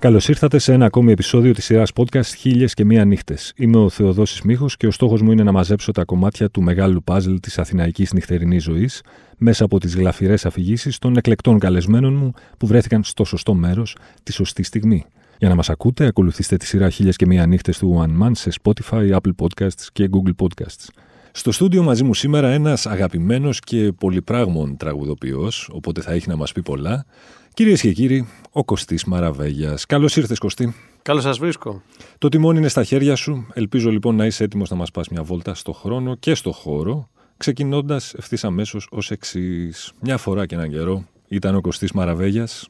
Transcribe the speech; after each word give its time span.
Καλώς 0.00 0.28
ήρθατε 0.28 0.58
σε 0.58 0.72
ένα 0.72 0.84
ακόμη 0.84 1.12
επεισόδιο 1.12 1.52
της 1.52 1.64
σειράς 1.64 1.90
podcast 1.94 2.34
Χίλιες 2.36 2.74
και 2.74 2.84
Μία 2.84 3.04
Νύχτες. 3.04 3.52
Είμαι 3.56 3.76
ο 3.76 3.88
Θεοδόσης 3.88 4.42
Μίχο 4.42 4.66
και 4.76 4.86
ο 4.86 4.90
στόχος 4.90 5.22
μου 5.22 5.32
είναι 5.32 5.42
να 5.42 5.52
μαζέψω 5.52 5.92
τα 5.92 6.04
κομμάτια 6.04 6.50
του 6.50 6.62
μεγάλου 6.62 7.02
παζλ 7.02 7.34
της 7.34 7.58
αθηναϊκής 7.58 8.12
νυχτερινής 8.12 8.62
ζωής 8.62 9.02
μέσα 9.38 9.64
από 9.64 9.80
τις 9.80 9.96
γλαφυρές 9.96 10.46
αφηγήσεις 10.46 10.98
των 10.98 11.16
εκλεκτών 11.16 11.58
καλεσμένων 11.58 12.14
μου 12.14 12.32
που 12.58 12.66
βρέθηκαν 12.66 13.04
στο 13.04 13.24
σωστό 13.24 13.54
μέρος 13.54 13.96
τη 14.22 14.32
σωστή 14.32 14.62
στιγμή. 14.62 15.04
Για 15.38 15.48
να 15.48 15.54
μας 15.54 15.70
ακούτε, 15.70 16.06
ακολουθήστε 16.06 16.56
τη 16.56 16.66
σειρά 16.66 16.90
Χίλιες 16.90 17.16
και 17.16 17.26
Μία 17.26 17.46
Νύχτες 17.46 17.78
του 17.78 18.04
One 18.06 18.24
Man 18.24 18.30
σε 18.32 18.50
Spotify, 18.62 19.10
Apple 19.10 19.32
Podcasts 19.36 19.86
και 19.92 20.08
Google 20.12 20.44
Podcasts. 20.44 20.88
Στο 21.32 21.52
στούντιο 21.52 21.82
μαζί 21.82 22.04
μου 22.04 22.14
σήμερα 22.14 22.48
ένας 22.48 22.86
αγαπημένος 22.86 23.60
και 23.60 23.92
πολυπράγμων 23.98 24.76
τραγουδοποιός, 24.76 25.70
οπότε 25.72 26.00
θα 26.00 26.12
έχει 26.12 26.28
να 26.28 26.36
μας 26.36 26.52
πει 26.52 26.62
πολλά. 26.62 27.06
Κυρίες 27.54 27.80
και 27.80 27.92
κύριοι, 27.92 28.28
ο 28.50 28.64
Κωστής 28.64 29.04
Μαραβέγιας. 29.04 29.86
Καλώς 29.86 30.16
ήρθες, 30.16 30.38
Κωστή. 30.38 30.74
Καλώς 31.02 31.22
σας 31.22 31.38
βρίσκω. 31.38 31.82
Το 32.18 32.28
τιμόνι 32.28 32.58
είναι 32.58 32.68
στα 32.68 32.84
χέρια 32.84 33.14
σου. 33.14 33.46
Ελπίζω 33.52 33.90
λοιπόν 33.90 34.16
να 34.16 34.26
είσαι 34.26 34.44
έτοιμος 34.44 34.70
να 34.70 34.76
μας 34.76 34.90
πας 34.90 35.08
μια 35.08 35.22
βόλτα 35.22 35.54
στο 35.54 35.72
χρόνο 35.72 36.14
και 36.14 36.34
στο 36.34 36.52
χώρο, 36.52 37.08
ξεκινώντας 37.36 38.14
ευθύς 38.14 38.44
αμέσως 38.44 38.88
ως 38.90 39.10
εξής. 39.10 39.92
Μια 40.00 40.16
φορά 40.16 40.46
και 40.46 40.54
έναν 40.54 40.70
καιρό 40.70 41.04
ήταν 41.28 41.54
ο 41.54 41.60
Κωστής 41.60 41.92
Μαραβέγιας. 41.92 42.68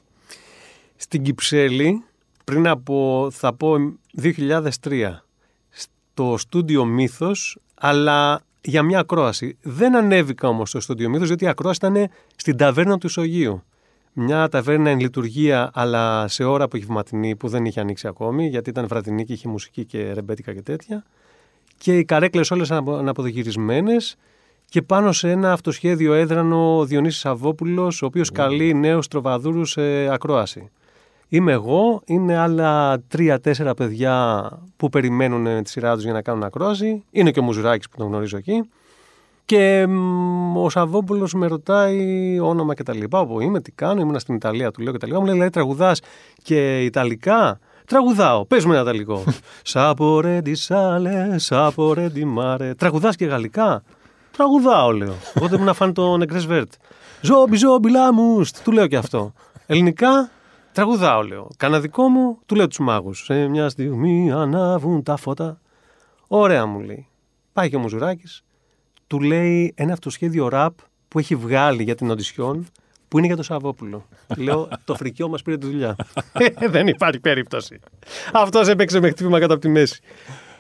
Στην 0.97 1.23
Κυψέλη, 1.23 2.05
πριν 2.45 2.69
από, 2.69 3.29
θα 3.33 3.55
πω, 3.55 3.77
2003, 4.13 5.25
στο 5.71 6.35
στούντιο 6.39 6.85
Μύθος, 6.85 7.59
αλλά 7.75 8.43
για 8.61 8.83
μια 8.83 8.99
ακρόαση. 8.99 9.57
Δεν 9.63 9.97
ανέβηκα 9.97 10.49
όμως 10.49 10.69
στο 10.69 10.81
στούντιο 10.81 11.09
Μύθος, 11.09 11.27
γιατί 11.29 11.45
η 11.45 11.49
ακρόαση 11.49 11.79
ήταν 11.83 12.11
στην 12.37 12.57
ταβέρνα 12.57 12.99
του 12.99 13.07
Ισογείου 13.07 13.63
μια 14.13 14.49
ταβέρνα 14.49 14.91
εν 14.91 15.01
λειτουργία, 15.01 15.71
αλλά 15.75 16.29
σε 16.29 16.45
ώρα 16.45 16.65
απογευματινή 16.65 17.37
που 17.37 17.49
δεν 17.49 17.65
είχε 17.65 17.81
ανοίξει 17.81 18.07
ακόμη, 18.07 18.47
γιατί 18.49 18.71
ήταν 18.71 18.87
βραδινή 18.87 19.25
και 19.25 19.33
είχε 19.33 19.49
μουσική 19.49 19.85
και 19.85 20.13
ρεμπέτικα 20.13 20.55
και 20.55 20.63
τέτοια. 20.63 21.05
Και 21.79 21.99
οι 21.99 22.05
καρέκλες 22.05 22.51
όλες 22.51 22.71
αναποδογυρισμένες 22.71 24.17
και 24.69 24.83
πάνω 24.83 25.13
σε 25.13 25.31
ένα 25.31 25.53
αυτοσχέδιο 25.53 26.13
έδρανο 26.13 26.79
ο 26.79 26.85
Διονύσης 26.85 27.21
Σαββόπουλος, 27.21 28.03
ο 28.03 28.07
οποίος 28.07 28.31
καλεί 28.31 28.75
νέους 28.75 29.09
τροβαδούρους 29.09 29.71
σε 29.71 30.13
ακρόαση. 30.13 30.71
Είμαι 31.29 31.53
εγώ, 31.53 32.03
είναι 32.05 32.37
άλλα 32.37 33.01
τρία-τέσσερα 33.09 33.75
παιδιά 33.75 34.49
που 34.77 34.89
περιμένουν 34.89 35.63
τη 35.63 35.71
σειρά 35.71 35.95
τους 35.95 36.05
για 36.05 36.13
να 36.13 36.23
κάνουν 36.23 36.43
ακρόαση. 36.43 37.05
Είναι 37.11 37.31
και 37.31 37.41
ο 37.41 37.43
Μουζουράκης 37.43 37.89
που 37.89 37.97
τον 37.97 38.07
γνωρίζω 38.07 38.37
εκεί. 38.37 38.63
Και 39.51 39.87
ο 40.55 40.71
Σαββόπουλος 40.71 41.35
με 41.35 41.47
ρωτάει 41.47 42.39
όνομα 42.41 42.75
και 42.75 42.83
τα 42.83 42.95
λοιπά. 42.95 43.21
Όπου 43.21 43.41
είμαι, 43.41 43.61
τι 43.61 43.73
κάνω, 43.73 44.01
ήμουν 44.01 44.19
στην 44.19 44.35
Ιταλία, 44.35 44.71
του 44.71 44.83
λέω 44.83 44.93
και 44.93 44.99
τα 44.99 45.07
λοιπά. 45.07 45.21
Μου 45.21 45.27
λέει, 45.27 45.37
λέει 45.37 45.51
τραγουδάς 45.51 46.01
και 46.43 46.85
Ιταλικά; 46.85 47.59
Τραγουδάω, 47.87 48.45
πες 48.47 48.65
μου 48.65 48.73
ένα 48.73 48.81
Ιταλικό. 48.81 49.25
Σάπορε 49.63 50.41
ντι 50.41 50.55
σάλε, 50.55 51.39
σάπορε 51.39 52.09
ντι 52.09 52.25
μάρε. 52.25 52.75
Τραγουδάς 52.75 53.17
και 53.17 53.25
Γαλλικά; 53.25 53.83
Τραγουδάω, 54.31 54.91
λέω. 54.91 55.15
Οπότε 55.35 55.59
μου 55.59 55.65
να 55.65 55.73
φάνε 55.73 55.93
το 55.93 56.17
νεκρές 56.17 56.47
βέρτ. 56.47 56.73
Ζόμπι, 57.21 57.57
ζόμπι, 57.57 57.91
λάμουστ. 57.91 58.57
Του 58.65 58.73
λέω 58.73 58.87
και 58.87 58.97
αυτό. 58.97 59.33
Ελληνικά, 59.67 60.31
τραγουδάω, 60.73 61.23
λέω. 61.23 61.49
Καναδικό 61.57 62.09
μου, 62.09 62.39
του 62.47 62.55
λέω 62.55 62.69
τους 62.69 62.79
μάγους. 62.79 63.25
Σε 63.25 63.47
μια 63.47 63.69
στιγμή 63.69 64.33
ανάβουν 64.33 65.03
τα 65.03 65.17
φώτα. 65.17 65.61
Ωραία, 66.29 66.67
μου 66.67 66.81
λέει. 66.81 67.07
Πάει 67.53 67.69
και 67.71 67.77
ο 67.77 67.79
Μουζουράκης, 67.79 68.45
του 69.11 69.21
λέει 69.21 69.73
ένα 69.77 69.93
αυτοσχέδιο 69.93 70.49
ραπ 70.49 70.79
που 71.09 71.19
έχει 71.19 71.37
βγάλει 71.37 71.83
για 71.83 71.95
την 71.95 72.11
οντισιόν 72.11 72.67
που 73.09 73.19
είναι 73.19 73.27
για 73.27 73.37
το 73.37 73.43
Σαββόπουλο. 73.43 74.07
Λέω, 74.37 74.69
το 74.85 74.95
φρικιό 74.95 75.29
μας 75.29 75.43
πήρε 75.43 75.59
τη 75.59 75.67
δουλειά. 75.67 75.97
Ε, 76.59 76.69
δεν 76.69 76.87
υπάρχει 76.87 77.21
περίπτωση. 77.21 77.81
Αυτός 78.33 78.69
έπαιξε 78.69 79.01
με 79.01 79.11
χτύπημα 79.11 79.41
κατά 79.41 79.53
από 79.53 79.63
τη 79.63 79.69
μέση. 79.69 80.01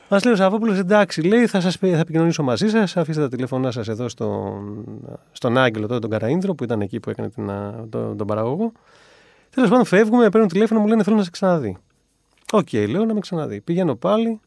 Μας 0.08 0.24
λέει 0.24 0.32
ο 0.32 0.36
Σαββόπουλος, 0.36 0.78
εντάξει, 0.78 1.22
λέει, 1.22 1.46
θα, 1.46 1.60
σας, 1.60 1.76
θα 1.76 1.86
επικοινωνήσω 1.86 2.42
μαζί 2.42 2.68
σας. 2.68 2.96
Αφήστε 2.96 3.22
τα 3.22 3.28
τηλέφωνά 3.28 3.70
σας 3.70 3.88
εδώ 3.88 4.08
στον, 4.08 4.84
στον 5.32 5.58
Άγγελο, 5.58 5.86
τότε 5.86 6.00
τον 6.00 6.10
Καραίνδρο, 6.10 6.54
που 6.54 6.64
ήταν 6.64 6.80
εκεί 6.80 7.00
που 7.00 7.10
έκανε 7.10 7.30
την, 7.30 7.50
τον, 7.90 8.16
τον 8.16 8.26
παραγωγό. 8.26 8.72
Τέλος 9.50 9.68
πάντων, 9.70 9.84
φεύγουμε, 9.84 10.28
παίρνουν 10.28 10.48
τηλέφωνο, 10.48 10.80
μου 10.80 10.86
λένε 10.86 11.02
θέλω 11.02 11.16
να 11.16 11.22
σε 11.22 11.30
ξαναδεί. 11.30 11.76
Οκ, 12.52 12.68
okay, 12.72 12.88
λέω 12.88 13.04
να 13.04 13.14
με 13.14 13.20
ξαναδεί. 13.20 13.60
Πηγαίνω 13.60 13.94
πάλι, 13.94 14.40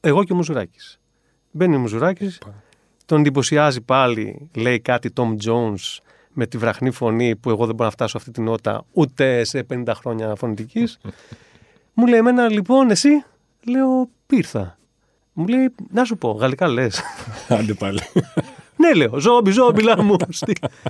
εγώ 0.00 0.24
και 0.24 0.32
ο 0.32 0.36
Μουζουράκης. 0.36 1.00
Μπαίνει 1.50 1.74
ο 1.74 1.78
Μουζουράκης, 1.78 2.38
τον 3.08 3.18
εντυπωσιάζει 3.20 3.80
πάλι, 3.80 4.50
λέει 4.54 4.80
κάτι 4.80 5.12
Tom 5.16 5.36
Jones 5.46 5.98
με 6.32 6.46
τη 6.46 6.58
βραχνή 6.58 6.90
φωνή 6.90 7.36
που 7.36 7.50
εγώ 7.50 7.66
δεν 7.66 7.74
μπορώ 7.74 7.84
να 7.84 7.90
φτάσω 7.90 8.16
αυτή 8.16 8.30
την 8.30 8.44
νότα 8.44 8.84
ούτε 8.92 9.44
σε 9.44 9.66
50 9.74 9.84
χρόνια 9.94 10.34
φωνητικής. 10.34 10.98
μου 11.94 12.06
λέει 12.06 12.18
εμένα 12.18 12.48
λοιπόν 12.48 12.90
εσύ, 12.90 13.08
λέω 13.64 14.08
πήρθα. 14.26 14.78
Μου 15.32 15.46
λέει 15.46 15.74
να 15.90 16.04
σου 16.04 16.18
πω, 16.18 16.30
γαλλικά 16.30 16.68
λες. 16.68 17.02
Άντε 17.58 17.74
πάλι. 17.74 18.00
ναι, 18.82 18.94
λέω, 18.94 19.18
ζόμπι, 19.18 19.50
ζόμπι, 19.50 19.82
λάμου. 19.82 20.16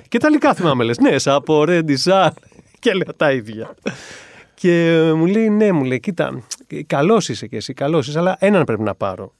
και 0.07 0.17
τα 0.17 0.29
λικά 0.29 0.53
θυμάμαι 0.53 0.83
λες. 0.83 0.97
Ναι, 0.97 1.17
σαπο, 1.17 1.63
ρέντισα. 1.63 2.33
και 2.79 2.93
λέω 2.93 3.13
τα 3.15 3.31
ίδια. 3.31 3.75
και 4.53 5.01
μου 5.15 5.25
λέει, 5.25 5.49
ναι, 5.49 5.71
μου 5.71 5.83
λέει, 5.83 5.99
κοίτα, 5.99 6.43
καλός 6.87 7.29
είσαι 7.29 7.47
κι 7.47 7.55
εσύ, 7.55 7.73
καλός 7.73 8.07
είσαι, 8.07 8.19
αλλά 8.19 8.35
έναν 8.39 8.63
πρέπει 8.63 8.83
να 8.83 8.95
πάρω 8.95 9.33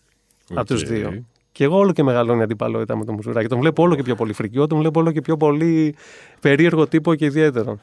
okay. 0.50 0.56
από 0.56 0.66
τους 0.66 0.84
δύο. 0.84 1.24
Και 1.59 1.66
εγώ 1.66 1.78
όλο 1.78 1.92
και 1.92 2.03
μεγαλώνει 2.03 2.40
η 2.40 2.44
αντιπαλότητα 2.44 2.96
με 2.96 3.06
τον 3.06 3.16
Μουζουράκη. 3.16 3.47
Τον 3.47 3.59
βλέπω 3.59 3.84
όλο 3.84 3.96
και 3.96 4.02
πιο 4.02 4.16
πολύ 4.16 4.34
φρικιό, 4.34 4.68
τον 4.68 4.78
βλέπω 4.78 5.00
όλο 5.00 5.12
και 5.12 5.22
πιο 5.22 5.38
πολύ 5.38 5.96
περίεργο 6.42 6.88
τύπο 6.88 7.16
και 7.16 7.25
ιδιαίτερο. 7.25 7.80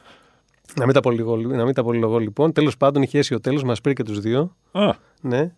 Να 0.75 0.85
μην 0.85 0.93
τα 0.93 0.99
πολυλογώ, 0.99 1.35
να 1.37 1.65
μην 1.65 1.73
τα 1.73 1.83
πολυλογώ 1.83 2.17
λοιπόν. 2.17 2.51
Τέλος 2.51 2.77
πάντων, 2.77 3.01
είχε 3.01 3.17
έσει 3.17 3.33
ο 3.33 3.39
τέλος, 3.39 3.63
μας 3.63 3.81
πήρε 3.81 3.93
και 3.93 4.03
τους 4.03 4.19
δύο. 4.19 4.55
Α. 4.71 4.89
Ναι. 5.21 5.51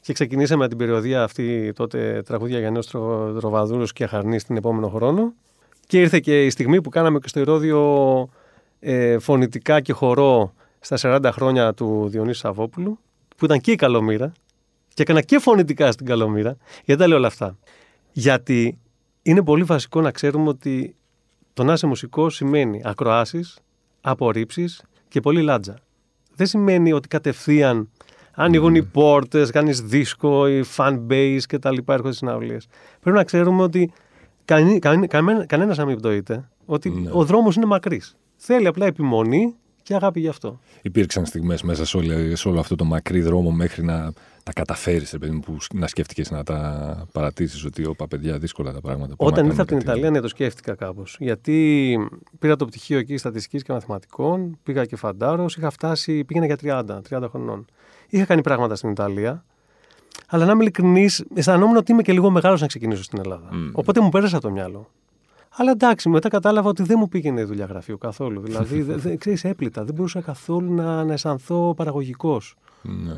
Και 0.00 0.12
ξεκινήσαμε 0.12 0.68
την 0.68 0.76
περιοδία 0.78 1.22
αυτή 1.22 1.72
τότε 1.72 2.22
τραγούδια 2.26 2.58
για 2.58 2.70
νέου 2.70 2.82
τροβαδούρου 3.38 3.84
και 3.84 4.04
αχαρνεί 4.04 4.40
την 4.40 4.56
επόμενο 4.56 4.88
χρόνο. 4.88 5.32
Και 5.86 6.00
ήρθε 6.00 6.20
και 6.20 6.44
η 6.44 6.50
στιγμή 6.50 6.80
που 6.82 6.88
κάναμε 6.88 7.18
και 7.18 7.28
στο 7.28 7.40
Ηρώδιο 7.40 8.28
ε, 8.80 9.18
φωνητικά 9.18 9.80
και 9.80 9.92
χορό 9.92 10.52
στα 10.80 11.20
40 11.24 11.30
χρόνια 11.32 11.74
του 11.74 12.08
Διονύσου 12.08 12.38
Σαββόπουλου, 12.38 12.98
που 13.36 13.44
ήταν 13.44 13.60
και 13.60 13.70
η 13.70 13.76
καλομήρα. 13.76 14.32
Και 14.98 15.04
έκανα 15.04 15.22
και 15.22 15.38
φωνητικά 15.38 15.92
στην 15.92 16.06
Καλομήρα. 16.06 16.56
Γιατί 16.84 17.00
τα 17.00 17.08
λέω 17.08 17.16
όλα 17.16 17.26
αυτά. 17.26 17.56
Γιατί 18.12 18.78
είναι 19.22 19.42
πολύ 19.42 19.62
βασικό 19.62 20.00
να 20.00 20.10
ξέρουμε 20.10 20.48
ότι 20.48 20.94
το 21.52 21.64
να 21.64 21.72
είσαι 21.72 21.86
μουσικός 21.86 22.34
σημαίνει 22.34 22.80
ακροάσεις, 22.84 23.58
απορρίψεις 24.00 24.82
και 25.08 25.20
πολύ 25.20 25.42
λάτζα. 25.42 25.78
Δεν 26.34 26.46
σημαίνει 26.46 26.92
ότι 26.92 27.08
κατευθείαν 27.08 27.90
ανοίγουν 28.34 28.74
οι 28.74 28.82
πόρτες, 28.82 29.50
κάνεις 29.50 29.80
δίσκο, 29.80 30.48
η 30.48 30.64
fan 30.76 31.00
base 31.10 31.40
κτλ. 31.48 31.76
Έρχονται 31.86 32.12
συναυλίες. 32.12 32.66
Πρέπει 33.00 33.16
να 33.16 33.24
ξέρουμε 33.24 33.62
ότι 33.62 33.92
κανένα 34.44 35.06
κανένα, 35.06 35.46
κανένας 35.46 35.76
να 35.76 35.84
μην 35.84 35.96
πτωείται, 35.96 36.48
ότι 36.64 36.90
ναι. 36.90 37.10
ο 37.12 37.24
δρόμος 37.24 37.56
είναι 37.56 37.66
μακρύς. 37.66 38.16
Θέλει 38.36 38.66
απλά 38.66 38.86
επιμονή 38.86 39.54
και 39.82 39.94
αγάπη 39.94 40.20
γι' 40.20 40.28
αυτό. 40.28 40.60
Υπήρξαν 40.82 41.26
στιγμές 41.26 41.62
μέσα 41.62 41.84
σε 41.84 41.96
όλο, 41.96 42.36
σε 42.36 42.48
όλο 42.48 42.60
αυτό 42.60 42.76
το 42.76 42.84
μακρύ 42.84 43.20
δρόμο 43.20 43.50
μέχρι 43.50 43.84
να 43.84 44.12
τα 44.48 44.54
καταφέρεις, 44.60 45.16
που 45.44 45.56
να 45.74 45.86
σκέφτηκες 45.86 46.30
να 46.30 46.42
τα 46.42 47.06
παρατήσεις 47.12 47.64
ότι 47.64 47.86
όπα 47.86 48.08
παιδιά 48.08 48.38
δύσκολα 48.38 48.72
τα 48.72 48.80
πράγματα. 48.80 49.14
Όταν 49.16 49.46
ήρθα 49.46 49.62
από 49.62 49.70
την 49.70 49.78
Ιταλία, 49.78 50.10
ναι, 50.10 50.20
το 50.20 50.28
σκέφτηκα 50.28 50.74
κάπως. 50.74 51.16
Γιατί 51.20 51.98
πήρα 52.38 52.56
το 52.56 52.64
πτυχίο 52.64 52.98
εκεί 52.98 53.16
στατιστικής 53.16 53.62
και 53.62 53.72
μαθηματικών, 53.72 54.58
πήγα 54.62 54.84
και 54.84 54.96
φαντάρος, 54.96 55.56
είχα 55.56 55.70
φτάσει, 55.70 56.24
πήγαινα 56.24 56.46
για 56.46 56.56
30, 56.56 57.00
30 57.10 57.28
χρονών. 57.30 57.64
Είχα 58.08 58.24
κάνει 58.24 58.42
πράγματα 58.42 58.74
στην 58.74 58.90
Ιταλία. 58.90 59.44
Αλλά 60.28 60.44
να 60.44 60.52
είμαι 60.52 60.62
ειλικρινής, 60.62 61.24
αισθανόμουν 61.34 61.76
ότι 61.76 61.92
είμαι 61.92 62.02
και 62.02 62.12
λίγο 62.12 62.30
μεγάλος 62.30 62.60
να 62.60 62.66
ξεκινήσω 62.66 63.02
στην 63.02 63.18
Ελλάδα. 63.18 63.48
Mm. 63.52 63.70
Οπότε 63.72 64.00
μου 64.00 64.08
πέρασε 64.08 64.38
το 64.38 64.50
μυαλό. 64.50 64.90
Αλλά 65.50 65.70
εντάξει, 65.70 66.08
μετά 66.08 66.28
κατάλαβα 66.28 66.68
ότι 66.68 66.82
δεν 66.82 66.96
μου 66.98 67.08
πήγαινε 67.08 67.40
η 67.40 67.44
δουλειά 67.44 67.64
γραφείου 67.64 67.98
καθόλου. 67.98 68.40
Δηλαδή, 68.40 68.82
δε, 68.82 69.16
ξέρεις, 69.16 69.44
έπλητα. 69.44 69.84
Δεν 69.84 69.94
μπορούσα 69.94 70.20
καθόλου 70.20 70.74
να, 70.74 71.04
να 71.04 71.12
αισθανθώ 71.12 71.74
παραγωγικός. 71.76 72.54
Ναι. 72.82 73.16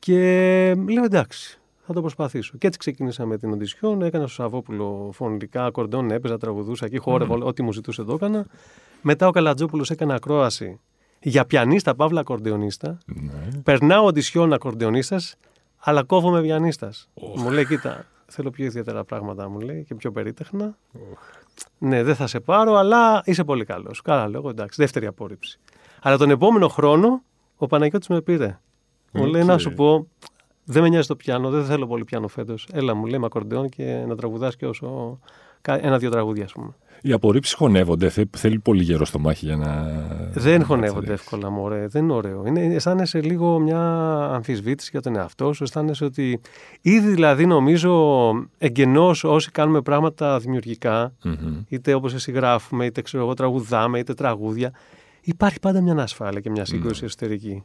Και 0.00 0.74
λέω 0.74 1.04
εντάξει, 1.04 1.60
θα 1.86 1.92
το 1.92 2.00
προσπαθήσω. 2.00 2.58
Και 2.58 2.66
έτσι 2.66 2.78
ξεκίνησα 2.78 3.38
την 3.38 3.52
οντισιόν. 3.52 4.02
Έκανα 4.02 4.26
στο 4.26 4.42
Σαββόπουλο 4.42 5.10
φωνητικά, 5.12 5.64
ακορντών, 5.64 6.10
έπαιζα, 6.10 6.38
τραγουδούσα 6.38 6.86
εκεί, 6.86 6.98
χόρευα, 6.98 7.34
mm. 7.34 7.40
ό,τι 7.40 7.62
μου 7.62 7.72
ζητούσε 7.72 8.04
το 8.04 8.12
έκανα. 8.12 8.46
Μετά 9.02 9.26
ο 9.26 9.30
Καλατζόπουλος 9.30 9.90
έκανε 9.90 10.14
ακρόαση 10.14 10.80
για 11.22 11.44
πιανίστα, 11.44 11.94
παύλα 11.94 12.20
ακορντεονίστα. 12.20 12.98
Ναι. 13.06 13.60
Περνάω 13.62 14.04
οντισιόν 14.04 14.52
ακορντεονίστας, 14.52 15.36
αλλά 15.78 16.02
κόβομαι 16.02 16.42
πιανίστας. 16.42 17.08
Μου 17.36 17.50
λέει, 17.50 17.66
κοίτα, 17.66 18.06
θέλω 18.26 18.50
πιο 18.50 18.64
ιδιαίτερα 18.64 19.04
πράγματα, 19.04 19.48
μου 19.48 19.60
λέει, 19.60 19.84
και 19.84 19.94
πιο 19.94 20.12
περίτεχνα. 20.12 20.78
Ναι, 21.78 22.02
δεν 22.02 22.14
θα 22.14 22.26
σε 22.26 22.40
πάρω, 22.40 22.74
αλλά 22.74 23.22
είσαι 23.24 23.44
πολύ 23.44 23.64
καλός. 23.64 24.02
Καλά, 24.02 24.28
λέω, 24.28 24.48
εντάξει, 24.48 24.80
δεύτερη 24.82 25.06
απόρριψη. 25.06 25.58
Αλλά 26.02 26.16
τον 26.16 26.30
επόμενο 26.30 26.68
χρόνο 26.68 27.22
ο 27.56 27.66
Παναγιώτης 27.66 28.08
με 28.08 28.20
πήρε. 28.20 28.58
Μου 29.10 29.24
λέει 29.24 29.44
να 29.44 29.58
σου 29.58 29.72
πω, 29.72 30.06
δεν 30.64 30.82
με 30.82 30.88
νοιάζει 30.88 31.06
το 31.06 31.16
πιάνο, 31.16 31.50
δεν 31.50 31.64
θέλω 31.64 31.86
πολύ 31.86 32.04
πιάνο 32.04 32.28
φέτος. 32.28 32.68
Έλα 32.72 32.94
μου, 32.94 33.06
λέει 33.06 33.18
με 33.18 33.26
ακορντεόν 33.26 33.68
και 33.68 34.04
να 34.08 34.16
τραγουδάς 34.16 34.56
και 34.56 34.66
όσο. 34.66 35.18
Ένα-δύο 35.62 36.10
τραγούδια, 36.10 36.44
ας 36.44 36.52
πούμε. 36.52 36.74
Οι 37.02 37.12
απορρίψεις 37.12 37.54
χωνεύονται. 37.54 38.08
Θέλει 38.36 38.58
πολύ 38.58 38.82
γερό 38.82 39.04
στο 39.04 39.18
μάχη 39.18 39.46
για 39.46 39.56
να. 39.56 39.86
Δεν 40.32 40.64
χωνεύονται 40.64 41.12
εύκολα, 41.12 41.50
μωρέ. 41.50 41.86
Δεν 41.86 42.04
είναι 42.04 42.12
ωραίο. 42.12 42.42
Είναι, 42.46 42.60
αισθάνεσαι 42.60 43.20
λίγο 43.20 43.58
μια 43.58 43.80
αμφισβήτηση 44.32 44.88
για 44.92 45.00
τον 45.00 45.16
εαυτό 45.16 45.52
σου. 45.52 45.62
Αισθάνεσαι 45.62 46.04
ότι 46.04 46.40
ήδη 46.80 47.10
δηλαδή 47.10 47.46
νομίζω 47.46 48.30
εγγενώς 48.58 49.24
όσοι 49.24 49.50
κάνουμε 49.50 49.80
πράγματα 49.80 50.38
δημιουργικά, 50.38 51.12
mm-hmm. 51.24 51.64
είτε 51.68 51.94
όπως 51.94 52.14
εσύ 52.14 52.32
γράφουμε, 52.32 52.84
είτε 52.84 53.02
ξέρω 53.02 53.22
εγώ 53.22 53.34
τραγουδάμε, 53.34 53.98
είτε 53.98 54.14
τραγούδια, 54.14 54.72
υπάρχει 55.20 55.60
πάντα 55.60 55.80
μια 55.80 55.92
ανασφάλεια 55.92 56.40
και 56.40 56.50
μια 56.50 56.64
σύγκρουση 56.64 57.00
mm. 57.02 57.06
εσωτερική. 57.06 57.64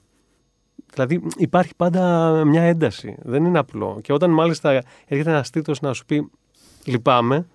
Δηλαδή 0.96 1.22
υπάρχει 1.38 1.72
πάντα 1.76 2.32
μια 2.46 2.62
ένταση. 2.62 3.16
Δεν 3.22 3.46
είναι 3.46 3.60
απλό. 3.60 4.00
Και 4.02 4.14
όταν 4.14 4.32
μάλιστα 4.32 4.82
έρχεται 5.06 5.30
ένας 5.30 5.50
τρίτο 5.50 5.74
να 5.82 5.94
σου 5.94 6.06
πει 6.06 6.30
λυπάμαι, 6.86 7.48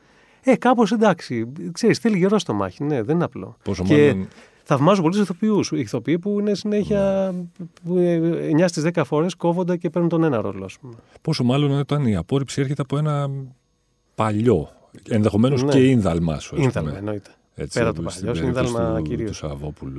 ε, 0.42 0.56
κάπως 0.56 0.92
εντάξει. 0.92 1.52
Ξέρεις, 1.72 1.98
θέλει 1.98 2.18
γερό 2.18 2.38
στο 2.38 2.52
μάχη. 2.52 2.84
Ναι, 2.84 3.02
δεν 3.02 3.14
είναι 3.14 3.24
απλό. 3.24 3.56
Πόσο 3.62 3.84
και 3.84 4.06
μάλλον... 4.06 4.28
θαυμάζω 4.62 5.02
πολλούς 5.02 5.18
ηθοποιούς. 5.18 5.70
Οι 5.72 5.78
ηθοποιοί 5.78 6.18
που 6.18 6.40
είναι 6.40 6.54
συνέχεια. 6.54 7.34
Που 7.84 7.96
9 8.58 8.64
στις 8.66 8.84
10 8.94 9.02
φορές 9.04 9.34
κόβονται 9.34 9.76
και 9.76 9.90
παίρνουν 9.90 10.10
τον 10.10 10.24
ένα 10.24 10.40
ρόλο, 10.40 10.64
ας 10.64 10.78
πούμε. 10.80 10.94
Πόσο 11.22 11.44
μάλλον 11.44 11.70
όταν 11.70 12.06
η 12.06 12.16
απόρριψη 12.16 12.60
έρχεται 12.60 12.82
από 12.82 12.98
ένα 12.98 13.30
παλιό. 14.14 14.68
Ενδεχομένως 15.08 15.62
ναι. 15.62 15.70
και 15.70 15.88
ίνδαλμά 15.88 16.38
σου. 16.38 16.56
Ίνδαλμα, 16.56 16.96
εννοείται. 16.96 17.30
Έτσι, 17.60 17.78
Πέρα 17.78 17.92
το 17.92 18.02
παλιό, 18.02 18.42
είναι 18.42 18.52
δάλμα 18.52 19.00
κυρίως. 19.02 19.44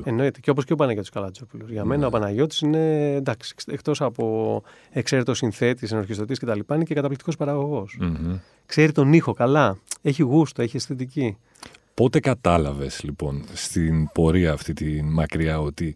Εννοείται. 0.03 0.39
Και 0.39 0.49
όπως 0.49 0.65
και 0.65 0.73
ο 0.73 0.75
Παναγιώτης 0.75 1.09
Καλατζόπουλος. 1.09 1.69
Για 1.69 1.85
μένα 1.85 1.99
ναι. 1.99 2.05
ο 2.05 2.09
Παναγιώτης 2.09 2.59
είναι 2.59 3.13
εντάξει, 3.13 3.55
εκτός 3.67 4.01
από 4.01 4.63
εξαίρετος 4.89 5.37
συνθέτης, 5.37 5.91
ενορχιστωτής 5.91 6.39
κτλ. 6.39 6.59
είναι 6.73 6.83
και 6.83 6.93
καταπληκτικός 6.93 7.35
παραγωγός. 7.35 7.97
Mm-hmm. 8.01 8.39
Ξέρει 8.65 8.91
τον 8.91 9.13
ήχο 9.13 9.33
καλά. 9.33 9.77
Έχει 10.01 10.23
γούστο, 10.23 10.61
έχει 10.61 10.75
αισθητική. 10.75 11.37
Πότε 11.93 12.19
κατάλαβες 12.19 13.03
λοιπόν 13.03 13.43
στην 13.53 14.11
πορεία 14.11 14.51
αυτή 14.53 14.73
τη 14.73 15.03
μακριά 15.03 15.59
ότι 15.59 15.95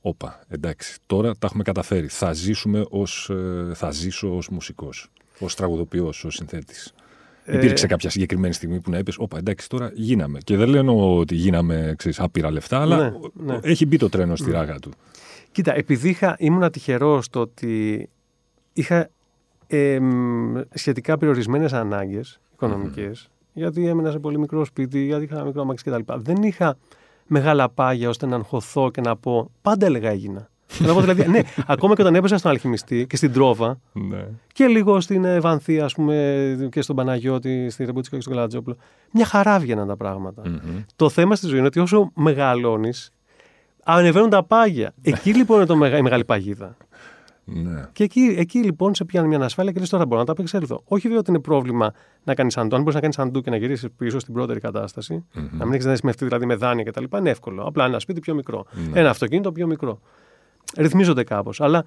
όπα, 0.00 0.40
εντάξει, 0.48 0.98
τώρα 1.06 1.32
τα 1.32 1.46
έχουμε 1.46 1.62
καταφέρει. 1.62 2.06
Θα 2.06 2.32
ζήσουμε 2.32 2.84
ως, 2.90 3.30
ε, 3.30 3.74
θα 3.74 3.90
ζήσω 3.90 4.36
ως 4.36 4.48
μουσικός, 4.48 5.10
ως 5.38 5.54
τραγουδοποιός, 5.54 6.24
ως 6.24 6.34
συνθέτης. 6.34 6.94
Ε... 7.44 7.56
Υπήρξε 7.56 7.86
κάποια 7.86 8.10
συγκεκριμένη 8.10 8.54
στιγμή 8.54 8.80
που 8.80 8.90
να 8.90 8.98
είπες: 8.98 9.18
Όπα, 9.18 9.38
εντάξει, 9.38 9.68
τώρα 9.68 9.90
γίναμε. 9.94 10.38
Και 10.44 10.56
δεν 10.56 10.68
λένε 10.68 10.90
ότι 10.90 11.34
γίναμε 11.34 11.94
ξέρεις, 11.96 12.20
άπειρα 12.20 12.50
λεφτά, 12.50 12.80
αλλά 12.80 12.96
ναι, 12.96 13.12
ναι. 13.32 13.58
έχει 13.62 13.86
μπει 13.86 13.96
το 13.96 14.08
τρένο 14.08 14.36
στη 14.36 14.50
ναι. 14.50 14.56
ράγα 14.56 14.78
του. 14.78 14.90
Κοίτα, 15.52 15.74
επειδή 15.74 16.08
είχα, 16.08 16.36
ήμουν 16.38 16.70
τυχερός 16.70 17.24
στο 17.24 17.40
ότι 17.40 18.08
είχα 18.72 19.10
ε, 19.66 19.98
σχετικά 20.74 21.18
περιορισμένες 21.18 21.72
ανάγκες 21.72 22.40
οικονομικές, 22.52 23.26
mm. 23.26 23.32
γιατί 23.52 23.86
έμενα 23.86 24.10
σε 24.10 24.18
πολύ 24.18 24.38
μικρό 24.38 24.64
σπίτι, 24.64 25.04
γιατί 25.04 25.24
είχα 25.24 25.44
μικρό 25.44 25.60
αμάξι 25.60 25.84
κτλ. 25.84 26.12
Δεν 26.16 26.42
είχα 26.42 26.76
μεγάλα 27.26 27.68
πάγια 27.68 28.08
ώστε 28.08 28.26
να 28.26 28.36
αγχωθώ 28.36 28.90
και 28.90 29.00
να 29.00 29.16
πω: 29.16 29.50
Πάντα 29.62 29.86
έλεγα 29.86 30.10
έγινα 30.10 30.50
δηλαδή, 30.78 31.28
ναι, 31.28 31.40
ακόμα 31.66 31.94
και 31.94 32.02
όταν 32.02 32.14
έπεσα 32.14 32.38
στον 32.38 32.50
Αλχημιστή 32.50 33.06
και 33.06 33.16
στην 33.16 33.32
Τρόβα 33.32 33.80
ναι. 33.92 34.26
και 34.52 34.66
λίγο 34.66 35.00
στην 35.00 35.24
Ευανθία, 35.24 35.84
ας 35.84 35.94
πούμε, 35.94 36.68
και 36.70 36.82
στον 36.82 36.96
Παναγιώτη, 36.96 37.70
στη 37.70 37.84
Ρεμπούτσικα 37.84 38.16
και 38.16 38.22
στον 38.22 38.34
Καλατζόπουλο, 38.34 38.76
μια 39.12 39.24
χαρά 39.24 39.58
βγαίναν 39.58 39.86
τα 39.86 39.96
πραγματα 39.96 40.42
Το 40.96 41.08
θέμα 41.08 41.34
στη 41.34 41.46
ζωή 41.46 41.58
είναι 41.58 41.66
ότι 41.66 41.80
όσο 41.80 42.10
μεγαλώνεις, 42.14 43.12
ανεβαίνουν 43.84 44.30
τα 44.30 44.44
πάγια. 44.44 44.92
Εκεί 45.02 45.34
λοιπόν 45.34 45.56
είναι 45.56 45.66
το 45.66 45.76
μεγα, 45.76 45.96
η 45.96 46.02
μεγάλη 46.02 46.24
παγίδα. 46.24 46.76
Ναι. 47.44 47.88
Και 47.92 48.04
εκεί, 48.04 48.34
εκεί 48.38 48.58
λοιπόν 48.58 48.94
σε 48.94 49.04
πιάνει 49.04 49.28
μια 49.28 49.36
ανασφάλεια 49.36 49.72
και 49.72 49.80
λες 49.80 49.88
τώρα 49.88 50.06
μπορώ 50.06 50.20
να 50.20 50.26
τα 50.26 50.32
απεξέλθω. 50.32 50.82
Όχι 50.84 51.08
διότι 51.08 51.30
είναι 51.30 51.40
πρόβλημα 51.40 51.92
να 52.24 52.34
κάνεις 52.34 52.56
αντού. 52.56 52.74
Αν 52.74 52.80
μπορείς 52.80 52.94
να 52.94 53.00
κάνεις 53.00 53.18
αντού 53.18 53.40
και 53.40 53.50
να 53.50 53.56
γυρίσεις 53.56 53.88
πίσω 53.96 54.18
στην 54.18 54.34
πρώτερη 54.34 54.60
κατάσταση, 54.60 55.24
mm-hmm. 55.34 55.48
να 55.52 55.64
μην 55.64 55.72
έχεις 55.72 55.84
να 55.84 55.90
δεσμευτεί 55.90 56.24
δηλαδή 56.24 56.46
με 56.46 56.54
δάνεια 56.54 56.84
κτλ. 56.84 57.04
Είναι 57.18 57.30
εύκολο. 57.30 57.62
Απλά 57.62 57.84
ένα 57.84 57.98
σπίτι 57.98 58.20
πιο 58.20 58.34
μικρό. 58.34 58.66
Ναι. 58.72 59.00
Ένα 59.00 59.10
αυτοκίνητο 59.10 59.52
πιο 59.52 59.66
μικρό 59.66 60.00
ρυθμίζονται 60.76 61.24
κάπως. 61.24 61.60
Αλλά 61.60 61.84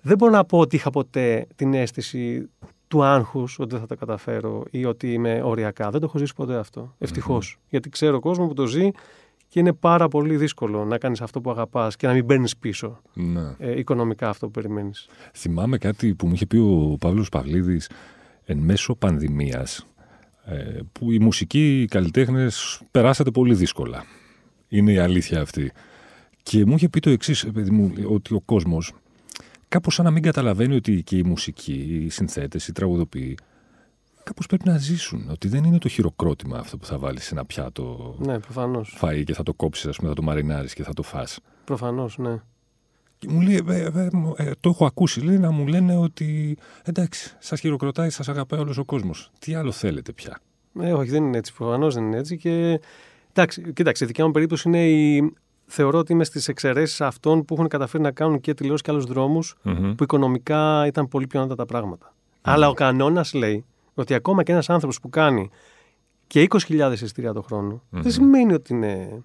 δεν 0.00 0.16
μπορώ 0.16 0.32
να 0.32 0.44
πω 0.44 0.58
ότι 0.58 0.76
είχα 0.76 0.90
ποτέ 0.90 1.46
την 1.56 1.74
αίσθηση 1.74 2.50
του 2.88 3.02
άγχους 3.02 3.58
ότι 3.58 3.70
δεν 3.70 3.80
θα 3.80 3.86
τα 3.86 3.94
καταφέρω 3.94 4.62
ή 4.70 4.84
ότι 4.84 5.12
είμαι 5.12 5.42
οριακά. 5.44 5.90
Δεν 5.90 6.00
το 6.00 6.06
έχω 6.06 6.18
ζήσει 6.18 6.34
ποτέ 6.34 6.56
αυτό. 6.56 6.94
Ευτυχώς. 6.98 7.58
Γιατί 7.68 7.88
ξέρω 7.88 8.20
κόσμο 8.20 8.46
που 8.46 8.54
το 8.54 8.66
ζει 8.66 8.90
και 9.48 9.60
είναι 9.60 9.72
πάρα 9.72 10.08
πολύ 10.08 10.36
δύσκολο 10.36 10.84
να 10.84 10.98
κάνεις 10.98 11.20
αυτό 11.20 11.40
που 11.40 11.50
αγαπάς 11.50 11.96
και 11.96 12.06
να 12.06 12.12
μην 12.12 12.26
παίρνει 12.26 12.48
πίσω 12.60 13.00
ναι. 13.14 13.54
ε, 13.58 13.78
οικονομικά 13.78 14.28
αυτό 14.28 14.46
που 14.46 14.52
περιμένεις. 14.52 15.08
Θυμάμαι 15.34 15.78
κάτι 15.78 16.14
που 16.14 16.26
μου 16.26 16.34
είχε 16.34 16.46
πει 16.46 16.56
ο 16.56 16.96
Παύλος 17.00 17.28
Παυλίδης 17.28 17.90
εν 18.44 18.58
μέσω 18.58 18.94
πανδημίας. 18.94 19.86
Ε, 20.44 20.78
που 20.92 21.12
οι 21.12 21.18
μουσικοί, 21.18 21.80
οι 21.82 21.86
καλλιτέχνες 21.86 22.82
περάσατε 22.90 23.30
πολύ 23.30 23.54
δύσκολα. 23.54 24.04
Είναι 24.68 24.92
η 24.92 24.98
αλήθεια 24.98 25.40
αυτή. 25.40 25.72
Και 26.44 26.66
μου 26.66 26.74
είχε 26.74 26.88
πει 26.88 27.00
το 27.00 27.10
εξής, 27.10 27.46
ότι 28.08 28.34
ο 28.34 28.40
κόσμος 28.40 28.92
κάπως 29.68 29.94
σαν 29.94 30.04
να 30.04 30.10
μην 30.10 30.22
καταλαβαίνει 30.22 30.74
ότι 30.74 31.02
και 31.02 31.16
η 31.16 31.22
μουσική, 31.22 32.02
οι 32.04 32.08
συνθέτες, 32.08 32.68
οι 32.68 32.72
τραγουδοποιοί, 32.72 33.36
κάπως 34.22 34.46
πρέπει 34.46 34.68
να 34.68 34.78
ζήσουν. 34.78 35.28
Ότι 35.30 35.48
δεν 35.48 35.64
είναι 35.64 35.78
το 35.78 35.88
χειροκρότημα 35.88 36.58
αυτό 36.58 36.76
που 36.76 36.86
θα 36.86 36.98
βάλεις 36.98 37.24
σε 37.24 37.34
ένα 37.34 37.44
πιάτο 37.44 38.16
ναι, 38.18 38.38
προφανώς. 38.38 38.98
φαΐ 39.00 39.22
και 39.24 39.34
θα 39.34 39.42
το 39.42 39.54
κόψεις, 39.54 39.86
ας 39.86 39.96
πούμε, 39.96 40.08
θα 40.08 40.14
το 40.14 40.22
μαρινάρεις 40.22 40.74
και 40.74 40.82
θα 40.82 40.92
το 40.92 41.02
φας. 41.02 41.38
Προφανώς, 41.64 42.18
ναι. 42.18 42.40
Και 43.18 43.28
μου 43.30 43.40
λέει, 43.40 43.62
ε, 43.68 43.90
ε, 43.94 44.08
ε, 44.36 44.50
το 44.60 44.68
έχω 44.68 44.86
ακούσει, 44.86 45.20
λέει 45.20 45.38
να 45.38 45.50
μου 45.50 45.66
λένε 45.66 45.96
ότι 45.96 46.56
εντάξει, 46.84 47.36
σας 47.38 47.60
χειροκροτάει, 47.60 48.10
σας 48.10 48.28
αγαπάει 48.28 48.60
όλος 48.60 48.78
ο 48.78 48.84
κόσμος. 48.84 49.30
Τι 49.38 49.54
άλλο 49.54 49.72
θέλετε 49.72 50.12
πια; 50.12 50.40
Ε, 50.80 50.92
όχι, 50.92 51.10
δεν 51.10 51.24
είναι 51.24 51.38
έτσι. 51.38 51.54
Προφανώς 51.54 51.94
δεν 51.94 52.04
είναι 52.04 52.16
έτσι. 52.16 52.36
Και 52.36 52.80
εντάξει, 53.30 53.72
κοίταξε, 53.72 54.04
η 54.04 54.06
δικιά 54.06 54.26
μου 54.26 54.30
περίπτωση 54.30 54.68
είναι 54.68 54.88
η, 54.88 55.34
θεωρώ 55.66 55.98
ότι 55.98 56.12
είμαι 56.12 56.24
στις 56.24 56.48
εξαιρέσεις 56.48 57.00
αυτών 57.00 57.44
που 57.44 57.54
έχουν 57.54 57.68
καταφέρει 57.68 58.02
να 58.02 58.10
κάνουν 58.10 58.40
και 58.40 58.54
τηλεόραση 58.54 58.82
και 58.82 58.90
άλλους 58.90 59.56
που 59.96 60.02
οικονομικά 60.02 60.86
ήταν 60.86 61.08
πολύ 61.08 61.26
πιο 61.26 61.40
άνετα 61.40 61.54
τα 61.54 61.66
πραγματα 61.66 62.14
Αλλά 62.42 62.68
ο 62.68 62.72
κανόνας 62.72 63.34
λέει 63.34 63.64
ότι 63.94 64.14
ακόμα 64.14 64.42
και 64.42 64.52
ένας 64.52 64.70
άνθρωπος 64.70 65.00
που 65.00 65.08
κάνει 65.08 65.50
και 66.26 66.46
20.000 66.50 66.90
εισιτήρια 66.92 67.32
το 67.32 67.42
χρόνο, 67.42 67.82
δεν 67.90 68.12
σημαίνει 68.12 68.52
ότι 68.52 68.74
είναι. 68.74 69.22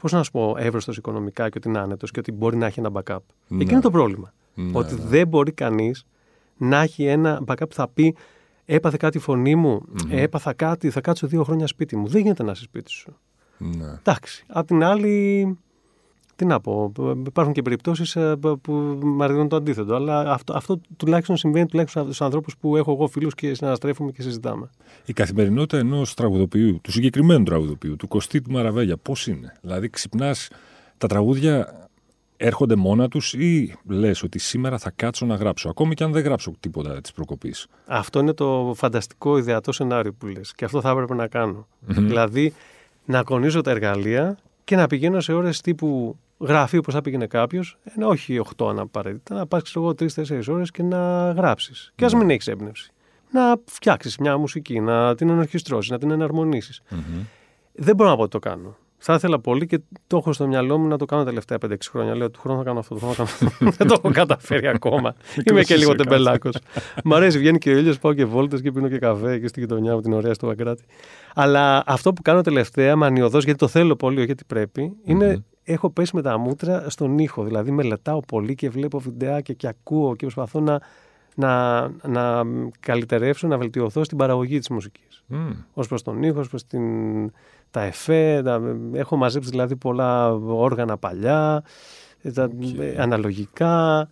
Πώς 0.00 0.12
να 0.12 0.22
σου 0.22 0.30
πω, 0.30 0.54
εύρωστος 0.58 0.96
οικονομικά 0.96 1.48
και 1.48 1.58
ότι 1.58 1.68
είναι 1.68 1.78
άνετος 1.78 2.10
και 2.10 2.18
ότι 2.18 2.32
μπορεί 2.32 2.56
να 2.56 2.66
έχει 2.66 2.80
ένα 2.80 2.90
backup. 2.92 3.18
Ναι. 3.48 3.62
Εκεί 3.62 3.72
είναι 3.72 3.80
το 3.80 3.90
πρόβλημα. 3.90 4.32
Ναι, 4.54 4.70
ότι 4.74 4.94
ναι. 4.94 5.00
δεν 5.04 5.28
μπορεί 5.28 5.52
κανείς 5.52 6.06
να 6.56 6.80
έχει 6.80 7.04
ένα 7.04 7.42
backup 7.46 7.68
που 7.68 7.74
θα 7.74 7.88
πει 7.88 8.16
Έπαθε 8.70 8.96
κάτι 8.96 9.16
η 9.16 9.20
φωνή 9.20 9.54
μου, 9.54 9.82
έπαθα 10.08 10.52
κάτι, 10.52 10.90
θα 10.90 11.00
κάτσω 11.00 11.26
δύο 11.26 11.44
χρόνια 11.44 11.66
σπίτι 11.66 11.96
μου. 11.96 12.06
Δεν 12.06 12.22
γίνεται 12.22 12.42
να 12.42 12.50
είσαι 12.50 12.62
σπίτι 12.62 12.90
σου. 12.90 13.16
Ναι. 13.58 13.86
Εντάξει. 13.98 14.44
Απ' 14.48 14.66
την 14.66 14.84
άλλη, 14.84 15.58
τι 16.38 16.44
να 16.44 16.60
πω, 16.60 16.92
υπάρχουν 17.26 17.54
και 17.54 17.62
περιπτώσεις 17.62 18.16
ε, 18.16 18.36
που 18.60 18.72
μαρτυρούν 19.02 19.48
το 19.48 19.56
αντίθετο. 19.56 19.94
Αλλά 19.94 20.32
αυτό, 20.32 20.52
αυτό 20.56 20.80
τουλάχιστον 20.96 21.36
συμβαίνει 21.36 21.66
τουλάχιστον 21.66 22.04
στους 22.04 22.20
ανθρώπους 22.20 22.56
που 22.56 22.76
έχω 22.76 22.92
εγώ 22.92 23.06
φίλους 23.06 23.34
και 23.34 23.54
συναναστρέφουμε 23.54 24.10
και 24.10 24.22
συζητάμε. 24.22 24.70
Η 25.04 25.12
καθημερινότητα 25.12 25.78
ενός 25.78 26.14
τραγουδοποιού, 26.14 26.80
του 26.82 26.92
συγκεκριμένου 26.92 27.44
τραγουδοποιού, 27.44 27.96
του 27.96 28.08
Κωστή 28.08 28.40
του 28.40 28.50
Μαραβέγια, 28.50 28.96
πώς 28.96 29.26
είναι; 29.26 29.56
Δηλαδή, 29.60 29.88
ξυπνάς 29.88 30.48
τα 30.98 31.06
τραγούδια 31.06 31.88
έρχονται 32.36 32.76
μόνα 32.76 33.08
τους 33.08 33.32
ή 33.34 33.74
λες 33.86 34.22
ότι 34.22 34.38
σήμερα 34.38 34.78
θα 34.78 34.92
κάτσω 34.96 35.26
να 35.26 35.34
γράψω, 35.34 35.68
ακόμη 35.68 35.94
και 35.94 36.04
αν 36.04 36.12
δεν 36.12 36.22
γράψω 36.22 36.52
τίποτα 36.60 37.00
της 37.00 37.12
προκοπής; 37.12 37.66
Αυτό 37.86 38.20
είναι 38.20 38.32
το 38.32 38.72
φανταστικό 38.76 39.38
ιδεατό 39.38 39.72
σενάριο 39.72 40.12
που 40.12 40.26
λες. 40.26 40.52
Και 40.54 40.64
αυτό 40.64 40.80
θα 40.80 40.90
έπρεπε 40.90 41.14
να 41.14 41.26
κάνω. 41.26 41.66
δηλαδή, 41.80 42.54
να 43.04 43.22
κονίζω 43.22 43.60
τα 43.60 43.70
εργαλεία 43.70 44.38
και 44.64 44.76
να 44.76 44.86
πηγαίνω 44.86 45.20
σε 45.20 45.32
ώρες 45.32 45.60
τύπου 45.60 46.18
γράφει 46.38 46.76
όπως 46.76 46.94
θα 46.94 47.00
πήγαινε 47.00 47.26
κάποιος, 47.26 47.78
ενώ 47.94 48.08
όχι 48.08 48.40
8 48.56 48.74
απαραίτητα, 48.78 49.34
να 49.34 49.46
πας 49.46 49.76
εγώ 49.76 49.88
3-4 49.88 50.48
ώρες 50.48 50.70
και 50.70 50.82
να 50.82 51.30
γράψεις. 51.30 51.92
Και 51.94 52.04
ας 52.04 52.12
ναι. 52.12 52.18
μην 52.18 52.30
έχεις 52.30 52.46
έμπνευση. 52.46 52.92
Να 53.32 53.60
φτιάξεις 53.64 54.18
μια 54.18 54.36
μουσική, 54.36 54.80
να 54.80 55.14
την 55.14 55.28
ενορχιστρώσεις, 55.28 55.90
να 55.90 55.98
την 55.98 56.10
εναρμονισει 56.10 56.82
Δεν 57.72 57.94
μπορώ 57.94 58.10
να 58.10 58.16
πω 58.16 58.22
ότι 58.22 58.30
το 58.30 58.38
κάνω. 58.38 58.76
Θα 59.00 59.14
ήθελα 59.14 59.40
πολύ 59.40 59.66
και 59.66 59.80
το 60.06 60.16
έχω 60.16 60.32
στο 60.32 60.46
μυαλό 60.46 60.78
μου 60.78 60.86
να 60.88 60.98
το 60.98 61.04
κάνω 61.04 61.22
τα 61.22 61.28
τελευταία 61.28 61.58
5-6 61.66 61.74
χρόνια. 61.90 62.14
Λέω 62.14 62.30
του 62.30 62.40
χρόνου 62.40 62.58
θα 62.58 62.64
κάνω 62.64 62.78
αυτό, 62.78 62.94
το 62.94 63.00
θα 63.06 63.24
κάνω 63.24 63.52
Δεν 63.78 63.86
το 63.86 63.94
έχω 63.98 64.10
καταφέρει 64.10 64.68
ακόμα. 64.68 65.14
Είμαι 65.50 65.62
και 65.62 65.76
λίγο 65.76 65.94
τεμπελάκος. 65.94 66.58
Μ' 67.04 67.14
αρέσει, 67.14 67.38
βγαίνει 67.38 67.58
και 67.58 67.70
ο 67.70 67.78
ήλιος, 67.78 67.98
πάω 67.98 68.12
και 68.12 68.24
βόλτες 68.24 68.60
και 68.60 68.72
πίνω 68.72 68.88
και 68.88 68.98
καφέ 68.98 69.38
και 69.38 69.46
στη 69.46 69.60
γειτονιά 69.60 69.94
μου 69.94 70.00
την 70.00 70.12
ωραία 70.12 70.34
στο 70.34 70.46
Βαγκράτη. 70.46 70.84
Αλλά 71.34 71.82
αυτό 71.86 72.12
που 72.12 72.22
κάνω 72.22 72.40
τελευταία, 72.40 72.96
μανιωδώ, 72.96 73.38
γιατί 73.38 73.58
το 73.58 73.68
θέλω 73.68 73.96
πολύ, 73.96 74.16
όχι 74.16 74.26
γιατί 74.26 74.44
πρέπει, 74.44 74.92
είναι 75.04 75.44
έχω 75.72 75.90
πέσει 75.90 76.16
με 76.16 76.22
τα 76.22 76.38
μούτρα 76.38 76.90
στον 76.90 77.18
ήχο. 77.18 77.44
Δηλαδή 77.44 77.70
μελετάω 77.70 78.20
πολύ 78.20 78.54
και 78.54 78.70
βλέπω 78.70 78.98
βιντεάκια 78.98 79.54
και 79.54 79.66
ακούω 79.66 80.16
και 80.16 80.26
προσπαθώ 80.26 80.60
να, 80.60 80.80
να, 81.34 81.80
να 82.08 82.42
καλυτερεύσω, 82.80 83.46
να 83.46 83.58
βελτιωθώ 83.58 84.04
στην 84.04 84.18
παραγωγή 84.18 84.58
της 84.58 84.68
μουσικής. 84.68 85.24
Mm. 85.30 85.56
Ως 85.74 85.88
προς 85.88 86.02
τον 86.02 86.22
ήχο, 86.22 86.40
ως 86.40 86.48
προς 86.48 86.66
την, 86.66 86.82
τα 87.70 87.82
εφέ. 87.82 88.42
έχω 88.92 89.16
μαζέψει 89.16 89.50
δηλαδή 89.50 89.76
πολλά 89.76 90.32
όργανα 90.34 90.96
παλιά, 90.96 91.64
τα, 92.34 92.50
αναλογικά. 92.96 94.08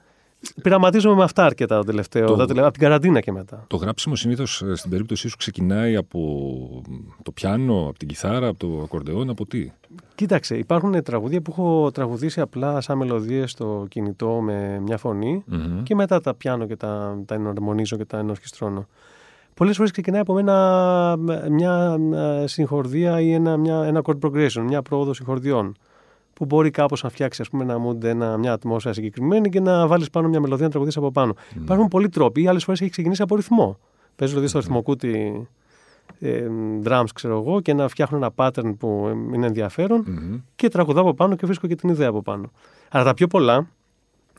Πειραματίζομαι 0.63 1.15
με 1.15 1.23
αυτά 1.23 1.45
αρκετά 1.45 1.77
το 1.77 1.85
τελευταίο. 1.85 2.27
Το... 2.27 2.43
Από 2.43 2.71
την 2.71 2.81
καραντίνα 2.81 3.21
και 3.21 3.33
μετά. 3.33 3.65
Το 3.67 3.77
γράψιμο 3.77 4.17
συνήθως 4.17 4.65
στην 4.75 4.91
περίπτωσή 4.91 5.29
σου 5.29 5.37
ξεκινάει 5.37 5.97
από 5.97 6.83
το 7.23 7.33
πιάνο, 7.33 7.87
από 7.89 7.99
την 7.99 8.09
κιθάρα, 8.09 8.49
από 8.49 8.59
το 8.59 8.81
ακορντεόν, 8.83 9.31
από 9.31 9.47
τι; 9.47 9.71
Κοίταξε, 10.15 10.57
υπάρχουν 10.57 11.03
τραγούδια 11.03 11.41
που 11.41 11.51
έχω 11.51 11.91
τραγουδήσει 11.91 12.41
απλά 12.41 12.81
σαν 12.81 12.99
μελωδίες 12.99 13.51
στο 13.51 13.87
κινητό 13.89 14.41
με 14.41 14.81
μια 14.81 14.97
φωνη 14.97 15.45
mm-hmm. 15.53 15.83
και 15.83 15.95
μετά 15.95 16.21
τα 16.21 16.35
πιάνω 16.35 16.67
και 16.67 16.77
τα, 16.77 17.23
τα 17.27 17.35
ενορμονίζω 17.35 17.97
και 17.97 18.05
τα 18.05 18.19
ενορχιστρώνω. 18.19 18.87
Πολλές 19.55 19.77
φορές 19.77 19.91
ξεκινάει 19.91 20.21
από 20.21 20.39
ένα, 20.39 21.17
μια 21.51 21.99
συγχορδία 22.45 23.21
ή 23.21 23.33
ένα, 23.33 23.57
μια, 23.57 23.85
ένα 23.85 24.03
chord 24.05 24.19
progression, 24.27 24.63
μια 24.67 24.83
πρόοδο 24.83 25.15
συγχορδιών. 25.15 25.77
Που 26.37 26.45
μπορεί 26.45 26.71
κάπως 26.71 27.03
να 27.03 27.09
φτιάξει 27.09 27.43
ας 27.43 27.49
πούμε, 27.49 27.63
ένα 27.63 27.77
mood, 27.87 28.05
ένα, 28.05 28.37
μια 28.37 28.53
ατμόσφαιρα 28.53 28.95
συγκεκριμένη 28.95 29.49
και 29.49 29.61
να 29.61 29.87
βάλεις 29.87 30.11
πάνω 30.11 30.29
μια 30.29 30.41
μελωδία 30.41 30.65
να 30.65 30.71
τραγουδίσει 30.71 30.99
από 30.99 31.11
πάνω. 31.11 31.35
Mm. 31.37 31.57
Υπάρχουν 31.57 31.89
πολλοί 31.89 32.09
τρόποι, 32.09 32.43
ή 32.43 32.49
άλλες 32.49 32.65
φορές 32.65 32.81
έχει 32.81 32.91
ξεκινήσει 32.91 33.23
από 33.23 33.37
ρυθμό. 33.37 33.79
Παίζω 34.17 34.31
δηλαδή 34.31 34.49
στο 34.49 34.59
ρυθμοκούτι 34.59 35.47
ε, 36.21 36.47
drums, 36.85 37.05
ξέρω 37.15 37.39
εγώ, 37.39 37.61
και 37.61 37.73
να 37.73 37.89
φτιάχνω 37.89 38.17
ένα 38.17 38.31
pattern 38.37 38.75
που 38.79 39.13
είναι 39.35 39.47
ενδιαφέρον 39.47 40.05
mm-hmm. 40.09 40.43
και 40.57 40.69
τραγουδάω 40.69 41.03
από 41.03 41.15
πάνω 41.15 41.37
και 41.37 41.47
βρίσκω 41.47 41.67
και 41.67 41.75
την 41.75 41.89
ιδέα 41.89 42.09
από 42.09 42.23
πάνω. 42.23 42.51
Αλλά 42.89 43.05
τα 43.05 43.15
πιο 43.15 43.27
πολλά 43.27 43.69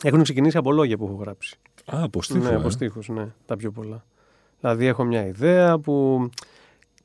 έχουν 0.04 0.24
ξεκινήσει 0.24 0.58
από 0.58 0.72
λόγια 0.72 0.98
που 0.98 1.06
έχω 1.06 1.16
γράψει. 1.22 1.58
Α, 1.86 2.04
από 2.04 2.22
στίχους. 2.22 2.50
Ναι, 2.50 2.56
από 2.56 2.70
στίχους, 2.70 3.10
ναι, 3.10 3.27
τα 3.46 3.56
πιο 3.56 3.72
πολλά. 3.72 4.04
Δηλαδή 4.60 4.86
έχω 4.86 5.04
μια 5.04 5.27
ιδέα 5.27 5.80
που 5.80 6.27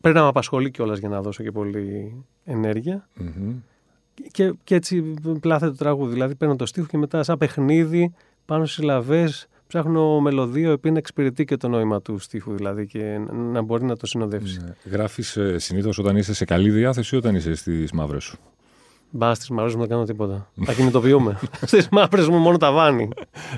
πρέπει 0.00 0.16
να 0.16 0.22
με 0.22 0.28
απασχολεί 0.28 0.70
κιόλας 0.70 0.98
για 0.98 1.08
να 1.08 1.20
δώσω 1.22 1.42
και 1.42 1.50
πολύ 1.52 2.24
Και, 4.30 4.54
και 4.64 4.74
έτσι 4.74 5.14
πλάθεται 5.40 5.70
το 5.70 5.76
τραγούδι. 5.76 6.12
Δηλαδή 6.12 6.34
παίρνω 6.34 6.56
το 6.56 6.66
στίχο 6.66 6.86
και 6.86 6.98
μετά 6.98 7.22
σαν 7.22 7.38
παιχνίδι 7.38 8.14
πάνω 8.44 8.64
στις 8.64 8.76
συλλαβέ 8.76 9.30
ψάχνω 9.72 10.20
μελωδίο 10.20 10.70
επειδή 10.72 10.92
να 10.92 10.98
εξυπηρετεί 10.98 11.44
και 11.44 11.56
το 11.56 11.68
νόημα 11.68 12.02
του 12.02 12.18
στίχου 12.18 12.54
δηλαδή 12.54 12.86
και 12.86 13.20
να 13.52 13.62
μπορεί 13.62 13.84
να 13.84 13.96
το 13.96 14.06
συνοδεύσει. 14.06 14.60
Ναι. 14.60 14.74
Γράφεις 14.90 15.36
ε, 15.36 15.58
συνήθως 15.58 15.98
όταν 15.98 16.16
είσαι 16.16 16.34
σε 16.34 16.44
καλή 16.44 16.70
διάθεση 16.70 17.14
ή 17.14 17.18
όταν 17.18 17.34
είσαι 17.34 17.54
στις 17.54 17.92
μαύρες 17.92 18.24
σου; 18.24 18.38
Μπα 19.10 19.34
στις 19.34 19.50
μαύρες 19.50 19.74
μου 19.74 19.80
δεν 19.80 19.88
κάνω 19.88 20.04
τίποτα. 20.04 20.50
Θα 20.64 20.72
κινητοποιούμε. 20.72 21.38
στις 21.70 21.88
μαύρες 21.90 22.28
μου 22.28 22.36
μόνο 22.36 22.56
τα 22.56 22.72
βάνει. 22.72 23.08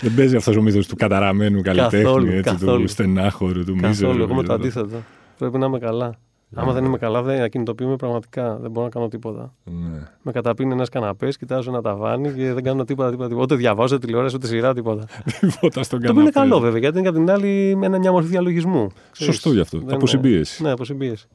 δεν 0.01 0.15
παίζει 0.15 0.37
αυτός 0.37 0.57
ο 0.57 0.63
μύθος 0.63 0.87
του 0.87 0.97
καταραμένου 0.97 1.63
καλλιτέχνη, 1.63 2.29
έτσι, 2.29 2.43
καθόλου. 2.43 2.83
του 2.83 2.89
στενάχωρου, 2.89 3.65
του 3.65 3.75
μίζερου. 3.75 4.11
Καθόλου. 4.11 4.33
Εγώ 4.33 4.43
το 4.43 4.53
αντίθετο. 4.53 5.03
Πρέπει 5.39 5.59
να 5.59 5.67
είμαι 5.67 5.79
καλά. 5.79 6.19
Άμα 6.55 6.73
δεν 6.73 6.85
είμαι 6.85 6.99
καλά, 6.99 7.23
δεν 7.23 7.43
ακινητοποιούμε 7.43 7.97
πραγματικά. 7.97 8.57
Δεν 8.57 8.71
μπορώ 8.71 8.87
να 8.87 8.93
κάνω 8.93 9.09
τίποτα. 9.09 9.55
Ναι. 9.65 10.09
Με 10.23 10.33
καταπίνει 10.33 10.73
ένας 10.73 10.89
καναπές, 10.89 11.37
κοιτάζω 11.37 11.71
ένα 11.71 11.83
ταβάνι 11.83 12.33
και 12.33 12.53
δεν 12.53 12.63
κάνω 12.63 12.85
τίποτα. 12.85 13.11
τίποτα, 13.11 13.29
τίποτα. 13.29 13.45
Ούτε 13.45 13.55
διαβάζω 13.55 13.99
τηλεόραση, 13.99 14.37
ούτε 14.37 14.47
σειρά, 14.47 14.75
τίποτα. 14.75 15.07
τίποτα 15.41 15.83
στον 15.83 16.01
καναπέ. 16.01 16.15
Το 16.15 16.21
είναι 16.21 16.31
καλό 16.31 16.61
βέβαια, 16.61 16.79
γιατί 16.79 16.99
είναι 16.99 17.11
και 17.11 17.17
από 17.17 17.25
την 17.25 17.35
άλλη 17.35 17.77
με 17.77 17.99
μια 17.99 18.13
μορφή 18.13 18.29
διαλογισμού. 18.29 18.89
Σωστό 19.13 19.53
γι' 19.53 19.61
αυτό. 19.61 19.83
Από 19.91 20.07
συμπίεση. 20.07 20.63
Ναι, 20.63 20.71
από 20.71 20.85
συμπίεση. 20.85 21.27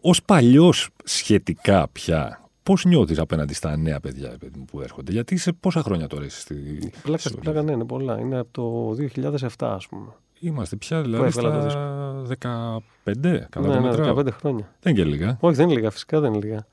Ω 0.00 0.10
παλιός 0.24 0.88
σχετικά 1.04 1.88
πια, 1.92 2.40
Πώς 2.62 2.84
νιώθεις 2.84 3.18
απέναντι 3.18 3.54
στα 3.54 3.76
νέα 3.76 4.00
παιδιά 4.00 4.36
που 4.70 4.80
έρχονται, 4.80 5.12
Γιατί 5.12 5.36
σε 5.36 5.52
πόσα 5.52 5.82
χρόνια 5.82 6.06
τώρα 6.06 6.24
είσαι 6.24 6.40
στη. 6.40 6.54
Πλάκα 7.02 7.30
πλάκα, 7.40 7.62
ναι, 7.62 7.72
είναι 7.72 7.84
πολλά. 7.84 8.18
Είναι 8.20 8.38
από 8.38 8.48
το 8.50 8.94
2007, 8.94 9.48
ας 9.58 9.86
πούμε. 9.86 10.12
Είμαστε 10.40 10.76
πια 10.76 11.02
δηλαδή 11.02 11.30
στα 11.30 11.72
15, 12.38 13.38
καλά 13.48 13.80
ναι, 13.80 13.90
ναι, 13.90 14.12
15 14.12 14.26
χρόνια. 14.32 14.74
Δεν 14.80 14.94
είναι 14.94 15.02
και 15.02 15.08
λίγα. 15.08 15.36
Όχι, 15.40 15.56
δεν 15.56 15.64
είναι 15.64 15.74
λίγα, 15.74 15.90
φυσικά 15.90 16.20
δεν 16.20 16.32
είναι 16.32 16.44
λίγα. 16.44 16.66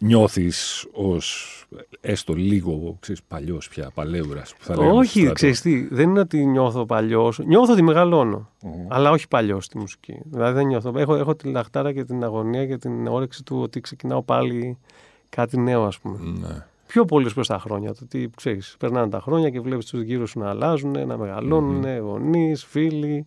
Νιώθεις 0.00 0.86
ως 0.92 1.66
έστω 2.00 2.32
λίγο 2.32 2.96
ξέρεις, 3.00 3.22
παλιός 3.22 3.68
πια, 3.68 3.90
παλαιούρας. 3.94 4.54
Όχι, 4.76 5.32
ξέρεις 5.32 5.60
τι, 5.60 5.94
δεν 5.94 6.08
είναι 6.08 6.20
ότι 6.20 6.46
νιώθω 6.46 6.86
παλιός. 6.86 7.38
Νιώθω 7.38 7.72
ότι 7.72 7.82
μεγαλώνω. 7.82 8.50
Mm. 8.62 8.66
Αλλά 8.88 9.10
όχι 9.10 9.28
παλιός 9.28 9.64
στη 9.64 9.78
μουσική. 9.78 10.20
Δηλαδή 10.24 10.54
δεν 10.54 10.66
νιώθω. 10.66 10.92
Έχω, 10.96 11.14
έχω 11.14 11.34
τη 11.34 11.48
λαχτάρα 11.48 11.92
και 11.92 12.04
την 12.04 12.24
αγωνία 12.24 12.66
και 12.66 12.76
την 12.76 13.06
όρεξη 13.06 13.42
του 13.42 13.60
ότι 13.60 13.80
ξεκινάω 13.80 14.22
πάλι 14.22 14.78
κάτι 15.28 15.58
νέο, 15.58 15.84
ας 15.84 15.98
πούμε. 15.98 16.18
Ναι. 16.40 16.66
Πιο 16.88 17.04
πολύ 17.04 17.30
προς 17.32 17.46
τα 17.46 17.58
χρόνια. 17.58 17.92
Το 17.92 18.00
ότι 18.02 18.30
ξέρεις, 18.36 18.76
περνάνε 18.78 19.08
τα 19.08 19.20
χρόνια 19.20 19.50
και 19.50 19.60
βλέπεις 19.60 19.86
τους 19.86 20.02
γύρους 20.02 20.30
σου 20.30 20.38
να 20.38 20.48
αλλάζουν, 20.48 21.06
να 21.06 21.16
μεγαλώνουν, 21.16 21.84
mm-hmm. 21.84 22.00
γονείς, 22.00 22.64
φίλοι. 22.64 23.26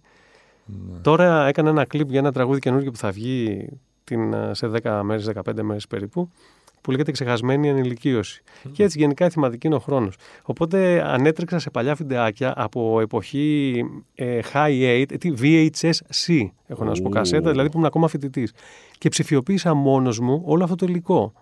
Ναι. 0.65 0.99
Τώρα 1.01 1.47
έκανα 1.47 1.69
ένα 1.69 1.85
κλιπ 1.85 2.09
για 2.09 2.19
ένα 2.19 2.31
τραγούδι 2.31 2.59
καινούργιο 2.59 2.91
που 2.91 2.97
θα 2.97 3.11
βγει 3.11 3.67
την, 4.03 4.33
σε 4.51 4.71
10 4.83 5.01
μέρες, 5.03 5.29
15 5.45 5.61
μέρες 5.61 5.87
περίπου, 5.87 6.29
που 6.81 6.91
λέγεται 6.91 7.11
Ξεχασμένη 7.11 7.69
Ανηλικίωση. 7.69 8.41
Mm. 8.45 8.69
Και 8.73 8.83
έτσι 8.83 8.97
γενικά 8.97 9.25
η 9.25 9.29
θεματική 9.29 9.67
είναι 9.67 9.75
ο 9.75 9.79
χρόνος. 9.79 10.15
Οπότε 10.43 11.01
ανέτρεξα 11.05 11.59
σε 11.59 11.69
παλιά 11.69 11.93
βιντεάκια 11.93 12.53
από 12.55 12.99
εποχή 13.01 13.83
ε, 14.15 14.39
High 14.53 15.05
8, 15.07 15.15
VHS-C, 15.41 16.47
έχω 16.67 16.83
να 16.83 16.93
σου 16.93 17.01
πω 17.01 17.09
κασέτα, 17.09 17.49
δηλαδή 17.49 17.67
που 17.67 17.75
ήμουν 17.75 17.87
ακόμα 17.87 18.07
φοιτητής. 18.07 18.53
Και 18.97 19.09
ψηφιοποίησα 19.09 19.73
μόνος 19.73 20.19
μου 20.19 20.41
όλο 20.45 20.63
αυτό 20.63 20.75
το 20.75 20.85
υλικό 20.85 21.33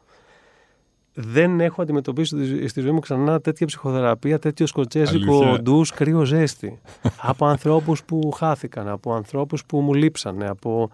δεν 1.22 1.60
έχω 1.60 1.82
αντιμετωπίσει 1.82 2.68
στη 2.68 2.82
ζωή 2.82 2.92
μου 2.92 3.00
ξανά 3.00 3.42
τέτοια 3.42 3.66
ψυχοθεραπεία, 3.66 4.40
τέτοιο 4.40 4.68
σκοτσέζικο 4.68 5.58
ντους 5.62 5.92
κρύο 5.92 6.24
ζέστη. 6.26 6.80
από 7.32 7.46
ανθρώπους 7.46 8.04
που 8.04 8.32
χάθηκαν, 8.32 8.88
από 8.88 9.14
ανθρώπους 9.14 9.66
που 9.66 9.80
μου 9.80 9.94
λείψανε, 9.94 10.48
από 10.48 10.90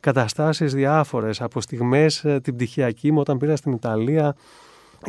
καταστάσεις 0.00 0.74
διάφορες, 0.74 1.40
από 1.40 1.60
στιγμές 1.60 2.24
ε, 2.24 2.40
την 2.40 2.54
πτυχιακή 2.54 3.12
μου 3.12 3.20
όταν 3.20 3.38
πήρα 3.38 3.56
στην 3.56 3.72
Ιταλία. 3.72 4.36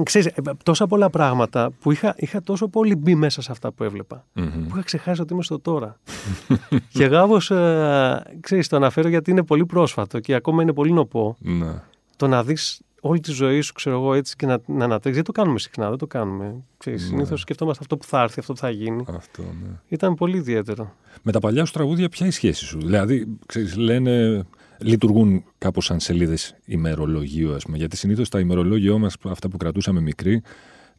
Ξέρεις, 0.04 0.28
ε, 0.28 0.42
τόσα 0.64 0.88
πολλά 0.88 1.10
πράγματα 1.10 1.72
που 1.80 1.92
είχα, 1.92 2.14
είχα 2.18 2.42
τόσο 2.44 2.68
πολύ 2.68 2.96
μπει 2.96 3.16
μέσα 3.16 3.42
σε 3.42 3.52
αυτά 3.52 3.72
που 3.72 3.84
εβλεπα 3.84 4.26
που 4.34 4.68
είχα 4.68 4.82
ξεχάσει 4.84 5.22
ότι 5.22 5.34
είμαι 5.34 5.44
στο 5.44 5.60
τώρα. 5.60 6.00
και 6.94 7.06
γάβο, 7.06 7.56
ε, 7.56 8.22
ξέρεις, 8.40 8.68
το 8.68 8.76
αναφέρω 8.76 9.10
γιατί 9.10 9.32
είναι 9.32 9.44
πολύ 9.44 9.66
πρόσφατο 9.66 10.20
και 10.20 10.34
ακόμα 10.34 10.62
είναι 10.62 10.74
πολύ 10.74 10.92
νοπό. 10.92 11.36
Ναι. 11.40 11.74
Το 12.16 12.28
να 12.28 12.44
δεις 12.44 12.82
όλη 13.02 13.20
τη 13.20 13.32
ζωή 13.32 13.62
σου, 13.62 13.74
ξέρω 13.74 13.96
εγώ, 13.96 14.14
έτσι 14.14 14.36
και 14.36 14.46
να, 14.46 14.60
να 14.66 14.84
ανατρέξεις. 14.84 15.24
Δεν 15.24 15.24
το 15.24 15.32
κάνουμε 15.32 15.60
συχνά, 15.60 15.90
δεν 15.90 15.98
το 15.98 16.08
κάνουμε. 16.08 16.56
ναι. 16.86 16.98
Συνήθως 16.98 17.42
σκεφτόμαστε 17.42 17.80
αυτό 17.82 17.98
που 17.98 18.06
θα 18.06 18.22
έρθει, 18.22 18.40
αυτό 18.40 18.54
που 18.54 18.60
θα 18.60 18.70
γίνει. 18.70 19.04
Αυτό, 19.16 19.42
ναι. 19.42 19.70
Ήταν 19.88 20.14
πολύ 20.14 20.38
ιδιαίτερο. 20.38 20.96
Με 21.22 21.32
τα 21.32 21.40
παλιά 21.40 21.66
σου 21.66 21.74
τραγούδια, 21.74 22.10
ποια 22.10 22.26
είναι 22.26 22.34
η 22.34 22.38
σχέση 22.38 22.66
σου; 22.66 22.80
Δηλαδή, 22.80 23.28
ξέρεις, 23.46 23.76
λένε, 23.76 24.44
λειτουργούν 24.78 25.44
κάπως 25.58 25.86
σαν 25.86 26.00
σελίδες 26.00 26.56
ημερολογίου, 26.66 27.54
ας 27.54 27.64
πούμε. 27.64 27.78
Γιατί 27.78 27.98
συνήθως 27.98 28.30
τα 28.30 28.40
ημερολόγια 28.40 28.98
μας, 28.98 29.16
αυτά 29.30 29.50
που 29.50 29.58
κρατούσαμε 29.58 30.02
μικροί, 30.02 30.42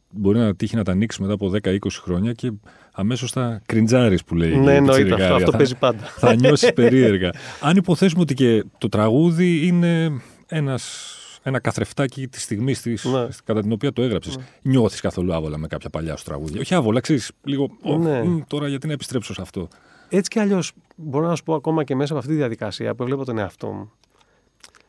μπορεί 0.09 0.39
να 0.39 0.55
τύχει 0.55 0.75
να 0.75 0.83
τα 0.83 0.91
ανοίξεις 0.91 1.21
μετά 1.21 1.33
από 1.33 1.51
10-20 1.63 1.77
χρόνια 2.01 2.31
και 2.31 2.51
αμέσως 2.91 3.31
θα 3.31 3.61
κριντζάρεις 3.65 4.23
που 4.23 4.35
λέει. 4.35 4.57
Ναι, 4.57 4.75
εννοείται 4.75 5.13
αυτό. 5.13 5.33
Αυτό 5.35 5.51
παίζει 5.51 5.75
πάντα. 5.75 6.03
Θα 6.03 6.35
νιώσεις 6.35 6.73
περίεργα. 6.73 7.29
Αν 7.61 7.77
υποθέσουμε 7.77 8.21
ότι 8.21 8.33
και 8.33 8.63
το 8.77 8.89
τραγούδι 8.89 9.67
είναι 9.67 10.21
ένας 10.47 11.17
ένα 11.43 11.59
καθρεφτάκι 11.59 12.27
της 12.27 12.43
στιγμής 12.43 12.85
ναι. 12.85 13.27
κατά 13.43 13.61
την 13.61 13.71
οποία 13.71 13.93
το 13.93 14.01
έγραψες. 14.01 14.37
Ναι. 14.37 14.43
Νιώθεις 14.61 15.01
καθόλου 15.01 15.33
άβολα 15.33 15.57
με 15.57 15.67
κάποια 15.67 15.89
παλιά 15.89 16.15
σου 16.15 16.23
τραγούδια. 16.23 16.59
Όχι 16.59 16.73
άβολα, 16.73 16.99
ξέρεις, 16.99 17.31
λίγο. 17.43 17.69
Ναι. 17.99 18.23
τώρα 18.47 18.67
γιατί 18.67 18.87
να 18.87 18.93
επιστρέψω 18.93 19.33
σε 19.33 19.41
αυτό. 19.41 19.67
Έτσι 20.09 20.29
κι 20.29 20.39
αλλιώς, 20.39 20.71
μπορώ 20.95 21.27
να 21.27 21.35
σου 21.35 21.43
πω 21.43 21.53
ακόμα 21.53 21.83
και 21.83 21.95
μέσα 21.95 22.11
από 22.11 22.21
αυτή 22.21 22.31
τη 22.31 22.37
διαδικασία 22.37 22.95
που 22.95 23.03
έβλεπα 23.03 23.25
τον 23.25 23.37
εαυτό 23.37 23.67
μου. 23.67 23.91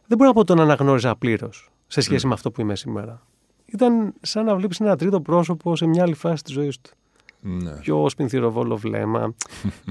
Δεν 0.06 0.16
μπορώ 0.16 0.28
να 0.28 0.34
πω 0.34 0.40
ότι 0.40 0.49
τον 0.49 0.61
αναγνώριζα 0.61 1.16
πλήρως 1.16 1.70
σε 1.87 2.00
σχέση 2.00 2.23
mm. 2.25 2.28
με 2.28 2.34
αυτό 2.34 2.50
που 2.50 2.61
είμαι 2.61 2.76
σήμερα. 2.76 3.23
Ήταν 3.66 4.14
σαν 4.20 4.44
να 4.44 4.56
βλέπεις 4.56 4.80
ένα 4.80 4.96
τρίτο 4.96 5.20
πρόσωπο 5.20 5.76
σε 5.76 5.87
μια 5.87 6.02
άλλη 6.02 6.14
φάση 6.14 6.42
της 6.42 6.52
ζωής 6.52 6.80
του. 6.80 6.90
Ναι. 7.46 7.70
Πιο 7.70 8.08
σπινθυροβόλο 8.08 8.76
βλέμμα, 8.76 9.34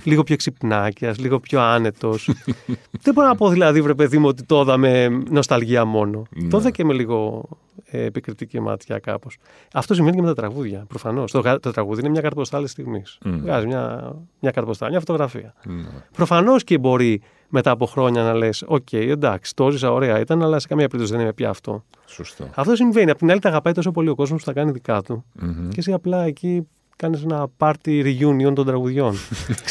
λίγο 0.04 0.24
πιο 0.24 0.36
ξυπνάκιας, 0.36 1.20
λίγο 1.20 1.40
πιο 1.40 1.62
άνετος. 1.62 2.30
Δεν 3.04 3.14
μπορώ 3.14 3.28
να 3.28 3.36
πω 3.36 3.50
δηλαδή, 3.50 3.82
βρε 3.82 3.94
παιδί 3.94 4.18
μου, 4.18 4.28
ότι 4.28 4.44
το 4.44 4.62
είδα 4.62 4.78
με 4.78 5.08
νοσταλγία 5.30 5.86
μόνο. 5.86 6.24
Ναι. 6.30 6.50
Το 6.50 6.58
είδα 6.58 6.72
και 6.72 6.84
με 6.84 6.94
λίγο 6.94 7.50
ε, 7.86 8.04
επικριτική 8.04 8.60
ματιά 8.60 9.00
κάπως. 9.00 9.38
Αυτό 9.74 9.94
σημαίνει 9.94 10.16
και 10.16 10.22
με 10.22 10.28
τα 10.28 10.34
τραγούδια. 10.34 10.86
Προφανώς. 10.88 11.32
Το, 11.32 11.60
το 11.60 11.72
τραγούδι 11.72 12.00
είναι 12.00 12.10
μια 12.10 12.22
καρτ 12.22 12.40
ποστάλ 12.40 12.68
στιγμής. 12.68 13.18
Mm. 13.26 13.40
Βγάζει 13.42 13.66
μια, 13.66 14.16
μια 14.40 14.52
καρτ 14.52 14.66
ποστάλ, 14.66 14.92
μια 14.92 15.00
φωτογραφία. 15.00 15.54
Mm. 15.66 15.70
Προφανώς 16.16 16.64
και 16.64 16.78
μπορεί 16.78 17.22
μετά 17.50 17.72
από 17.72 17.86
χρόνια 17.86 18.24
να 18.24 18.34
λες: 18.34 18.64
OK, 18.68 18.88
okay, 18.92 19.08
εντάξει, 19.08 19.56
το 19.56 19.68
έζησα 19.68 19.92
ωραία 19.92 20.20
ήταν, 20.20 20.44
αλλά 20.44 20.60
σε 20.60 20.68
καμία 20.68 20.88
περίπτωση 20.88 21.16
δεν 21.16 21.24
είναι 21.24 21.34
πια 21.34 21.50
αυτό. 21.50 21.84
Σωστό. 22.06 22.50
Αυτό 22.56 22.76
συμβαίνει. 22.76 23.12
Απ' 23.12 23.18
την 23.18 23.32
άλλη, 23.32 23.40
τα 23.40 23.50
αγαπάει 23.50 23.74
τόσο 23.74 23.92
πολύ 23.92 24.10
ο 24.10 24.16
κόσμος 24.16 24.40
που 24.40 24.46
τα 24.46 24.54
κάνει 24.54 24.72
δικά 24.72 25.02
του. 25.02 25.24
Mm-hmm. 25.42 25.68
Και 25.70 25.80
εσύ 25.80 25.94
απλά 25.94 26.24
εκεί 26.24 26.68
κάνεις 27.04 27.24
ένα 27.24 27.48
party 27.58 28.04
reunion 28.04 28.54
των 28.56 28.66
τραγουδιών. 28.66 29.16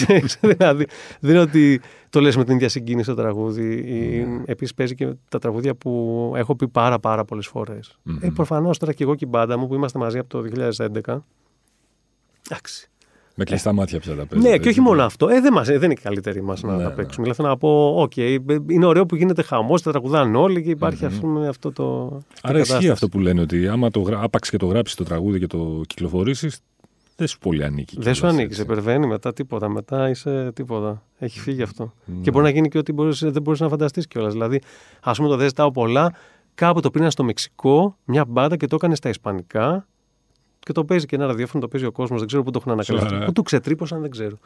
δηλαδή, 0.40 0.86
δεν 1.20 1.30
είναι 1.30 1.40
ότι 1.40 1.80
το 2.10 2.20
λες 2.20 2.36
με 2.36 2.44
την 2.44 2.54
ίδια 2.54 2.68
συγκίνηση 2.68 3.08
το 3.08 3.14
τραγούδι. 3.14 3.84
Mm. 4.26 4.42
Επίσης 4.46 4.74
παίζει 4.74 4.94
και 4.94 5.14
τα 5.28 5.38
τραγούδια 5.38 5.74
που 5.74 6.32
έχω 6.36 6.56
πει 6.56 6.68
πάρα 6.68 6.98
πάρα 6.98 7.24
πολλές 7.24 7.46
φορές. 7.46 7.98
Mm-hmm. 8.06 8.18
Ε, 8.20 8.28
Προφανώς 8.34 8.78
τώρα 8.78 8.92
και 8.92 9.02
εγώ 9.02 9.14
και 9.14 9.24
η 9.24 9.28
μπάντα 9.30 9.58
μου 9.58 9.68
που 9.68 9.74
είμαστε 9.74 9.98
μαζί 9.98 10.18
από 10.18 10.28
το 10.28 10.44
2011. 11.06 11.18
Εντάξει. 12.48 12.90
Με 13.34 13.44
κλειστά 13.44 13.70
ε, 13.70 13.72
μάτια 13.72 14.00
πια 14.00 14.14
τα 14.14 14.26
παίζουμε. 14.26 14.50
Ναι, 14.50 14.58
και 14.58 14.68
όχι 14.68 14.80
μόνο 14.80 15.02
αυτό. 15.02 15.28
Ε, 15.28 15.40
δεν, 15.40 15.52
μας, 15.52 15.68
ε, 15.68 15.78
δεν 15.78 15.90
είναι 15.90 16.00
η 16.02 16.07
καλύτερή 16.07 16.42
μας 16.42 16.62
να 16.62 16.76
ναι, 16.76 16.82
τα 16.82 16.88
ναι. 16.88 16.94
παίξουμε. 16.94 17.26
Ναι. 17.26 17.32
Δηλαδή 17.32 17.50
να 17.50 17.56
πω, 17.56 17.94
OK, 17.96 18.12
okay, 18.16 18.38
είναι 18.68 18.86
ωραίο 18.86 19.06
που 19.06 19.16
γίνεται 19.16 19.42
χαμός, 19.42 19.82
τα 19.82 19.90
τραγουδάνε 19.90 20.36
όλοι 20.36 20.62
και 20.62 20.70
υπάρχει 20.70 21.06
mm-hmm. 21.08 21.20
πούμε, 21.20 21.48
αυτό 21.48 21.72
το. 21.72 22.18
Άρα 22.42 22.58
ισχύει 22.58 22.90
αυτό 22.90 23.08
που 23.08 23.18
λένε 23.18 23.40
ότι 23.40 23.68
άμα 23.68 23.90
το, 23.90 24.04
άπαξ 24.12 24.50
και 24.50 24.56
το 24.56 24.66
γράψεις 24.66 24.96
το 24.96 25.04
τραγούδι 25.04 25.38
και 25.38 25.46
το 25.46 25.80
κυκλοφορήσεις, 25.86 26.60
δεν 27.16 27.26
σου 27.26 27.38
πολύ 27.38 27.64
ανήκει. 27.64 27.96
Δεν 28.00 28.14
σου 28.14 28.26
ανήκει, 28.26 28.54
σε 28.54 28.62
υπερβαίνει 28.62 29.06
μετά 29.06 29.32
τίποτα. 29.32 29.68
Μετά 29.68 30.08
είσαι 30.08 30.52
τίποτα. 30.52 31.02
Έχει 31.18 31.40
φύγει 31.40 31.62
αυτό. 31.62 31.92
Και 32.20 32.30
μπορεί 32.30 32.44
να 32.44 32.50
γίνει 32.50 32.68
και 32.68 32.78
ό,τι 32.78 32.92
μπορείς, 32.92 33.18
δεν 33.18 33.42
μπορείς 33.42 33.60
να 33.60 33.68
φανταστείς 33.68 34.06
κιόλας. 34.06 34.32
Δηλαδή, 34.32 34.60
ας 35.02 35.16
πούμε, 35.16 35.28
το 35.28 35.36
δεν 35.36 35.46
ζητάω 35.46 35.70
πολλά, 35.70 36.14
κάπου 36.54 36.80
το 36.80 36.90
πήραν 36.90 37.10
στο 37.10 37.24
Μεξικό, 37.24 37.96
μια 38.04 38.24
μπάντα 38.24 38.56
και 38.56 38.66
το 38.66 38.74
έκανε 38.74 38.94
στα 38.94 39.08
Ισπανικά. 39.08 39.86
Και 40.58 40.72
το 40.72 40.84
παίζει 40.84 41.06
και 41.06 41.16
ένα 41.16 41.26
ραδιόφωνο, 41.26 41.62
το 41.62 41.68
παίζει 41.68 41.86
ο 41.86 41.92
κόσμος. 41.92 42.18
Δεν 42.18 42.28
ξέρω 42.28 42.42
πού 42.42 42.50
το 42.50 42.58
έχουν 42.60 42.72
ανακαλύψει. 42.72 43.24
Πού 43.24 43.32
του 43.32 43.42
ξετρύπωσαν, 43.42 44.00
δεν 44.00 44.10
ξέρω. 44.10 44.38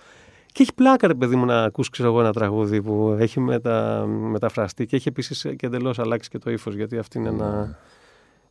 Και 0.53 0.63
έχει 0.63 0.75
πλάκα, 0.75 1.07
ρε 1.07 1.15
παιδί 1.15 1.37
μου, 1.37 1.45
να 1.45 1.63
ακούσει 1.63 1.91
ξέρω 1.91 2.21
ένα 2.21 2.33
τραγούδι 2.33 2.83
που 2.83 3.17
έχει 3.19 3.41
μετα... 3.41 4.07
μεταφραστεί 4.07 4.87
και 4.87 4.97
έχει 4.97 5.09
επίσης 5.09 5.47
και 5.57 5.67
εντελώς 5.67 5.99
αλλάξει 5.99 6.29
και 6.29 6.39
το 6.39 6.51
ύφος, 6.51 6.75
γιατί 6.75 6.99
αυτή 6.99 7.19
είναι 7.19 7.29
ένα, 7.29 7.79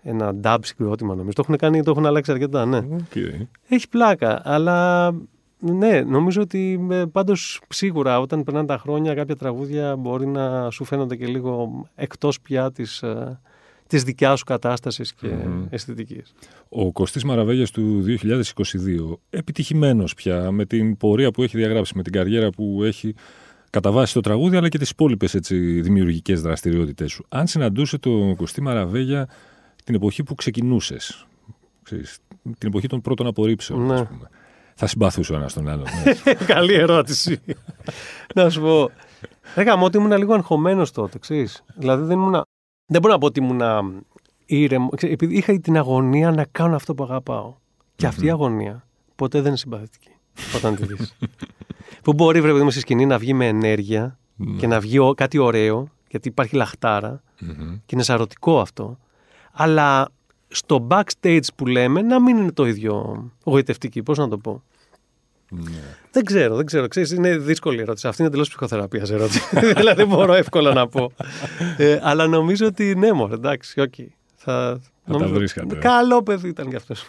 ένα 0.07 0.35
dub 0.43 0.57
συγκρότημα 0.61 1.15
νομίζω. 1.15 1.33
Το 1.33 1.41
έχουν, 1.43 1.57
κάνει, 1.57 1.83
το 1.83 1.91
έχουν 1.91 2.05
αλλάξει 2.05 2.31
αρκετά, 2.31 2.65
ναι. 2.65 2.79
Okay. 3.13 3.47
Έχει 3.67 3.89
πλάκα, 3.89 4.41
αλλά 4.43 5.11
ναι, 5.59 6.01
νομίζω 6.01 6.41
ότι 6.41 6.87
ε, 6.91 7.03
πάντως 7.11 7.61
σίγουρα 7.69 8.19
όταν 8.19 8.43
περνάνε 8.43 8.67
τα 8.67 8.77
χρόνια 8.77 9.13
κάποια 9.13 9.35
τραγούδια 9.35 9.95
μπορεί 9.95 10.27
να 10.27 10.69
σου 10.69 10.83
φαίνονται 10.83 11.15
και 11.15 11.25
λίγο 11.25 11.85
εκτός 11.95 12.41
πια 12.41 12.71
της 12.71 13.03
της 13.87 14.03
δικιάς 14.03 14.39
σου 14.39 14.45
κατάστασης 14.45 15.13
και 15.13 15.27
mm 15.27 15.65
αισθητικής. 15.69 16.33
Ο 16.69 16.91
Κωστής 16.91 17.23
Μαραβέγιας 17.23 17.71
του 17.71 18.03
2022, 18.03 19.17
επιτυχημένος 19.29 20.13
πια 20.13 20.51
με 20.51 20.65
την 20.65 20.97
πορεία 20.97 21.31
που 21.31 21.43
έχει 21.43 21.57
διαγράψει, 21.57 21.93
με 21.95 22.03
την 22.03 22.11
καριέρα 22.11 22.49
που 22.49 22.83
έχει 22.83 23.13
κατά 23.69 24.05
το 24.13 24.19
τραγούδι, 24.19 24.55
αλλά 24.57 24.69
και 24.69 24.77
τις 24.77 24.89
υπόλοιπες 24.89 25.37
δημιουργικές 25.81 26.41
δραστηριότητες 26.41 27.11
σου. 27.11 27.25
Αν 27.29 27.47
συναντούσε 27.47 27.97
τον 27.97 28.35
Κωστή 28.35 28.61
Μαραβέγια 28.61 29.27
την 29.85 29.95
εποχή 29.95 30.23
που 30.23 30.35
ξεκινούσες, 30.35 31.25
ξέρεις, 31.83 32.17
την 32.57 32.67
εποχή 32.67 32.87
των 32.87 33.01
πρώτων 33.01 33.27
απορρίψεων, 33.27 33.85
ναι. 33.85 34.05
πούμε, 34.05 34.29
θα 34.75 34.87
συμπαθούσε 34.87 35.33
ο 35.33 35.35
ένας 35.35 35.53
τον 35.53 35.67
άλλον. 35.67 35.85
Ναι. 36.03 36.33
Καλή 36.53 36.73
ερώτηση. 36.73 37.41
να 38.35 38.49
σου 38.49 38.61
πω. 38.61 38.89
Έκανα 39.55 39.81
ότι 39.81 39.97
ήμουν 39.97 40.17
λίγο 40.17 40.33
αγχωμένος 40.33 40.91
τότε, 40.91 41.19
ξέρεις. 41.19 41.63
Δηλαδή 41.75 42.05
δεν 42.05 42.17
ήμουν 42.17 42.41
δεν 42.85 43.01
μπορώ 43.01 43.13
να 43.13 43.19
πω 43.19 43.25
ότι 43.25 43.39
ήμουν 43.39 43.61
ήρεμο. 44.45 44.89
Επειδή 45.01 45.37
είχα 45.37 45.59
την 45.59 45.77
αγωνία 45.77 46.31
να 46.31 46.45
κάνω 46.51 46.75
αυτό 46.75 46.95
που 46.95 47.03
αγαπάω. 47.03 47.55
Και 47.95 48.07
αυτή 48.07 48.25
η 48.25 48.29
αγωνία 48.29 48.87
ποτέ 49.15 49.37
δεν 49.37 49.47
είναι 49.47 49.57
συμπαθητική 49.57 50.09
όταν 50.55 50.75
τη 50.75 50.85
δεις. 50.85 51.17
που 52.03 52.13
μπορεί, 52.13 52.41
βρε 52.41 52.51
παιδί 52.53 52.71
στη 52.71 52.79
σκηνή 52.79 53.05
να 53.05 53.17
βγει 53.17 53.33
με 53.33 53.47
ενέργεια 53.47 54.19
ναι. 54.35 54.57
και 54.57 54.67
να 54.67 54.79
βγει 54.79 54.99
κάτι 55.15 55.37
ωραίο, 55.37 55.87
γιατί 56.09 56.27
υπάρχει 56.27 56.57
και 57.85 57.95
είναι 57.95 58.03
σαρωτικό 58.03 58.59
αυτό. 58.59 58.97
Αλλά 59.55 60.09
στο 60.47 60.87
backstage 60.89 61.47
που 61.55 61.65
λέμε 61.65 62.01
να 62.01 62.21
μην 62.21 62.37
είναι 62.37 62.51
το 62.51 62.65
ίδιο 62.65 63.23
γοητευτική. 63.43 64.03
Πώς 64.03 64.17
να 64.17 64.27
το 64.27 64.37
πω. 64.37 64.63
Ναι. 65.49 65.97
Δεν 66.11 66.25
ξέρω, 66.25 66.55
δεν 66.55 66.65
ξέρω. 66.65 66.87
Ξέρεις, 66.87 67.11
είναι 67.11 67.37
δύσκολη 67.37 67.81
ερώτηση. 67.81 68.07
Αυτή 68.07 68.21
είναι 68.21 68.29
εντελώς 68.29 68.47
ψυχοθεραπείας 68.47 69.11
ερώτηση. 69.11 69.41
δηλαδή 69.75 69.95
δεν 69.95 70.07
μπορώ 70.07 70.33
εύκολα 70.33 70.73
να 70.73 70.87
πω. 70.87 71.11
Ε, 71.77 71.99
αλλά 72.01 72.27
νομίζω 72.27 72.65
ότι 72.65 72.95
ναι, 72.95 73.11
μωρέ, 73.11 73.33
εντάξει, 73.33 73.81
OK. 73.81 73.93
Okay. 73.97 74.07
Θα, 74.35 74.79
θα 75.05 75.17
τα 75.17 75.27
βρίσκατε. 75.27 75.75
Καλό 75.75 76.23
παιδί 76.23 76.47
ήταν 76.47 76.69
κι 76.69 76.75
αυτός. 76.75 77.07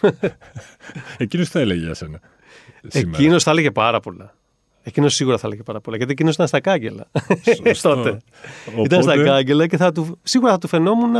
Εκείνος 1.17 1.49
θα 1.49 1.59
έλεγε 1.59 1.83
για 1.83 1.93
σένα. 1.93 2.19
Εκείνος 2.91 3.43
θα 3.43 3.51
έλεγε 3.51 3.71
πάρα 3.71 3.99
πολλά. 3.99 4.35
Εκείνος 4.83 5.15
σίγουρα 5.15 5.37
θα 5.37 5.47
έλεγε 5.47 5.63
πάρα 5.63 5.81
πολλά. 5.81 5.97
Γιατί 5.97 6.11
εκείνος 6.11 6.33
ήταν 6.33 6.47
στα 6.47 6.59
κάγκελα. 6.59 7.07
τότε. 7.81 8.17
Ήταν 8.83 9.03
στα 9.03 9.23
κάγκελα 9.23 9.67
και 9.67 9.77
θα 9.77 9.91
του, 9.91 10.19
σίγουρα 10.23 10.51
θα 10.51 10.57
του 10.57 10.67
φαινόμουν 10.67 11.15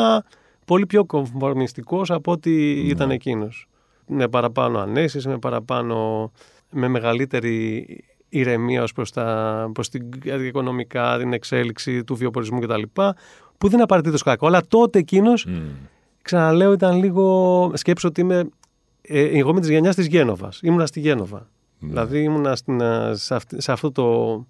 πολύ 0.68 0.86
πιο 0.86 1.06
κομφορμιστικός 1.06 2.12
από 2.12 2.32
ό,τι 2.32 2.50
ναι. 2.52 2.90
ήταν 2.90 3.12
εκείνος. 3.12 3.68
Με 4.08 4.28
παραπάνω 4.28 4.80
ανέσεις, 4.80 5.26
με 5.26 5.38
παραπάνω 5.38 6.32
με 6.70 6.88
μεγαλύτερη 6.88 7.86
ηρεμία 8.30 8.84
ως 8.84 8.94
προς, 8.94 9.12
τα, 9.12 9.70
προς 9.74 9.90
την 9.90 10.10
οικονομικά, 10.46 11.18
την 11.18 11.34
εξέλιξη 11.34 12.04
του 12.04 12.16
βιοπορισμού 12.16 12.60
κτλ. 12.60 12.82
Που 13.58 13.66
δεν 13.68 13.74
είναι 13.74 13.84
απαραίτητος 13.84 14.24
κακό. 14.24 14.48
Αλλά 14.48 14.62
τότε 14.68 15.00
εκείνος, 15.00 15.48
mm. 15.50 15.62
ξαναλέω, 16.22 16.72
ήταν 16.74 16.98
λίγο. 16.98 17.72
Σκέψω 17.74 18.08
ότι 18.08 18.22
είμαι. 18.22 18.50
Ε, 19.02 19.22
εγώ 19.22 19.50
είμαι 19.50 19.60
της 19.60 19.70
γενιάς 19.70 19.96
της 19.96 20.08
Γένοβας. 20.08 20.60
Ήμουνα 20.62 20.86
στη 20.86 21.00
Γένοβα. 21.00 21.42
Mm. 21.42 21.48
Δηλαδή 21.80 22.22
ήμουνα 22.22 22.56
στην, 22.56 22.82
ε, 22.82 23.12
σε, 23.16 23.38
σε, 23.58 23.72
αυτό 23.72 23.92
το, 23.92 24.46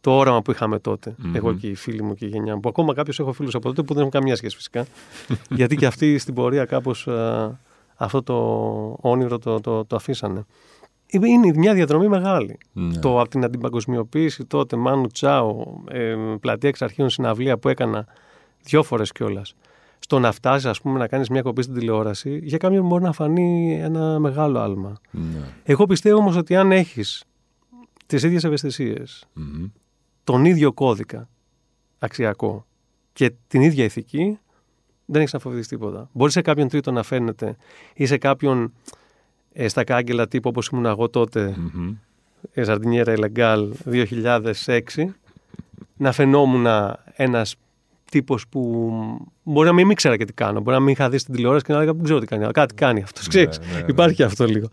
το 0.00 0.16
όραμα 0.16 0.42
που 0.42 0.50
είχαμε 0.50 0.78
τότε. 0.78 1.14
Mm-hmm. 1.18 1.34
Εγώ 1.34 1.54
και 1.54 1.66
οι 1.66 1.74
φίλοι 1.74 2.02
μου 2.02 2.14
και 2.14 2.24
η 2.24 2.28
γενιά 2.28 2.54
μου. 2.54 2.60
Που 2.60 2.68
ακόμα 2.68 2.94
κάποιου 2.94 3.14
έχω 3.18 3.32
φίλους 3.32 3.54
από 3.54 3.68
τότε 3.68 3.82
που 3.82 3.92
δεν 3.92 3.98
έχουν 3.98 4.12
καμία 4.12 4.36
σχέση 4.36 4.56
φυσικά. 4.56 4.86
Γιατί 5.58 5.76
και 5.76 5.86
αυτοί 5.86 6.18
στην 6.18 6.34
πορεία 6.34 6.64
κάπως 6.64 7.06
ε, 7.06 7.58
αυτό 7.96 8.22
το 8.22 8.34
όνειρο 9.00 9.38
το, 9.38 9.60
το, 9.60 9.84
το 9.84 9.96
αφήσανε 9.96 10.44
είναι 11.10 11.52
μια 11.54 11.74
διαδρομή 11.74 12.08
μεγάλη. 12.08 12.58
Ναι. 12.72 12.98
Το 12.98 13.20
από 13.20 13.28
την 13.28 13.44
αντιπαγκοσμιοποίηση 13.44 14.44
τότε, 14.44 14.76
Μάνου 14.76 15.06
Τσάου, 15.06 15.84
ε, 15.90 16.14
πλατεία 16.40 16.68
εξ 16.68 16.82
αρχείων 16.82 17.10
συναυλία 17.10 17.58
που 17.58 17.68
έκανα 17.68 18.06
δυο 18.62 18.82
φορές 18.82 19.12
κιόλας. 19.12 19.54
Στο 19.98 20.18
να 20.18 20.32
φτάσεις, 20.32 20.66
ας 20.66 20.80
πούμε, 20.80 20.98
να 20.98 21.06
κάνεις 21.06 21.28
μια 21.28 21.42
κοπή 21.42 21.62
στην 21.62 21.74
τηλεόραση, 21.74 22.40
για 22.42 22.58
κάποιον 22.58 22.86
μπορεί 22.86 23.02
να 23.02 23.12
φανεί 23.12 23.78
ένα 23.82 24.18
μεγάλο 24.18 24.58
άλμα. 24.58 24.92
Ναι. 25.10 25.52
Εγώ 25.62 25.86
πιστεύω 25.86 26.18
όμως 26.18 26.36
ότι 26.36 26.56
αν 26.56 26.72
έχεις 26.72 27.24
τις 28.06 28.22
ίδιες 28.22 28.44
ευαισθησίες, 28.44 29.28
τον 30.28 30.44
ίδιο 30.44 30.72
κώδικα 30.72 31.28
αξιακό 31.98 32.66
και 33.12 33.32
την 33.46 33.62
ίδια 33.62 33.84
ηθική, 33.84 34.38
δεν 35.04 35.20
έχεις 35.20 35.32
να 35.32 35.38
φοβηθείς 35.38 35.68
τίποτα. 35.68 36.08
Μπορείς 36.12 36.32
σε 36.32 36.40
κάποιον 36.40 36.68
τρίτο 36.68 36.90
να 36.90 37.02
φαίνεται 37.02 37.56
ή 37.94 38.06
σε 38.06 38.18
κάποιον 38.18 38.72
ε, 39.52 39.68
στα 39.68 39.84
κάγκελα 39.84 40.28
τύπου 40.28 40.48
όπως 40.48 40.68
ήμουν 40.68 40.84
εγώ 40.84 41.08
τότε, 41.08 41.56
mm-hmm. 41.56 41.94
Ζαρτινιέρα 42.54 43.12
Ελεγκάλ 43.12 43.72
2006, 43.86 44.82
να 45.96 46.12
φαινόμουν 46.12 46.66
ένας 47.14 47.56
τύπος 48.10 48.48
που 48.48 48.92
μπορεί 49.42 49.66
να 49.66 49.74
μην 49.74 49.90
ήξερα 49.90 50.16
και 50.16 50.24
τι 50.24 50.32
κάνω, 50.32 50.60
μπορεί 50.60 50.76
να 50.76 50.82
μην 50.82 50.92
είχα 50.92 51.08
δει 51.08 51.18
στην 51.18 51.34
τηλεόραση 51.34 51.64
και 51.64 51.72
να 51.72 51.78
έλεγα 51.78 51.92
δεν 51.92 52.04
ξέρω 52.04 52.18
τι 52.18 52.26
κάνει, 52.26 52.42
αλλά 52.42 52.52
κάτι 52.52 52.74
κάνει 52.74 53.02
αυτός, 53.02 53.22
ναι, 53.22 53.28
ξέρεις, 53.28 53.58
ναι, 53.58 53.80
ναι, 53.80 53.86
υπάρχει 53.88 54.22
αυτό 54.22 54.44
λίγο. 54.44 54.68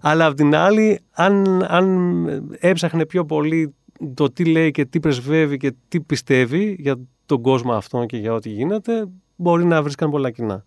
Αλλά 0.00 0.26
απ' 0.26 0.34
την 0.34 0.54
άλλη, 0.54 1.00
αν, 1.12 1.62
αν 1.68 2.26
έψαχνε 2.58 3.06
πιο 3.06 3.24
πολύ 3.24 3.74
το 4.14 4.30
τι 4.30 4.44
λέει 4.44 4.70
και 4.70 4.84
τι 4.84 5.00
πρεσβεύει 5.00 5.56
και 5.56 5.72
τι 5.88 6.00
πιστεύει 6.00 6.76
για 6.78 6.96
τον 7.26 7.42
κόσμο 7.42 7.72
αυτό 7.72 8.04
και 8.04 8.16
για 8.16 8.32
ό,τι 8.32 8.48
γίνεται, 8.48 9.06
μπορεί 9.36 9.64
να 9.64 9.82
βρίσκαν 9.82 10.10
πολλά 10.10 10.30
κοινά. 10.30 10.64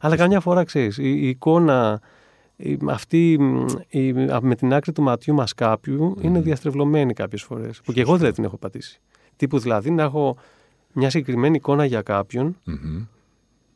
Αλλά 0.00 0.16
καμιά 0.16 0.40
φορά, 0.40 0.64
ξέρεις, 0.64 0.98
η, 0.98 1.02
η 1.02 1.28
εικόνα 1.28 2.00
αυτή 2.88 3.32
η, 3.88 4.12
με 4.40 4.54
την 4.54 4.74
άκρη 4.74 4.92
του 4.92 5.02
ματιού 5.02 5.34
μας 5.34 5.54
κάποιου 5.54 6.16
είναι 6.20 6.40
διαστρεβλωμένη 6.40 7.12
κάποιες 7.12 7.42
φορές. 7.42 7.80
Που 7.84 7.92
και 7.92 8.00
εγώ 8.00 8.16
δεν 8.16 8.32
την 8.32 8.44
έχω 8.44 8.56
πατήσει. 8.56 9.00
Τύπου 9.36 9.58
δηλαδή 9.58 9.90
να 9.90 10.02
έχω 10.02 10.36
μια 10.92 11.10
συγκεκριμένη 11.10 11.56
εικόνα 11.56 11.84
για 11.84 12.02
κάποιον 12.02 12.56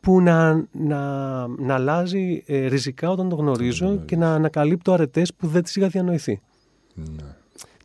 που 0.01 0.21
να, 0.21 0.67
να, 0.73 1.01
να 1.47 1.75
αλλάζει 1.75 2.43
ε, 2.47 2.67
ριζικά 2.67 3.11
όταν 3.11 3.29
το 3.29 3.37
γνωρίζω 3.37 3.97
και 4.05 4.17
να 4.17 4.35
ανακαλύπτω 4.35 4.93
αρετές 4.93 5.35
που 5.35 5.47
δεν 5.47 5.63
τις 5.63 5.77
είχα 5.77 5.89
διανοηθεί. 5.89 6.41
Ναι. 6.95 7.37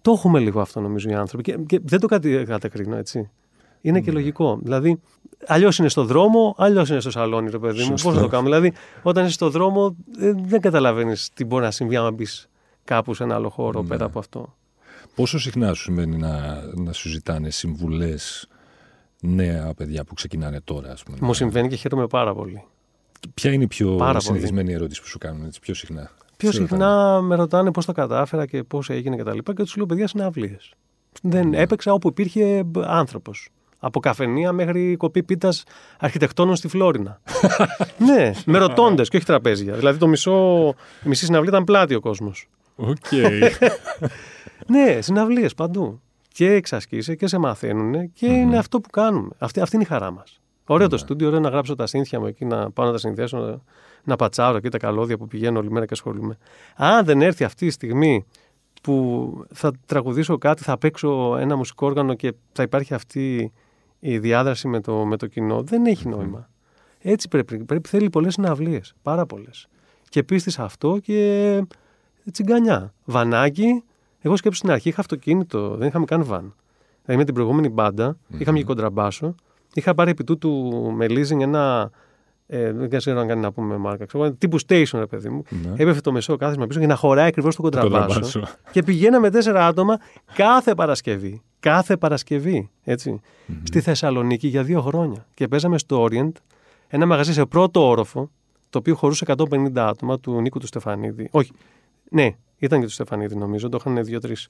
Το 0.01 0.11
έχουμε 0.11 0.39
λίγο 0.39 0.61
αυτό 0.61 0.79
νομίζω 0.79 1.09
οι 1.09 1.13
άνθρωποι 1.13 1.43
και, 1.43 1.57
και 1.65 1.79
δεν 1.83 1.99
το 1.99 2.07
κατακρίνω 2.45 2.95
έτσι. 2.95 3.29
Είναι 3.81 3.99
και 3.99 4.11
ναι. 4.11 4.17
λογικό. 4.17 4.59
Δηλαδή, 4.61 5.01
αλλιώς 5.47 5.77
είναι 5.77 5.89
στο 5.89 6.03
δρόμο, 6.03 6.55
αλλιώς 6.57 6.89
είναι 6.89 6.99
στο 6.99 7.11
σαλόνι, 7.11 7.49
ρε 7.49 7.59
παιδί 7.59 7.83
μου. 7.83 7.93
Πώς 8.03 8.15
να 8.15 8.21
το 8.21 8.27
κάνουμε; 8.27 8.49
Δηλαδή, 8.49 8.73
όταν 9.01 9.23
είσαι 9.23 9.33
στο 9.33 9.49
δρόμο, 9.49 9.95
ε, 10.19 10.31
δεν 10.35 10.61
καταλαβαίνεις 10.61 11.29
τι 11.33 11.45
μπορεί 11.45 11.63
να 11.63 11.71
συμβεί 11.71 11.95
άμα 11.95 12.11
μπεις 12.11 12.49
κάπου 12.83 13.13
σε 13.13 13.23
ένα 13.23 13.35
άλλο 13.35 13.49
χώρο 13.49 13.81
ναι. 13.81 13.87
πέρα 13.87 14.05
από 14.05 14.19
αυτό. 14.19 14.55
Πόσο 15.15 15.39
συχνά 15.39 15.73
σου 15.73 15.83
σημαίνει 15.83 16.17
να, 16.17 16.63
να 16.75 16.93
σου 16.93 17.09
ζητάνε 17.09 17.49
συμβουλές 17.49 18.47
νέα 19.21 19.73
παιδιά 19.73 20.03
που 20.03 20.13
ξεκινάνε 20.13 20.61
τώρα, 20.63 20.91
ας 20.91 21.03
πούμε; 21.03 21.17
Μου 21.21 21.33
συμβαίνει 21.33 21.67
και 21.67 21.75
χαίρομαι 21.75 22.07
πάρα 22.07 22.33
πολύ. 22.33 22.63
Ποια 23.33 23.51
είναι 23.51 23.63
η 23.63 23.67
πιο 23.67 24.15
συνηθισμένη 24.17 24.73
ερώτηση 24.73 25.01
που 25.01 25.07
σου 25.07 25.17
κάνουν 25.17 25.45
έτσι, 25.45 25.59
πιο 25.59 25.73
συχνά; 25.73 26.11
Πιο 26.41 26.51
συχνά 26.51 27.21
με 27.21 27.35
ρωτάνε 27.35 27.71
πώς 27.71 27.85
το 27.85 27.91
κατάφερα 27.91 28.45
και 28.45 28.63
πώς 28.63 28.89
έγινε 28.89 29.15
κτλ. 29.15 29.37
Και, 29.37 29.53
και 29.53 29.63
τους 29.63 29.75
λέω 29.75 29.85
παιδιά 29.85 30.07
συναυλίε. 30.07 30.57
Δεν 31.21 31.47
ναι. 31.47 31.57
έπαιξα 31.57 31.93
όπου 31.93 32.07
υπήρχε 32.07 32.63
άνθρωπος. 32.83 33.49
Από 33.79 33.99
καφενεία 33.99 34.51
μέχρι 34.51 34.95
κοπή 34.95 35.23
πίτας 35.23 35.63
αρχιτεκτόνων 35.99 36.55
στη 36.55 36.67
Φλόρινα. 36.67 37.21
ναι, 38.07 38.31
με 38.45 38.57
ροτόντες 38.57 39.09
και 39.09 39.17
όχι 39.17 39.25
τραπέζια. 39.25 39.73
Δηλαδή 39.73 39.99
το 39.99 40.07
μισό, 40.07 40.67
η 41.03 41.07
μισή 41.07 41.25
συναυλία 41.25 41.49
ήταν 41.49 41.63
πλάτη 41.63 41.95
ο 41.95 41.99
κόσμος. 41.99 42.49
Οκ. 42.75 43.11
ναι, 44.73 45.01
συναυλίες 45.01 45.53
παντού. 45.53 46.01
Και 46.27 46.51
εξασκείσαι 46.51 47.15
και 47.15 47.27
σε 47.27 47.37
μαθαίνουν 47.37 48.13
και 48.13 48.25
είναι 48.25 48.57
αυτό 48.57 48.81
που 48.81 48.89
κάνουμε. 48.89 49.29
Αυτή, 49.37 49.61
αυτή 49.61 49.75
είναι 49.75 49.83
η 49.83 49.87
χαρά 49.87 50.11
μας. 50.11 50.39
Ωραίο 50.65 50.87
το 50.87 50.95
ναι. 50.95 51.01
στούντιο, 51.01 51.27
ωραίο 51.27 51.39
να 51.39 51.49
γράψω 51.49 51.75
τα 51.75 51.87
σύνθια 51.87 52.19
μου 52.19 52.25
εκεί, 52.25 52.45
να 52.45 52.71
πάω 52.71 52.85
να 52.85 52.91
τα 52.91 52.97
συνδέσω, 52.97 53.61
να, 54.03 54.11
να 54.11 54.15
πατσάρω 54.15 54.59
και 54.59 54.69
τα 54.69 54.77
καλώδια 54.77 55.17
που 55.17 55.27
πηγαίνω 55.27 55.59
όλη 55.59 55.71
μέρα 55.71 55.85
και 55.85 55.93
ασχολούμαι. 55.93 56.37
Αν 56.75 57.05
δεν 57.05 57.21
έρθει 57.21 57.43
αυτή 57.43 57.65
η 57.65 57.69
στιγμή 57.69 58.25
που 58.81 59.45
θα 59.53 59.71
τραγουδήσω 59.85 60.37
κάτι, 60.37 60.63
θα 60.63 60.77
παίξω 60.77 61.37
ένα 61.39 61.55
μουσικό 61.55 61.85
όργανο 61.85 62.13
και 62.13 62.33
θα 62.51 62.63
υπάρχει 62.63 62.93
αυτή 62.93 63.51
η 63.99 64.19
διάδραση 64.19 64.67
με 64.67 64.81
το, 64.81 65.05
με 65.05 65.17
το 65.17 65.27
κοινό 65.27 65.63
δεν 65.63 65.85
έχει 65.85 66.07
νόημα. 66.07 66.49
Έτσι 66.99 67.27
πρέπει. 67.27 67.63
πρέπει 67.63 67.89
θέλει 67.89 68.09
πολλές 68.09 68.33
συναυλίες. 68.33 68.93
Πάρα 69.01 69.25
πολλές. 69.25 69.67
Και 70.09 70.23
πίστης 70.23 70.53
σε 70.53 70.61
αυτό 70.61 70.99
και 71.01 71.61
τσιγκανιά. 72.31 72.93
Βανάκι. 73.05 73.83
Εγώ 74.21 74.35
σκέψω 74.35 74.57
στην 74.57 74.71
αρχή 74.71 74.89
είχα 74.89 74.99
αυτοκίνητο, 74.99 75.75
δεν 75.75 75.87
είχαμε 75.87 76.05
καν 76.05 76.23
βαν. 76.23 76.55
Δηλαδή 77.01 77.19
με 77.19 77.25
την 77.25 77.33
προηγούμενη 77.33 77.69
μπάντα, 77.69 78.17
είχαμε 78.37 78.57
και 78.57 78.63
κοντραμπάσο. 78.63 79.35
Είχα 79.73 79.93
πάρει 79.93 80.11
επί 80.11 80.23
τούτου 80.23 80.49
με 80.95 81.05
leasing 81.09 81.39
ένα. 81.41 81.91
Ε, 82.53 82.71
δεν 82.71 82.97
ξέρω 82.97 83.19
αν 83.19 83.27
κάνει 83.27 83.41
να 83.41 83.51
πούμε 83.51 83.77
μάρκα. 83.77 84.05
Ξέρω, 84.05 84.31
τύπου 84.31 84.59
station, 84.67 84.93
ρε 84.93 85.05
παιδί 85.05 85.29
μου. 85.29 85.43
Ναι. 85.49 85.73
Έπεφε 85.77 86.01
το 86.01 86.11
μεσό 86.11 86.35
κάθισμα 86.37 86.67
πίσω 86.67 86.79
για 86.79 86.87
να 86.87 86.95
χωράει 86.95 87.27
ακριβώς 87.27 87.55
το 87.55 87.61
κοντραμπάσο. 87.61 88.07
κοντραμπάσο. 88.07 88.47
και 88.71 88.83
πηγαίναμε 88.83 89.29
τέσσερα 89.29 89.67
άτομα 89.67 89.99
κάθε 90.33 90.75
Παρασκευή. 90.75 91.41
Κάθε 91.59 91.97
Παρασκευή. 91.97 92.69
Έτσι. 92.83 93.21
Στη 93.63 93.81
Θεσσαλονίκη 93.81 94.47
για 94.47 94.63
δύο 94.63 94.81
χρόνια. 94.81 95.25
Και 95.33 95.47
παίζαμε 95.47 95.77
στο 95.77 96.07
Orient 96.09 96.31
ένα 96.87 97.05
μαγαζί 97.05 97.33
σε 97.33 97.45
πρώτο 97.45 97.87
όροφο, 97.87 98.31
το 98.69 98.77
οποίο 98.77 98.95
χωρούσε 98.95 99.25
150 99.27 99.71
άτομα 99.75 100.19
του 100.19 100.41
Νίκου 100.41 100.59
του 100.59 100.67
Στεφανίδη. 100.67 101.27
Όχι. 101.31 101.51
Ναι, 102.09 102.35
ήταν 102.57 102.79
και 102.79 102.85
του 102.85 102.91
Στεφανίδη 102.91 103.35
νομίζω. 103.35 103.69
Το 103.69 103.77
είχαν 103.79 104.03
δύο-τρεις 104.03 104.49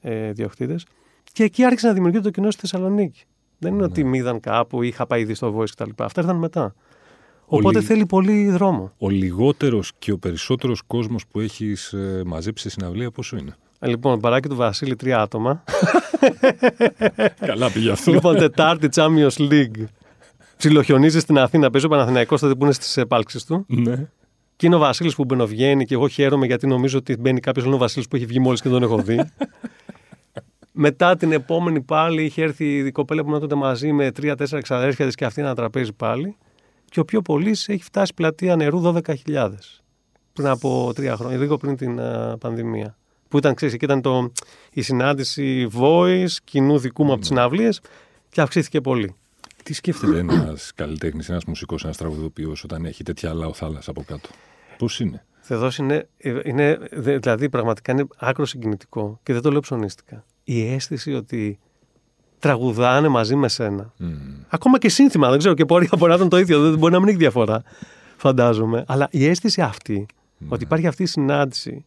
ε, 0.00 0.32
διοκτήτες. 0.32 0.86
Και 1.32 1.44
εκεί 1.44 1.64
άρχισε 1.64 1.86
να 1.86 1.92
δημιουργείται 1.92 2.22
το 2.24 2.30
κοινό 2.30 2.50
στη 2.50 2.60
Θεσσαλονίκη. 2.60 3.24
Δεν 3.58 3.74
είναι 3.74 3.82
ότι 3.82 4.04
με 4.04 4.16
είδαν 4.16 4.40
κάπου 4.40 4.82
ή 4.82 4.86
είχα 4.86 5.06
πάει 5.06 5.20
ήδη 5.20 5.34
στο 5.34 5.56
Voice 5.58 5.70
κτλ. 5.70 5.90
Αυτά 5.96 6.20
ήρθαν 6.20 6.36
μετά. 6.36 6.74
Οπότε 7.48 7.76
Όλοι- 7.78 7.86
θέλει 7.86 8.06
πολύ 8.06 8.50
δρόμο. 8.50 8.92
Ο 8.98 9.08
λιγότερος 9.08 9.92
και 9.98 10.12
ο 10.12 10.18
περισσότερος 10.18 10.82
κόσμος 10.86 11.26
που 11.26 11.40
έχεις 11.40 11.94
μαζέψει 12.26 12.62
σε 12.62 12.70
συναυλία 12.70 13.10
πόσο 13.10 13.36
είναι; 13.36 13.56
Ε, 13.78 13.88
Λοιπόν, 13.88 14.20
παράκι 14.20 14.48
του 14.48 14.56
Βασίλη, 14.56 14.96
τρία 14.96 15.20
άτομα. 15.20 15.64
Καλά 17.46 17.70
πήγε 17.70 17.90
αυτό. 17.90 18.12
λοιπόν, 18.12 18.36
Τετάρτη 18.36 18.88
Champions 18.94 19.36
League. 19.50 19.84
Ψιλοχιονίζεις 20.56 21.22
στην 21.22 21.38
Αθήνα, 21.38 21.70
παίζει 21.70 21.86
ο 21.86 21.88
Παναθηναϊκός 21.88 22.40
τότε 22.40 22.54
που 22.54 22.64
είναι 22.64 22.72
στις 22.72 22.96
επάλξεις 22.96 23.44
του. 23.44 23.64
ναι. 23.68 24.08
Και 24.56 24.66
είναι 24.66 24.74
ο 24.74 24.78
Βασίλης 24.78 25.14
που 25.14 25.24
μπαινοβγαίνει 25.24 25.84
και 25.84 25.94
εγώ 25.94 26.08
χαίρομαι 26.08 26.46
γιατί 26.46 26.66
νομίζω 26.66 26.98
ότι 26.98 27.16
μπαίνει 27.16 27.40
κάποιος 27.40 27.64
άλλο 27.66 27.74
ο 27.74 27.78
Βασίλης 27.78 28.08
που 28.08 28.16
έχει 28.16 28.26
βγει 28.26 28.38
μόλις 28.40 28.60
και 28.60 28.68
δεν 28.68 28.80
τον 28.80 28.90
έχω 28.90 29.02
δει. 29.02 29.20
Μετά 30.72 31.16
την 31.16 31.32
επόμενη 31.32 31.80
πάλι 31.80 32.24
είχε 32.24 32.42
έρθει 32.42 32.76
η 32.78 32.90
κοπέλα 32.92 33.22
που 33.22 33.28
ήμουν 33.28 33.40
τότε 33.40 33.54
μαζί 33.54 33.92
με 33.92 34.10
τρία-τέσσερα 34.10 34.58
εξαδέρφια 34.58 35.06
της 35.06 35.14
και 35.14 35.24
αυτή 35.24 35.40
ένα 35.40 35.54
τραπέζι 35.54 35.92
πάλι. 35.92 36.36
Και 36.90 37.00
ο 37.00 37.04
πιο 37.04 37.22
πολύς 37.22 37.68
έχει 37.68 37.82
φτάσει 37.82 38.14
πλατεία 38.14 38.56
νερού 38.56 38.82
12.000. 38.84 39.50
Πριν 40.32 40.46
από 40.48 40.92
τρία 40.94 41.16
χρόνια, 41.16 41.36
λίγο 41.38 41.56
πριν 41.56 41.76
την 41.76 42.00
α, 42.00 42.36
πανδημία. 42.40 42.96
Που 43.28 43.38
ήταν, 43.38 43.54
ξέρεις, 43.54 43.74
εκεί 43.74 43.84
ήταν 43.84 44.00
το, 44.00 44.32
η 44.72 44.82
συνάντηση 44.82 45.68
voice, 45.80 46.30
κοινού 46.44 46.78
δικού 46.78 47.04
μου 47.04 47.10
από 47.10 47.18
τις 47.20 47.28
συναυλίες 47.28 47.80
και 48.28 48.40
αυξήθηκε 48.40 48.80
πολύ. 48.80 49.14
Τι 49.62 49.72
σκέφτεται 49.74 50.18
ένας 50.18 50.72
καλλιτέχνης, 50.74 51.28
ένας 51.28 51.44
μουσικός, 51.44 51.84
ένας 51.84 51.96
τραγουδοποιός 51.96 52.64
όταν 52.64 52.84
έχει 52.84 53.02
τέτοια 53.02 53.34
λαοθάλασσα 53.34 53.90
από 53.90 54.02
κάτω; 54.06 54.28
Πώς 54.78 55.00
είναι; 55.00 55.24
Θεοδός 55.40 55.78
είναι, 55.78 56.08
είναι, 56.44 56.78
δε- 56.92 57.18
δηλαδή 57.18 57.48
πραγματικά 57.48 57.92
είναι 57.92 58.06
άκρο 58.16 58.46
συγκινητικό 58.46 59.20
και 59.22 59.32
δεν 59.32 59.42
το 59.42 59.50
λέω 59.50 59.60
ψωνίστικα. 59.60 60.24
Η 60.44 60.72
αίσθηση 60.72 61.14
ότι 61.14 61.58
τραγουδάνε 62.38 63.08
μαζί 63.08 63.36
με 63.36 63.48
σένα. 63.48 63.92
Μμμ. 63.96 64.10
Ακόμα 64.48 64.78
και 64.78 64.88
σύνθημα, 64.88 65.30
δεν 65.30 65.38
ξέρω 65.38 65.54
και 65.54 65.64
μπορεί, 65.64 65.88
μπορεί 65.98 66.10
να 66.10 66.16
ήταν 66.16 66.28
το 66.28 66.38
ίδιο, 66.38 66.70
δεν 66.70 66.78
μπορεί 66.78 66.92
να 66.92 66.98
μην 66.98 67.08
έχει 67.08 67.16
διαφορά, 67.16 67.62
φαντάζομαι. 68.16 68.84
Αλλά 68.86 69.08
η 69.10 69.26
αίσθηση 69.26 69.60
αυτή, 69.62 70.06
ότι 70.48 70.62
υπάρχει 70.62 70.86
αυτή 70.86 71.02
η 71.02 71.06
συνάντηση 71.06 71.84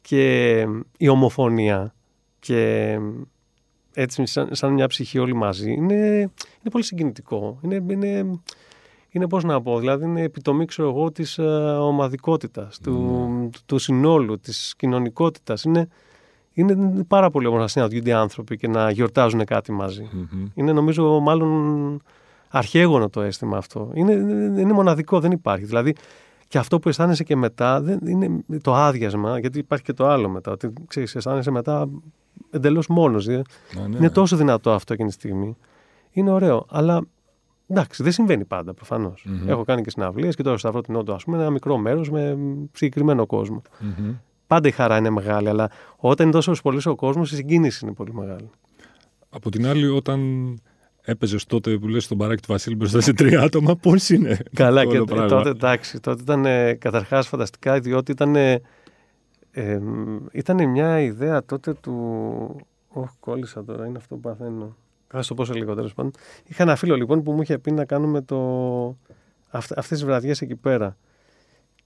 και 0.00 0.60
η 0.96 1.08
ομοφωνία 1.08 1.94
και 2.38 2.98
έτσι 3.94 4.26
σαν, 4.26 4.48
σαν 4.52 4.72
μια 4.72 4.86
ψυχή 4.86 5.18
όλοι 5.18 5.34
μαζί, 5.34 5.72
είναι, 5.72 5.96
είναι 6.16 6.70
πολύ 6.70 6.84
συγκινητικό. 6.84 7.58
Είναι, 7.62 7.74
είναι, 7.88 8.40
είναι 9.10 9.28
πώς 9.28 9.44
να 9.44 9.62
πω, 9.62 9.78
δηλαδή 9.78 10.04
είναι 10.04 10.22
επιτομή, 10.22 10.64
ξέρω 10.64 10.88
εγώ, 10.88 11.12
της 11.12 11.38
ε, 11.38 11.42
ομαδικότητας, 11.80 12.78
του, 12.82 12.92
του, 13.52 13.60
του 13.66 13.78
συνόλου, 13.78 14.40
της 14.40 14.74
κοινωνικότητας. 14.76 15.62
Είναι, 15.62 15.88
είναι 16.54 17.04
πάρα 17.08 17.30
πολύ 17.30 17.46
όμορφο 17.46 17.64
να 17.64 17.70
συναντιούνται 17.70 18.10
οι 18.10 18.12
άνθρωποι 18.12 18.56
και 18.56 18.68
να 18.68 18.90
γιορτάζουν 18.90 19.44
κάτι 19.44 19.72
μαζί. 19.72 20.08
Μμμ. 20.12 20.46
Είναι 20.54 20.72
νομίζω 20.72 21.20
μάλλον 21.20 22.02
αρχαίγωνο 22.48 23.08
το 23.08 23.20
αίσθημα 23.20 23.56
αυτό. 23.56 23.90
Είναι, 23.94 24.12
είναι, 24.12 24.60
είναι 24.60 24.72
μοναδικό, 24.72 25.20
δεν 25.20 25.30
υπάρχει. 25.30 25.64
Δηλαδή 25.64 25.94
και 26.48 26.58
αυτό 26.58 26.78
που 26.78 26.88
αισθάνεσαι 26.88 27.24
και 27.24 27.36
μετά 27.36 27.80
δεν 27.80 27.98
είναι 28.06 28.42
το 28.62 28.74
άδειασμα, 28.74 29.38
γιατί 29.38 29.58
υπάρχει 29.58 29.84
και 29.84 29.92
το 29.92 30.08
άλλο 30.08 30.28
μετά. 30.28 30.52
Ότι 30.52 30.72
ξέρεις, 30.86 31.14
αισθάνεσαι 31.14 31.50
μετά 31.50 31.88
εντελώς 32.50 32.86
μόνος. 32.86 33.28
Α, 33.28 33.42
ναι. 33.88 33.96
Είναι 33.96 34.10
τόσο 34.10 34.36
δυνατό 34.36 34.72
αυτό 34.72 34.92
εκείνη 34.92 35.08
τη 35.08 35.14
στιγμή. 35.14 35.56
Είναι 36.10 36.30
ωραίο. 36.30 36.66
Αλλά 36.70 37.00
εντάξει, 37.66 38.02
δεν 38.02 38.12
συμβαίνει 38.12 38.44
πάντα 38.44 38.74
προφανώς. 38.74 39.24
Μμμ. 39.28 39.48
Έχω 39.48 39.64
κάνει 39.64 39.82
και 39.82 39.90
συναυλίες 39.90 40.34
και 40.36 40.42
τώρα 40.42 40.58
στο 40.58 40.68
Σταυρό 40.68 40.86
την 40.86 40.96
Όντο, 40.96 41.14
ας 41.14 41.24
πούμε, 41.24 41.36
ένα 41.36 41.50
μικρό 41.50 41.76
μέρος 41.76 42.10
με 42.10 42.38
συγκεκριμένο 42.72 43.26
κόσμο. 43.26 43.62
Μμμ. 43.80 44.14
Πάντα 44.46 44.68
η 44.68 44.70
χαρά 44.70 44.96
είναι 44.96 45.10
μεγάλη, 45.10 45.48
αλλά 45.48 45.70
όταν 45.96 46.26
είναι 46.26 46.34
τόσος 46.34 46.62
πολύ 46.62 46.80
ο 46.84 46.94
κόσμος, 46.94 47.32
η 47.32 47.34
συγκίνηση 47.34 47.84
είναι 47.84 47.94
πολύ 47.94 48.14
μεγάλη. 48.14 48.50
Από 49.30 49.50
την 49.50 49.66
άλλη, 49.66 49.86
όταν 49.86 50.20
έπαιζες 51.02 51.44
τότε 51.44 51.78
που 51.78 51.88
λες 51.88 52.04
στον 52.04 52.18
παράκι 52.18 52.42
του 52.42 52.52
Βασίλη 52.52 52.76
μπροστά 52.76 53.00
σε 53.00 53.12
τρία 53.12 53.40
άτομα, 53.40 53.76
πώς 53.76 54.08
είναι. 54.08 54.38
Καλά, 54.52 54.82
το 54.82 54.90
και 54.90 54.96
όλο 54.96 55.06
ε, 55.10 55.14
πράγμα; 55.14 55.28
τότε 55.28 55.48
εντάξει. 55.48 56.00
Τότε 56.00 56.22
ήταν 56.22 56.44
ε, 56.44 56.74
καταρχάς 56.74 57.28
φανταστικά, 57.28 57.80
διότι 57.80 58.12
ήταν. 58.12 58.36
Ε, 58.36 58.60
ε, 59.50 59.80
ήταν 60.32 60.68
μια 60.70 61.00
ιδέα 61.00 61.44
τότε 61.44 61.74
του. 61.74 62.66
Όχι, 62.88 63.14
κόλλησα 63.20 63.64
τώρα, 63.64 63.86
είναι 63.86 63.98
αυτό 63.98 64.14
που 64.14 64.20
παθαίνω. 64.20 64.76
Θα 65.08 65.22
σου 65.22 65.28
το 65.28 65.34
πω 65.34 65.44
σε 65.44 65.54
λίγο 65.54 65.74
τέλος 65.74 65.94
πάντων. 65.94 66.12
Είχα 66.44 66.62
ένα 66.62 66.76
φίλο 66.76 66.96
λοιπόν 66.96 67.22
που 67.22 67.32
μου 67.32 67.42
είχε 67.42 67.58
πει 67.58 67.72
να 67.72 67.84
κάνουμε 67.84 68.20
το... 68.20 68.38
αυ- 69.50 69.78
αυτές 69.78 69.98
τις 69.98 70.04
βραδιές 70.04 70.40
εκεί 70.40 70.56
πέρα. 70.56 70.96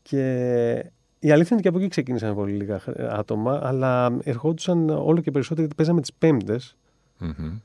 Και 0.03 0.92
η 1.19 1.31
αλήθεια 1.31 1.57
είναι 1.57 1.61
ότι 1.61 1.63
και 1.63 1.69
από 1.69 1.79
εκεί 1.79 1.89
ξεκίνησαν 1.89 2.35
πολύ 2.35 2.53
λίγα 2.53 2.79
χ- 2.79 3.01
άτομα, 3.11 3.61
αλλά 3.63 4.19
ερχόντουσαν 4.23 4.89
όλο 4.91 5.21
και 5.21 5.31
περισσότερο 5.31 5.61
γιατί 5.61 5.75
παίζαμε 5.75 6.01
τις 6.01 6.13
πέμπτες 6.13 6.77
Μμμ. 7.19 7.59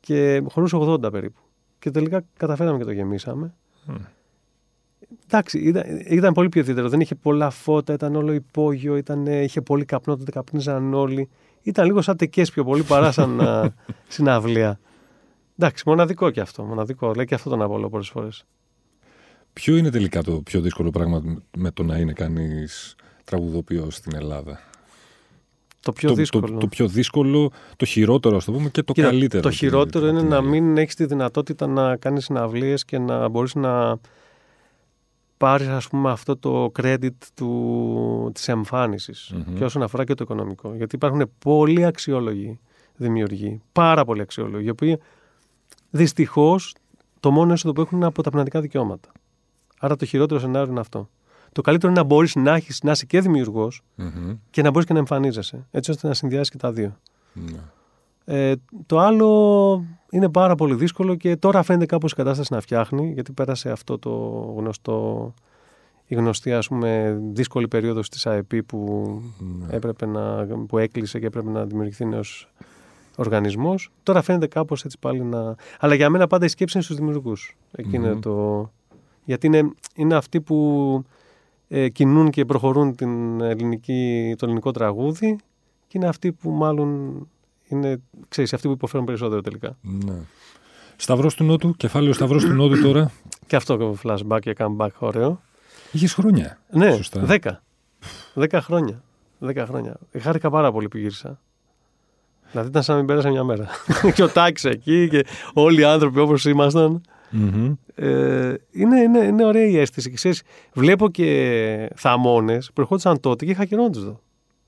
και 0.00 0.42
χωρούσε 0.50 0.76
80 0.80 1.12
περίπου. 1.12 1.40
Και 1.78 1.90
τελικά 1.90 2.22
καταφέραμε 2.36 2.78
και 2.78 2.84
το 2.84 2.90
γεμίσαμε. 2.92 3.54
Μμ. 3.86 3.94
Εντάξει, 5.24 5.58
ήταν, 5.58 5.82
ήταν 6.08 6.32
πολύ 6.32 6.48
πιο 6.48 6.60
ιδιαίτερο. 6.60 6.88
Δεν 6.88 7.00
είχε 7.00 7.14
πολλά 7.14 7.50
φώτα, 7.50 7.92
ήταν 7.92 8.14
όλο 8.16 8.32
υπόγειο, 8.32 8.96
ήταν, 8.96 9.26
είχε 9.26 9.60
πολύ 9.60 9.84
καπνό, 9.84 10.16
τότε 10.16 10.30
καπνίζαν 10.30 10.94
όλοι. 10.94 11.28
Ήταν 11.62 11.86
λίγο 11.86 12.02
σαν 12.02 12.16
τεκές 12.16 12.50
πιο 12.50 12.64
πολύ 12.64 12.82
παρά 12.82 13.12
σαν 13.12 13.40
α, 13.40 13.74
συναυλία. 14.08 14.78
Εντάξει, 15.58 15.82
μοναδικό 15.86 16.30
και 16.30 16.40
αυτό. 16.40 16.62
Μοναδικό. 16.62 17.12
Λέει 17.14 17.24
και 17.24 17.34
αυτό 17.34 17.50
τον 17.50 17.62
Απόλο 17.62 17.88
πολλές 17.88 18.08
φορές. 18.08 18.46
Ποιο 19.60 19.76
είναι 19.76 19.90
τελικά 19.90 20.22
το 20.22 20.32
πιο 20.40 20.60
δύσκολο 20.60 20.90
πράγμα 20.90 21.22
με 21.56 21.70
το 21.70 21.82
να 21.82 21.96
είναι 21.98 22.12
κανείς 22.12 22.94
τραγουδοποιός 23.24 23.94
στην 23.94 24.14
Ελλάδα; 24.14 24.60
Το 25.80 25.92
πιο 25.92 26.08
το, 26.08 26.14
δύσκολο. 26.14 26.46
Το, 26.46 26.56
το 26.58 26.66
πιο 26.66 26.86
δύσκολο, 26.88 27.50
το 27.76 27.84
χειρότερο, 27.84 28.36
ας 28.36 28.44
το 28.44 28.52
πούμε, 28.52 28.68
και 28.68 28.82
το 28.82 28.92
Κοίτα, 28.92 29.06
καλύτερο. 29.08 29.42
Το 29.42 29.48
από 29.48 29.56
την- 29.56 29.68
χειρότερο 29.68 30.04
από 30.04 30.12
είναι 30.12 30.20
την 30.20 30.28
να 30.30 30.36
άλλη. 30.36 30.48
μην 30.48 30.76
έχεις 30.78 30.94
τη 30.94 31.04
δυνατότητα 31.04 31.66
να 31.66 31.96
κάνεις 31.96 32.24
συναυλίες 32.24 32.84
και 32.84 32.98
να 32.98 33.28
μπορείς 33.28 33.54
να 33.54 33.98
πάρεις 35.36 35.66
ας 35.68 35.88
πούμε 35.88 36.10
αυτό 36.10 36.36
το 36.36 36.70
credit 36.80 37.08
του, 37.34 38.30
της 38.34 38.48
εμφάνισης 38.48 39.32
Μμμ. 39.34 39.54
και 39.56 39.64
όσον 39.64 39.82
αφορά 39.82 40.04
και 40.04 40.14
το 40.14 40.24
οικονομικό. 40.24 40.74
Γιατί 40.74 40.94
υπάρχουν 40.94 41.30
πολύ 41.38 41.84
αξιόλογοι 41.84 42.58
δημιουργοί, 42.96 43.60
πάρα 43.72 44.04
πολύ 44.04 44.20
αξιόλογοι, 44.20 44.66
οι 44.66 44.70
οποίοι 44.70 44.98
δυστυχώς 45.90 46.74
το 47.20 47.30
μόνο 47.30 47.52
έσοδο 47.52 47.72
που 47.74 47.80
έχουν 47.80 47.96
είναι 47.98 48.06
από 48.06 48.22
τα 48.22 48.30
πνευματικά 48.30 48.60
δικαιώματα. 48.60 49.10
Άρα 49.80 49.96
το 49.96 50.04
χειρότερο 50.04 50.40
σενάριο 50.40 50.70
είναι 50.70 50.80
αυτό. 50.80 51.08
Το 51.52 51.60
καλύτερο 51.62 51.92
είναι 51.92 52.00
να 52.00 52.06
μπορείς 52.06 52.34
να, 52.34 52.54
έχεις, 52.54 52.82
να 52.82 52.90
είσαι 52.90 53.06
και 53.06 53.20
δημιουργός 53.20 53.82
Μμμ. 53.94 54.34
και 54.50 54.62
να 54.62 54.70
μπορείς 54.70 54.86
και 54.86 54.92
να 54.92 54.98
εμφανίζεσαι. 54.98 55.66
Έτσι 55.70 55.90
ώστε 55.90 56.08
να 56.08 56.14
συνδυάσεις 56.14 56.50
και 56.50 56.56
τα 56.58 56.72
δύο. 56.72 56.96
Ναι. 57.32 57.58
Ε, 58.24 58.54
το 58.86 58.98
άλλο 58.98 59.84
είναι 60.10 60.28
πάρα 60.28 60.54
πολύ 60.54 60.74
δύσκολο 60.74 61.14
και 61.14 61.36
τώρα 61.36 61.62
φαίνεται 61.62 61.86
κάπως 61.86 62.12
η 62.12 62.14
κατάσταση 62.14 62.52
να 62.52 62.60
φτιάχνει 62.60 63.12
γιατί 63.12 63.32
πέρασε 63.32 63.70
αυτό 63.70 63.98
το 63.98 64.10
γνωστό 64.56 65.34
η 66.06 66.14
γνωστή 66.14 66.52
ας 66.52 66.68
πούμε 66.68 67.18
δύσκολη 67.32 67.68
περίοδος 67.68 68.08
της 68.08 68.26
ΑΕΠ 68.26 68.54
που, 68.66 69.04
Ναι. 69.38 69.66
έπρεπε 69.76 70.06
να, 70.06 70.46
που 70.66 70.78
έκλεισε 70.78 71.18
και 71.18 71.26
έπρεπε 71.26 71.50
να 71.50 71.64
δημιουργηθεί 71.64 72.04
νέος 72.04 72.48
οργανισμός. 73.16 73.90
Τώρα 74.02 74.22
φαίνεται 74.22 74.46
κάπως 74.46 74.84
έτσι 74.84 74.98
πάλι 75.00 75.22
να... 75.24 75.54
Αλλά 75.80 75.94
για 75.94 76.10
μένα 76.10 76.26
πάντα 76.26 76.44
η 76.44 76.48
σκέψη 76.48 76.76
είναι 76.76 76.84
στους 76.84 76.96
δημιουργούς. 76.96 77.56
Εκεί 77.72 77.96
είναι 77.96 78.12
Μμμ. 78.12 78.20
το... 78.20 78.70
Γιατί 79.26 79.46
είναι, 79.46 79.70
είναι 79.94 80.14
αυτοί 80.14 80.40
που 80.40 81.02
ε, 81.68 81.88
κινούν 81.88 82.30
και 82.30 82.44
προχωρούν 82.44 82.94
την 82.94 83.40
ελληνική, 83.40 84.34
το 84.38 84.44
ελληνικό 84.46 84.70
τραγούδι 84.70 85.36
και 85.86 85.98
είναι 85.98 86.06
αυτοί 86.08 86.32
που 86.32 86.50
μάλλον 86.50 87.18
είναι, 87.68 88.00
ξέρεις, 88.28 88.52
αυτοί 88.54 88.66
που 88.66 88.72
υποφέρουν 88.72 89.06
περισσότερο 89.06 89.40
τελικά. 89.40 89.76
ναι. 89.80 90.14
Σταυρός 90.98 91.34
του 91.34 91.44
Νότου, 91.44 91.74
κεφάλαιο 91.76 92.12
Σταυρός 92.12 92.44
του 92.44 92.52
Νότου 92.52 92.82
τώρα. 92.82 93.10
Και 93.46 93.56
αυτό 93.56 93.96
flashback 94.04 94.38
και 94.40 94.54
comeback 94.58 94.88
ωραίο. 94.98 95.40
Είχες 95.92 96.12
χρόνια. 96.14 96.58
Ναι, 96.70 96.92
Σωστά. 96.96 97.20
δέκα. 97.20 97.62
Δέκα 98.34 98.60
χρόνια. 98.62 99.02
Δέκα 99.38 99.66
χρόνια. 99.66 99.96
Χάρηκα 100.18 100.50
πάρα 100.50 100.72
πολύ 100.72 100.88
που 100.88 100.98
γύρισα. 100.98 101.40
Δηλαδή 102.50 102.68
ήταν 102.68 102.82
σαν 102.82 102.94
να 102.94 103.00
μην 103.00 103.08
πέρασε 103.10 103.30
μια 103.30 103.44
μέρα. 103.44 103.68
και 104.14 104.22
ο 104.22 104.28
Τάκης 104.28 104.64
εκεί 104.64 105.08
και 105.08 105.26
όλοι 105.54 105.80
οι 105.80 105.84
άνθρωποι 105.84 106.20
όπως 106.20 106.44
ήμασταν. 106.44 107.00
Μμμ. 107.30 107.72
Ε, 107.94 108.54
είναι, 108.70 109.00
είναι, 109.00 109.18
είναι 109.18 109.44
ωραία 109.44 109.66
η 109.66 109.78
αίσθηση. 109.78 110.08
Και 110.08 110.14
ξέρεις, 110.14 110.42
βλέπω 110.72 111.08
και 111.10 111.90
θαμώνες 111.96 112.70
που 112.74 112.80
ερχόντουσαν 112.80 113.20
τότε 113.20 113.44
και 113.44 113.50
είχα 113.50 113.64
καιρό 113.64 113.82
να 113.82 113.90
τους 113.90 114.04
δω. 114.04 114.20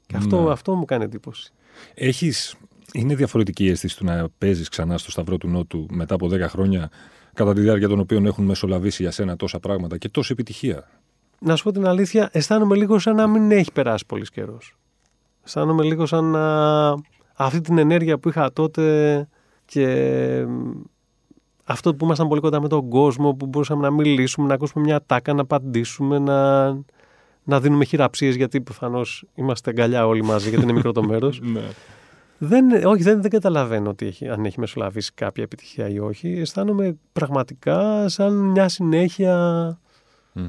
Και 0.07 0.17
αυτό, 0.17 0.43
Ναι. 0.43 0.51
αυτό 0.53 0.75
μου 0.75 0.85
κάνει 0.85 1.05
εντύπωση. 1.05 1.53
Έχεις, 1.95 2.55
είναι 2.93 3.15
διαφορετική 3.15 3.65
η 3.65 3.69
αίσθηση 3.71 3.97
του 3.97 4.05
να 4.05 4.29
παίζεις 4.39 4.69
ξανά 4.69 4.99
στο 4.99 5.11
Σταυρό 5.11 5.37
του 5.39 5.49
Νότου 5.49 5.87
μετά 5.91 6.15
από 6.15 6.29
10 6.29 6.41
χρόνια, 6.49 6.91
κατά 7.35 7.55
τη 7.55 7.61
διάρκεια 7.61 7.89
των 7.89 7.99
οποίων 8.01 8.27
έχουν 8.27 8.45
μεσολαβήσει 8.45 9.03
για 9.03 9.11
σένα 9.11 9.37
τόσα 9.37 9.59
πράγματα 9.61 9.99
και 9.99 10.09
τόση 10.09 10.33
επιτυχία; 10.33 10.89
Να 11.41 11.57
σου 11.57 11.65
πω 11.65 11.73
την 11.73 11.87
αλήθεια, 11.87 12.29
αισθάνομαι 12.33 12.77
λίγο 12.77 12.99
σαν 12.99 13.17
να 13.17 13.27
μην 13.27 13.51
έχει 13.51 13.73
περάσει 13.73 14.05
πολύς 14.07 14.31
καιρός. 14.31 14.77
Αισθάνομαι 15.45 15.83
λίγο 15.83 16.07
σαν 16.07 16.25
να 16.25 16.95
αυτή 17.35 17.61
την 17.61 17.79
ενέργεια 17.79 18.19
που 18.19 18.29
είχα 18.29 18.53
τότε 18.53 19.29
και 19.65 19.87
μ, 20.49 20.71
αυτό 21.71 21.95
που 21.95 22.05
ήμασταν 22.05 22.29
πολύ 22.29 22.41
κοντά 22.41 22.61
με 22.61 22.69
τον 22.69 22.89
κόσμο, 22.89 23.35
που 23.35 23.47
μπορούσαμε 23.47 23.83
να 23.83 23.91
μιλήσουμε, 23.91 24.47
να 24.47 24.55
ακούσουμε 24.55 24.85
μια 24.85 25.03
τάκα, 25.07 25.33
να 25.33 25.41
απαντήσουμε, 25.41 26.19
να, 26.19 26.69
να 27.45 27.61
δίνουμε 27.61 27.85
χειραψίες 27.85 28.35
γιατί 28.35 28.61
προφανώς 28.61 29.25
είμαστε 29.35 29.71
αγκαλιά 29.71 30.07
όλοι 30.07 30.23
μαζί 30.23 30.49
γιατί 30.49 30.65
είναι 30.65 30.73
μικρό 30.73 30.93
το 30.93 31.03
μέρος. 31.11 31.41
Ναι. 31.43 31.63
Δεν, 32.39 32.87
όχι, 32.87 33.03
δεν, 33.03 33.23
δεν 33.23 33.31
καταλαβαίνω 33.31 33.91
ότι 33.91 34.07
έχει, 34.07 34.29
αν 34.29 34.45
έχει 34.45 34.61
μεσολαβήσει 34.61 35.13
κάποια 35.15 35.43
επιτυχία 35.43 35.89
ή 35.89 35.99
όχι. 35.99 36.29
Αισθάνομαι 36.29 36.97
πραγματικά 37.13 38.09
σαν 38.09 38.35
μια 38.35 38.69
συνέχεια 38.69 39.79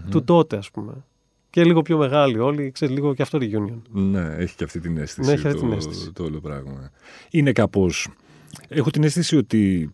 του 0.09 0.23
τότε, 0.23 0.57
ας 0.57 0.71
πούμε. 0.71 0.93
Και 1.49 1.63
λίγο 1.63 1.81
πιο 1.81 1.97
μεγάλη 1.97 2.39
όλοι, 2.39 2.71
ξέρεις, 2.71 2.95
λίγο 2.95 3.13
και 3.13 3.21
αυτό 3.21 3.37
reunion. 3.41 3.81
Ναι, 3.89 4.35
έχει 4.37 4.55
και 4.55 4.63
αυτή 4.63 4.79
την 4.79 4.97
αίσθηση. 4.97 5.29
Ναι, 5.29 5.33
έχει 5.33 5.47
αυτή 5.47 5.59
το, 5.59 5.65
την 5.65 5.77
αίσθηση. 5.77 6.11
Το 6.11 6.23
όλο 6.23 6.39
πράγμα. 6.39 6.89
Είναι 7.29 7.51
κάπω. 7.51 7.89
Έχω 8.67 8.89
την 8.89 9.03
αίσθηση 9.03 9.37
ότι 9.37 9.93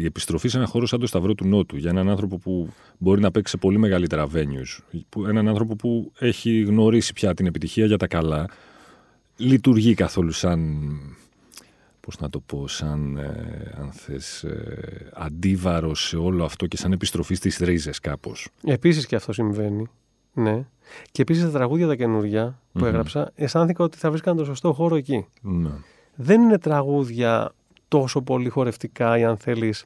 η 0.00 0.04
επιστροφή 0.04 0.48
σε 0.48 0.56
ένα 0.56 0.66
χώρο 0.66 0.86
σαν 0.86 1.00
το 1.00 1.06
Σταυρό 1.06 1.34
του 1.34 1.46
Νότου 1.46 1.76
για 1.76 1.90
έναν 1.90 2.08
άνθρωπο 2.08 2.38
που 2.38 2.68
μπορεί 2.98 3.20
να 3.20 3.30
παίξει 3.30 3.50
σε 3.52 3.56
πολύ 3.58 3.78
μεγαλύτερα 3.78 4.26
venues, 4.34 5.00
που- 5.08 5.26
έναν 5.26 5.48
άνθρωπο 5.48 5.76
που 5.76 6.12
έχει 6.18 6.60
γνωρίσει 6.60 7.12
πια 7.12 7.34
την 7.34 7.46
επιτυχία 7.46 7.86
για 7.86 7.96
τα 7.96 8.06
καλά, 8.06 8.46
λειτουργεί 9.36 9.94
καθόλου 9.94 10.32
σαν. 10.32 10.78
Πώς 12.00 12.18
να 12.20 12.30
το 12.30 12.40
πω, 12.40 12.68
σαν 12.68 13.16
ε, 13.16 13.74
αν 13.80 13.92
θες, 13.92 14.42
ε, 14.42 15.10
αντίβαρο 15.14 15.94
σε 15.94 16.16
όλο 16.16 16.44
αυτό 16.44 16.66
και 16.66 16.76
σαν 16.76 16.92
επιστροφή 16.92 17.34
στις 17.34 17.56
ρίζες 17.58 17.98
κάπως. 17.98 18.48
Επίσης 18.64 19.06
και 19.06 19.16
αυτό 19.16 19.32
συμβαίνει. 19.32 19.86
Ναι. 20.34 20.64
Και 21.10 21.22
επίσης 21.22 21.42
τα 21.42 21.50
τραγούδια 21.50 21.86
τα 21.86 21.96
καινούργια 21.96 22.58
που 22.72 22.78
Μμμ. 22.78 22.86
έγραψα, 22.86 23.32
αισθάνθηκα 23.34 23.84
ότι 23.84 23.96
θα 23.98 24.10
βρίσκαν 24.10 24.36
το 24.36 24.44
σωστό 24.44 24.72
χώρο 24.72 24.96
εκεί. 24.96 25.26
Ναι. 25.40 25.70
Δεν 26.14 26.40
είναι 26.42 26.58
τραγούδια 26.58 27.52
τόσο 27.92 28.22
πολύ 28.22 28.48
χορευτικά 28.48 29.18
ή 29.18 29.24
αν 29.24 29.36
θέλεις 29.36 29.84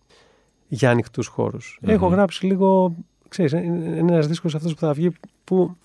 για 0.68 0.90
ανοιχτούς 0.90 1.26
χώρους. 1.26 1.78
Μμμ. 1.82 1.90
Έχω 1.90 2.06
γράψει 2.06 2.46
λίγο. 2.46 2.96
Ξέρεις, 3.28 3.52
είναι 3.52 3.96
ένας 4.12 4.26
δίσκος 4.26 4.54
αυτός 4.54 4.74
που 4.74 4.80
θα 4.80 4.92
βγει 4.92 5.12
που 5.44 5.76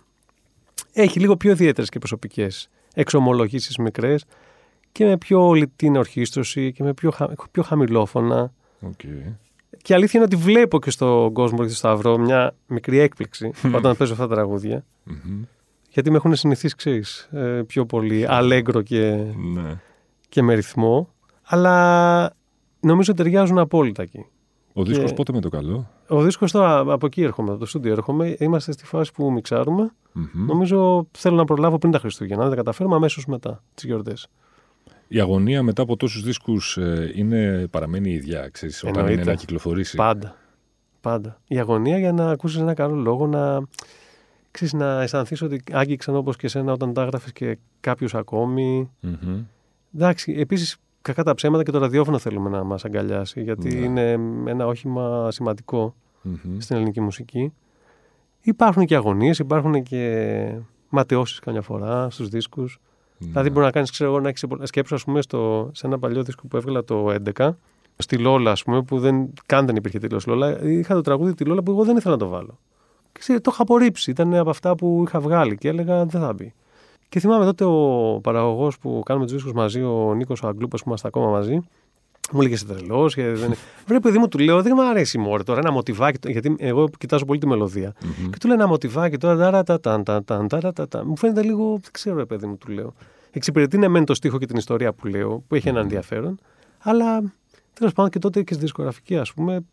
έχει 0.93 1.19
λίγο 1.19 1.38
πιο 1.38 1.51
ιδιαίτερες 1.51 1.89
και 1.89 1.99
προσωπικές 1.99 2.69
εξομολογήσεις 2.93 3.77
μικρές 3.77 4.25
και 4.91 5.05
με 5.05 5.17
πιο 5.17 5.53
λιτή 5.53 5.97
ορχήστρωση 5.97 6.71
και 6.71 6.84
με 6.84 6.93
πιο, 6.93 7.12
χα- 7.12 7.29
πιο 7.51 7.63
χαμηλόφωνα. 7.63 8.53
Οκ. 8.81 8.99
Και 9.81 9.93
η 9.93 9.95
αλήθεια 9.95 10.19
είναι 10.19 10.29
ότι 10.34 10.43
βλέπω 10.43 10.79
και 10.79 10.89
στον 10.89 11.34
κόσμο 11.34 11.57
και 11.57 11.67
στο 11.67 11.75
Σταυρό 11.75 12.17
μια 12.17 12.55
μικρή 12.67 12.99
έκπληξη 12.99 13.51
όταν 13.75 13.97
παίζω 13.97 14.13
αυτά 14.13 14.27
τα 14.27 14.34
τραγούδια. 14.36 14.84
Μμμ. 15.03 15.41
Γιατί 15.89 16.10
με 16.12 16.15
έχουν 16.15 16.36
συνηθίσει, 16.36 16.75
ξέρεις, 16.75 17.29
ε, 17.31 17.62
πιο 17.67 17.86
πολύ 17.86 18.25
αλέγκρο 18.29 18.81
και, 18.81 19.10
Ναι. 19.53 19.79
και 20.29 20.41
με 20.41 20.53
ρυθμό. 20.53 21.10
Αλλά 21.53 22.33
νομίζω 22.79 23.13
ταιριάζουν 23.13 23.57
απόλυτα 23.57 24.01
εκεί. 24.01 24.25
Ο 24.73 24.83
δίσκος 24.83 25.09
Και- 25.09 25.15
πότε 25.15 25.33
με 25.33 25.41
το 25.41 25.49
καλό; 25.49 25.89
Ο 26.07 26.21
δίσκος 26.21 26.51
τώρα 26.51 26.77
από 26.93 27.05
εκεί 27.05 27.21
έρχομαι, 27.21 27.49
από 27.49 27.59
το 27.59 27.65
στούντιο 27.65 27.91
έρχομαι. 27.91 28.35
Είμαστε 28.39 28.71
στη 28.71 28.85
φάση 28.85 29.11
που 29.13 29.31
μιξάρουμε. 29.31 29.91
Μμμ. 30.11 30.45
Νομίζω 30.45 31.07
θέλω 31.11 31.35
να 31.35 31.45
προλάβω 31.45 31.77
πριν 31.77 31.91
τα 31.91 31.99
Χριστούγεννα. 31.99 32.43
Αν 32.43 32.47
δεν 32.49 32.57
τα 32.57 32.63
καταφέρουμε 32.63 32.95
αμέσως 32.95 33.25
μετά 33.25 33.63
τις 33.73 33.83
γιορτές. 33.83 34.27
Η 35.07 35.19
αγωνία 35.19 35.63
μετά 35.63 35.81
από 35.81 35.97
τόσους 35.97 36.23
δίσκους 36.23 36.77
ε, 36.77 37.11
είναι, 37.15 37.67
παραμένει 37.71 38.09
η 38.09 38.13
ίδια, 38.13 38.49
ξέρεις, 38.49 38.83
όταν 38.83 38.95
Εννοείται. 38.95 39.21
είναι 39.21 39.31
να 39.31 39.35
κυκλοφορήσει; 39.37 39.95
Πάντα. 39.95 40.35
Πάντα. 41.01 41.41
Η 41.47 41.59
αγωνία 41.59 41.97
για 41.97 42.11
να 42.11 42.29
ακούσεις 42.29 42.59
ένα 42.59 42.73
καλό 42.73 42.95
λόγο, 42.95 43.27
να, 43.27 43.59
ξέρεις, 44.51 44.73
να 44.73 45.01
αισθανθείς 45.01 45.41
ότι 45.41 45.61
άγγιξαν 45.71 46.15
όπως 46.15 46.35
και 46.35 46.47
σένα 46.47 46.71
όταν 46.73 46.93
τα 46.93 47.01
έγραφες 47.01 47.31
και 47.31 47.57
κάποιου 47.79 48.07
ακόμη. 48.17 48.89
Μμμ. 48.99 49.43
Εντάξει, 49.95 50.35
επίσης 50.37 50.77
κακά 51.01 51.23
τα 51.23 51.33
ψέματα 51.33 51.63
και 51.63 51.71
το 51.71 51.77
ραδιόφωνο 51.79 52.17
θέλουμε 52.17 52.49
να 52.49 52.63
μας 52.63 52.85
αγκαλιάσει, 52.85 53.41
γιατί 53.41 53.75
Ναι. 53.75 53.85
είναι 53.85 54.11
ένα 54.45 54.67
όχημα 54.67 55.31
σημαντικό 55.31 55.95
Μμμ. 56.21 56.59
στην 56.59 56.75
ελληνική 56.75 57.01
μουσική. 57.01 57.53
Υπάρχουν 58.41 58.85
και 58.85 58.95
αγωνίες, 58.95 59.39
υπάρχουν 59.39 59.83
και 59.83 60.55
ματαιώσεις 60.89 61.39
καμιά 61.39 61.61
φορά 61.61 62.09
στους 62.09 62.29
δίσκους. 62.29 62.79
Ναι. 63.17 63.27
Δηλαδή 63.27 63.49
μπορεί 63.49 63.65
να 63.65 63.71
κάνεις, 63.71 63.91
ξέρω 63.91 64.09
εγώ, 64.09 64.19
να 64.19 64.27
έχεις 64.29 64.45
σκέψου, 64.61 64.95
ας 64.95 65.03
πούμε, 65.03 65.21
στο, 65.21 65.69
σε 65.73 65.87
ένα 65.87 65.99
παλιό 65.99 66.23
δίσκο 66.23 66.47
που 66.47 66.57
έβγαλα 66.57 66.83
το 66.83 67.09
11, 67.35 67.57
στη 67.97 68.17
Λόλα, 68.17 68.51
ας 68.51 68.63
πούμε, 68.63 68.81
που 68.83 68.99
δεν, 68.99 69.33
καν 69.45 69.65
δεν 69.65 69.75
υπήρχε 69.75 69.99
τίτλος 69.99 70.25
Λόλα, 70.25 70.61
είχα 70.63 70.93
το 70.93 71.01
τραγούδι 71.01 71.33
τη 71.33 71.45
Λόλα 71.45 71.63
που 71.63 71.71
εγώ 71.71 71.83
δεν 71.83 71.97
ήθελα 71.97 72.13
να 72.13 72.19
το 72.19 72.27
βάλω. 72.27 72.59
Και 73.11 73.19
ξέρετε, 73.19 73.43
το 73.43 73.51
είχα 73.53 73.61
απορρίψει, 73.61 74.11
ήταν 74.11 74.33
από 74.35 74.49
αυτά 74.49 74.75
που 74.75 75.03
είχα 75.07 75.19
βγάλει 75.19 75.57
και 75.57 75.67
έλεγα 75.67 76.05
δεν 76.05 76.21
θα 76.21 76.33
μπει. 76.33 76.53
Και 77.12 77.19
θυμάμαι 77.19 77.45
τότε 77.45 77.63
ο 77.65 78.19
παραγωγός 78.24 78.78
που 78.78 79.02
κάνουμε 79.06 79.26
τους 79.26 79.36
δίσκους 79.36 79.54
μαζί, 79.54 79.84
ο 79.84 80.13
Νίκος 80.13 80.43
Αγγλούπας 80.43 80.82
που 80.82 80.88
είμαστε 80.88 81.08
ακόμα 81.08 81.30
μαζί, 81.30 81.54
μου 82.32 82.39
έλεγε 82.39 82.54
είσαι 82.54 82.65
τρελός. 82.65 83.15
Δεν... 83.15 83.54
Βρε, 83.86 84.00
παιδί 84.00 84.17
μου, 84.17 84.28
του 84.28 84.39
λέω, 84.39 84.62
δεν 84.62 84.71
μου 84.76 84.89
αρέσει 84.89 85.17
μόρι 85.17 85.43
τώρα 85.43 85.60
ένα 85.60 85.71
μοτιβάκι. 85.71 86.32
Γιατί 86.32 86.56
εγώ 86.60 86.89
κοιτάζω 86.97 87.26
πολύ 87.26 87.39
τη 87.39 87.47
μελωδία. 87.47 87.93
Μμμ. 88.04 88.30
Και 88.30 88.38
του 88.39 88.47
λέω 88.47 88.56
ένα 88.56 88.67
μοτιβάκι 88.67 89.17
τώρα. 89.17 89.38
ταρα, 89.38 89.63
τα, 89.63 89.80
ταν, 89.80 90.04
τα, 90.04 90.24
ταν, 90.24 90.47
ταρα, 90.47 90.74
τα, 90.74 90.88
τα. 90.88 91.06
Μου 91.06 91.17
φαίνεται 91.17 91.43
λίγο. 91.43 91.69
Δεν 91.69 91.91
ξέρω, 91.91 92.15
ρε 92.15 92.26
παιδί 92.26 92.47
μου, 92.47 92.58
του 92.58 92.71
λέω. 92.71 92.93
Εξυπηρετεί 93.32 93.78
ναι, 93.78 93.88
μεν 93.88 94.06
το 94.06 94.13
στίχο 94.13 94.38
και 94.38 94.45
την 94.45 94.58
ιστορία 94.58 94.93
που 94.93 95.08
λέω, 95.08 95.43
που 95.47 95.56
έχει 95.56 95.67
ένα 95.67 95.80
ενδιαφέρον. 95.80 96.39
Αλλά 96.80 97.34
τέλος 97.74 97.93
πάντων 97.93 98.12
και 98.12 98.19
τότε 98.19 98.43
και 98.43 98.54
στη 98.54 98.62
δισκογραφική, 98.62 99.17
ας 99.17 99.34
πούμε, 99.34 99.65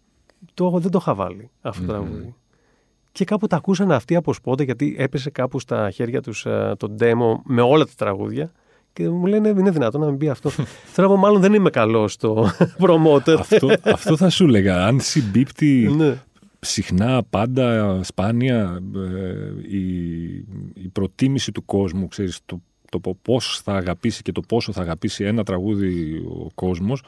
το, 0.54 0.78
δεν 0.78 0.90
το 0.90 0.98
είχα 1.00 1.14
βάλει 1.14 1.50
αυτό 1.60 1.86
το 1.86 1.92
Μμμ. 1.92 2.00
τραγούδι. 2.00 2.34
Και 3.18 3.24
κάπου 3.24 3.46
τα 3.46 3.56
ακούσαν 3.56 3.92
αυτοί 3.92 4.16
από 4.16 4.32
σπότε, 4.32 4.62
γιατί 4.62 4.96
έπεσε 4.98 5.30
κάπου 5.30 5.60
στα 5.60 5.90
χέρια 5.90 6.22
τους 6.22 6.42
το 6.76 6.94
demo 7.00 7.40
με 7.44 7.62
όλα 7.62 7.84
τα 7.84 7.92
τραγούδια. 7.96 8.52
Και 8.92 9.08
μου 9.08 9.26
λένε, 9.26 9.48
είναι 9.48 9.70
δυνατόν 9.70 10.00
να 10.00 10.06
μην 10.06 10.16
μπει 10.16 10.28
αυτό. 10.28 10.50
Θέλω 10.92 11.08
να 11.08 11.14
πω, 11.14 11.20
μάλλον 11.20 11.40
δεν 11.40 11.54
είμαι 11.54 11.70
καλός 11.70 12.12
στο 12.12 12.50
promoter. 12.82 13.36
αυτό, 13.38 13.68
αυτό 13.82 14.16
θα 14.16 14.30
σου 14.30 14.44
έλεγα. 14.44 14.86
Αν 14.86 15.00
συμπίπτει 15.00 15.94
ναι. 15.96 16.22
συχνά, 16.60 17.22
πάντα, 17.30 18.00
σπάνια 18.02 18.82
ε, 18.94 19.76
η, 19.76 19.86
η 20.74 20.88
προτίμηση 20.92 21.52
του 21.52 21.64
κόσμου, 21.64 22.08
ξέρεις, 22.08 22.38
το, 22.46 22.60
το 22.90 23.00
πώς 23.22 23.60
θα 23.64 23.74
αγαπήσει 23.74 24.22
και 24.22 24.32
το 24.32 24.40
πόσο 24.40 24.72
θα 24.72 24.80
αγαπήσει 24.80 25.24
ένα 25.24 25.44
τραγούδι 25.44 26.16
ο 26.18 26.48
κόσμος, 26.54 27.02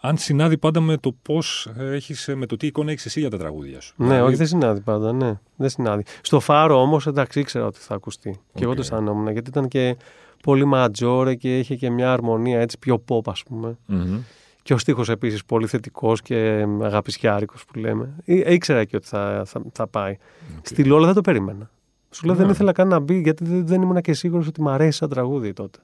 αν 0.00 0.16
συνάδει 0.16 0.58
πάντα 0.58 0.80
με 0.80 0.96
το 0.96 1.14
πώς 1.22 1.70
έχεις, 1.78 2.30
με 2.36 2.46
το 2.46 2.56
τι 2.56 2.66
εικόνα 2.66 2.90
έχεις 2.90 3.04
εσύ 3.06 3.20
για 3.20 3.30
τα 3.30 3.38
τραγούδια 3.38 3.80
σου. 3.80 3.94
Ναι, 3.96 4.06
Δηλαδή, 4.06 4.26
όχι, 4.26 4.36
δεν 4.36 4.46
συνάδει 4.46 4.80
πάντα. 4.80 5.12
Ναι, 5.12 5.38
δεν 5.56 5.68
συνάδει. 5.68 6.02
Στο 6.22 6.40
φάρο 6.40 6.80
όμως, 6.80 7.06
εντάξει, 7.06 7.40
ήξερα 7.40 7.66
ότι 7.66 7.78
θα 7.78 7.94
ακουστεί. 7.94 8.40
Και 8.54 8.60
εγώ 8.62 8.68
Οκ. 8.70 8.74
το 8.76 8.82
αισθανόμουν 8.82 9.32
γιατί 9.32 9.50
ήταν 9.50 9.68
και 9.68 9.96
πολύ 10.42 10.64
ματζόρε 10.64 11.34
και 11.34 11.58
είχε 11.58 11.76
και 11.76 11.90
μια 11.90 12.12
αρμονία 12.12 12.60
έτσι 12.60 12.78
πιο 12.78 13.04
pop, 13.08 13.20
ας 13.26 13.42
πούμε. 13.42 13.78
μμμ. 13.86 14.18
Και 14.62 14.72
ο 14.74 14.78
στίχος 14.78 15.08
επίσης 15.08 15.44
πολύ 15.44 15.66
θετικός 15.66 16.22
και 16.22 16.66
αγαπησιάρικος 16.82 17.64
που 17.64 17.78
λέμε. 17.78 18.14
Ή- 18.24 18.44
Ήξερα 18.46 18.84
και 18.84 18.96
ότι 18.96 19.06
θα, 19.06 19.42
θα, 19.46 19.62
θα 19.72 19.86
πάει. 19.86 20.16
Οκ. 20.58 20.66
Στη 20.66 20.84
Λόλα 20.84 21.04
δεν 21.06 21.14
το 21.14 21.20
περίμενα. 21.20 21.70
Σου 22.10 22.26
λέω 22.26 22.34
δεν 22.34 22.46
Ναι. 22.46 22.52
ήθελα 22.52 22.72
καν 22.72 22.88
να 22.88 22.98
μπει 22.98 23.20
γιατί 23.20 23.44
δεν, 23.44 23.66
δεν 23.66 23.82
ήμουν 23.82 24.00
και 24.00 24.12
σίγουρος 24.12 24.46
ότι 24.46 24.62
μ' 24.62 24.68
αρέσει 24.68 24.98
σαν 24.98 25.08
τραγούδι 25.08 25.52
τότε. 25.52 25.78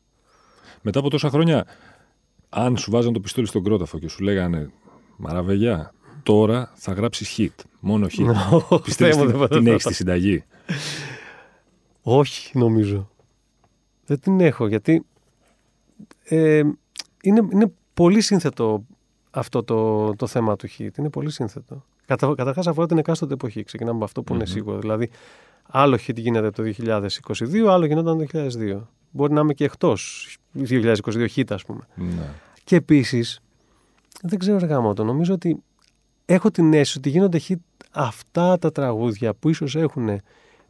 Μετά 0.82 0.98
από 0.98 1.10
τόσα 1.10 1.30
χρόνια, 1.30 1.66
αν 2.58 2.76
σου 2.76 2.90
βάζαν 2.90 3.12
το 3.12 3.20
πιστόλι 3.20 3.46
στον 3.46 3.62
κρόταφο 3.64 3.98
και 3.98 4.08
σου 4.08 4.22
λέγανε 4.22 4.70
Μαραβεγιά, 5.16 5.94
τώρα 6.22 6.72
θα 6.74 6.92
γράψεις 6.92 7.34
hit. 7.38 7.64
Μόνο 7.80 8.06
hit. 8.06 8.80
Πιστεύεις 8.82 9.16
Θεέ 9.16 9.24
μου, 9.24 9.30
την, 9.30 9.38
δεν 9.38 9.48
την 9.48 9.64
θα- 9.64 9.70
έχεις 9.70 9.84
τη 9.84 9.94
συνταγή; 9.94 10.44
Όχι, 12.02 12.58
νομίζω. 12.58 13.10
Δεν 14.06 14.20
την 14.20 14.40
έχω 14.40 14.66
γιατί 14.68 15.06
ε, 16.24 16.62
είναι, 17.22 17.48
είναι 17.52 17.72
πολύ 17.94 18.20
σύνθετο 18.20 18.84
αυτό 19.30 19.62
το, 19.62 20.10
το 20.14 20.26
θέμα 20.26 20.56
του 20.56 20.68
hit. 20.78 20.98
Είναι 20.98 21.10
πολύ 21.10 21.30
σύνθετο. 21.30 21.84
Κατα, 22.06 22.34
καταρχάς 22.36 22.66
αφορά 22.66 22.86
την 22.86 22.98
εκάστοτε 22.98 23.34
εποχή. 23.34 23.62
Ξεκινάμε 23.62 23.96
από 23.96 24.04
αυτό 24.04 24.22
που 24.22 24.32
είναι 24.34 24.42
Μμμ. 24.46 24.52
σίγουρο. 24.52 24.78
Δηλαδή, 24.78 25.10
άλλο 25.62 25.98
hit 26.06 26.16
γίνεται 26.16 26.50
το 26.50 26.62
2022, 26.62 27.66
άλλο 27.68 27.86
γινόταν 27.86 28.18
το 28.18 28.24
2002. 28.24 28.80
Μπορεί 29.10 29.32
να 29.32 29.40
είμαι 29.40 29.54
και 29.54 29.64
εκτός 29.64 30.28
2022 30.68 31.26
hit, 31.34 31.44
ας 31.48 31.64
πούμε. 31.64 31.86
Ναι. 31.94 32.28
Και 32.66 32.76
επίσης, 32.76 33.40
δεν 34.22 34.38
ξέρω 34.38 34.58
ρε 34.58 34.66
γάμο 34.66 34.92
το, 34.92 35.04
νομίζω 35.04 35.34
ότι 35.34 35.62
έχω 36.24 36.50
την 36.50 36.72
αίσθηση 36.72 36.98
ότι 36.98 37.08
γίνονται 37.08 37.40
hit 37.48 37.54
αυτά 37.92 38.58
τα 38.58 38.72
τραγούδια 38.72 39.34
που 39.34 39.48
ίσως 39.48 39.76
έχουν 39.76 40.20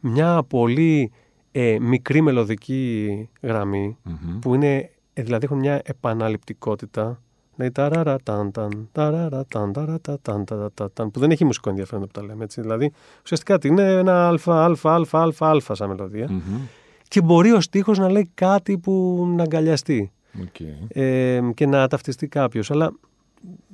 μια 0.01 0.43
πολύ 0.43 1.13
ε, 1.53 1.79
μικρή 1.81 2.21
μελωδική 2.21 3.29
γραμμή, 3.43 3.97
Μμμ. 4.03 4.39
που 4.39 4.55
είναι, 4.55 4.91
ε, 5.13 5.23
δηλαδή 5.23 5.45
έχουν 5.45 5.59
μια 5.59 5.81
επαναληπτικότητα, 5.85 7.23
δηλαδή 7.55 7.75
ταραρα 7.75 8.17
ταν 8.23 8.51
ταν, 8.51 8.89
ταραρα 8.93 9.45
ταν, 9.49 9.73
ταρα 9.73 10.01
τα 10.01 10.19
ταν, 10.23 10.45
ταρα 10.45 10.71
τα 10.75 10.91
ταν, 10.93 11.11
που 11.11 11.21
δεν 11.21 11.31
έχει 11.31 11.45
μουσικό 11.45 11.71
ενδιαφέρον 11.71 12.01
που 12.01 12.13
τα 12.13 12.23
λέμε 12.23 12.45
έτσι. 12.45 12.61
Δηλαδή, 12.61 12.93
ουσιαστικά 13.23 13.59
τι 13.59 13.69
είναι 13.69 13.93
ένα 13.93 14.29
αλφα, 14.29 14.65
αλφα, 14.65 14.95
αλφα, 14.95 15.21
αλφα, 15.21 15.49
αλφα 15.49 15.75
σαν 15.75 15.89
μελωδία. 15.89 16.27
Μμμ. 16.31 16.61
και 17.09 17.21
μπορεί 17.23 17.53
ο 17.53 17.61
στίχος 17.61 17.99
να 17.99 18.11
λέει 18.11 18.31
κάτι 18.35 18.79
που 18.79 19.25
να 19.37 19.43
αγκαλιαστεί 19.43 20.11
Okay. 20.41 20.87
ε, 20.89 21.41
και 21.55 21.67
να 21.67 21.89
ταυτιστεί 21.89 22.29
κάποιος. 22.29 22.71
Αλλά 22.71 22.93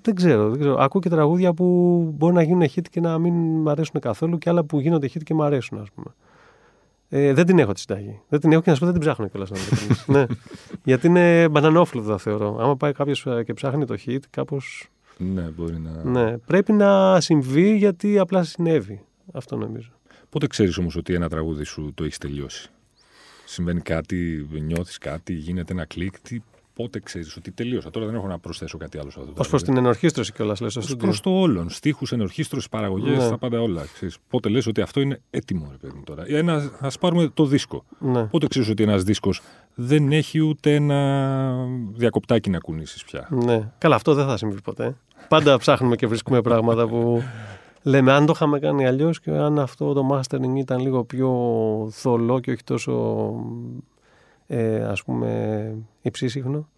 δεν 0.02 0.14
ξέρω, 0.14 0.50
δεν 0.50 0.58
ξέρω. 0.60 0.76
Ακούω 0.78 1.00
και 1.00 1.08
τραγούδια 1.08 1.52
που 1.52 1.66
μπορεί 2.16 2.34
να 2.34 2.42
γίνουν 2.42 2.62
hit 2.62 2.88
και 2.90 3.00
να 3.00 3.18
μην 3.18 3.34
μ' 3.34 3.68
αρέσουν 3.68 4.00
καθόλου 4.00 4.38
και 4.38 4.50
άλλα 4.50 4.64
που 4.64 4.80
γίνονται 4.80 5.06
hit 5.14 5.22
και 5.24 5.34
μ' 5.34 5.42
αρέσουν, 5.42 5.78
ας 5.78 5.88
πούμε. 5.94 6.14
Ε, 7.08 7.32
δεν 7.32 7.46
την 7.46 7.58
έχω 7.58 7.72
τη 7.72 7.80
συνταγή. 7.80 8.20
Δεν 8.28 8.40
την 8.40 8.52
έχω 8.52 8.62
και 8.62 8.70
να 8.70 8.74
σου 8.74 8.80
πω 8.80 8.86
δεν 8.86 9.00
την 9.00 9.04
ψάχνω 9.04 9.28
κιόλας 9.28 9.50
να 9.50 9.56
την 9.56 9.96
ναι. 10.14 10.24
Γιατί 10.84 11.06
είναι 11.06 11.48
μπανανόφλουδα 11.48 12.18
θεωρώ. 12.18 12.56
Άμα 12.60 12.76
πάει 12.76 12.92
κάποιος 12.92 13.26
και 13.44 13.54
ψάχνει 13.54 13.84
το 13.84 13.96
hit, 14.06 14.20
κάπω. 14.30 14.60
Ναι, 15.16 15.42
μπορεί 15.42 15.78
να. 15.78 16.04
Ναι. 16.04 16.38
Πρέπει 16.38 16.72
να 16.72 17.20
συμβεί 17.20 17.76
γιατί 17.76 18.18
απλά 18.18 18.42
συνέβη. 18.42 19.04
Αυτό 19.32 19.56
νομίζω. 19.56 19.90
Πότε 20.30 20.46
ξέρεις 20.46 20.78
όμως 20.78 20.96
ότι 20.96 21.14
ένα 21.14 21.28
τραγούδι 21.28 21.64
σου 21.64 21.92
το 21.94 22.04
έχεις 22.04 22.18
τελειώσει; 22.18 22.70
Συμβαίνει 23.44 23.80
κάτι, 23.80 24.48
νιώθεις 24.50 24.98
κάτι, 24.98 25.32
γίνεται 25.32 25.72
ένα 25.72 25.84
κλικ. 25.84 26.20
Τι, 26.20 26.38
πότε 26.74 27.00
ξέρεις 27.00 27.36
ότι 27.36 27.50
τελείωσα. 27.50 27.90
Τώρα 27.90 28.06
δεν 28.06 28.14
έχω 28.14 28.26
να 28.26 28.38
προσθέσω 28.38 28.78
κάτι 28.78 28.98
άλλο 28.98 29.10
σε 29.10 29.20
αυτό. 29.20 29.42
Ω 29.44 29.48
προς 29.48 29.62
την 29.62 29.76
ενορχίστρωση 29.76 30.32
κιόλας, 30.32 30.60
λες. 30.60 30.76
Ω 30.76 30.96
προς 30.96 31.20
το 31.20 31.30
όλον. 31.30 31.70
Στίχους, 31.70 32.12
ενορχίστρωση, 32.12 32.68
παραγωγές, 32.68 33.18
Ναι. 33.18 33.28
τα 33.28 33.38
πάντα 33.38 33.60
όλα. 33.60 33.84
Ξέρεις. 33.94 34.16
Πότε 34.28 34.48
λες 34.48 34.66
ότι 34.66 34.80
αυτό 34.80 35.00
είναι 35.00 35.20
έτοιμο, 35.30 35.68
ρε 35.70 35.76
παιδί 35.76 35.94
μου 35.96 36.02
τώρα. 36.04 36.22
Α 36.80 36.88
πάρουμε 37.00 37.30
το 37.34 37.44
δίσκο. 37.44 37.84
Ναι. 37.98 38.24
Πότε 38.24 38.46
ξέρεις 38.46 38.68
ότι 38.68 38.82
ένας 38.82 39.02
δίσκος 39.02 39.40
δεν 39.74 40.12
έχει 40.12 40.40
ούτε 40.40 40.74
ένα 40.74 41.54
διακοπτάκι 41.92 42.50
να 42.50 42.58
κουνήσεις 42.58 43.04
πια. 43.04 43.28
Ναι. 43.30 43.72
Καλά, 43.78 43.94
αυτό 43.94 44.14
δεν 44.14 44.26
θα 44.26 44.36
συμβεί 44.36 44.60
ποτέ. 44.62 44.96
Πάντα 45.28 45.58
ψάχνουμε 45.58 45.96
και 45.96 46.06
βρίσκουμε 46.06 46.40
πράγματα 46.40 46.88
που 46.88 47.22
λέμε 47.82 48.12
αν 48.12 48.26
το 48.26 48.32
είχαμε 48.34 48.58
κάνει 48.58 48.86
αλλιώς 48.86 49.20
και 49.20 49.30
αν 49.30 49.58
αυτό 49.58 49.92
το 49.92 50.08
mastering 50.12 50.56
ήταν 50.56 50.80
λίγο 50.80 51.04
πιο 51.04 51.30
θολό 51.90 52.40
και 52.40 52.50
όχι 52.50 52.64
τόσο 52.64 52.92
ε, 54.52 54.82
ας 54.84 55.02
πούμε 55.02 55.74
υψίσυχνο. 56.02 56.68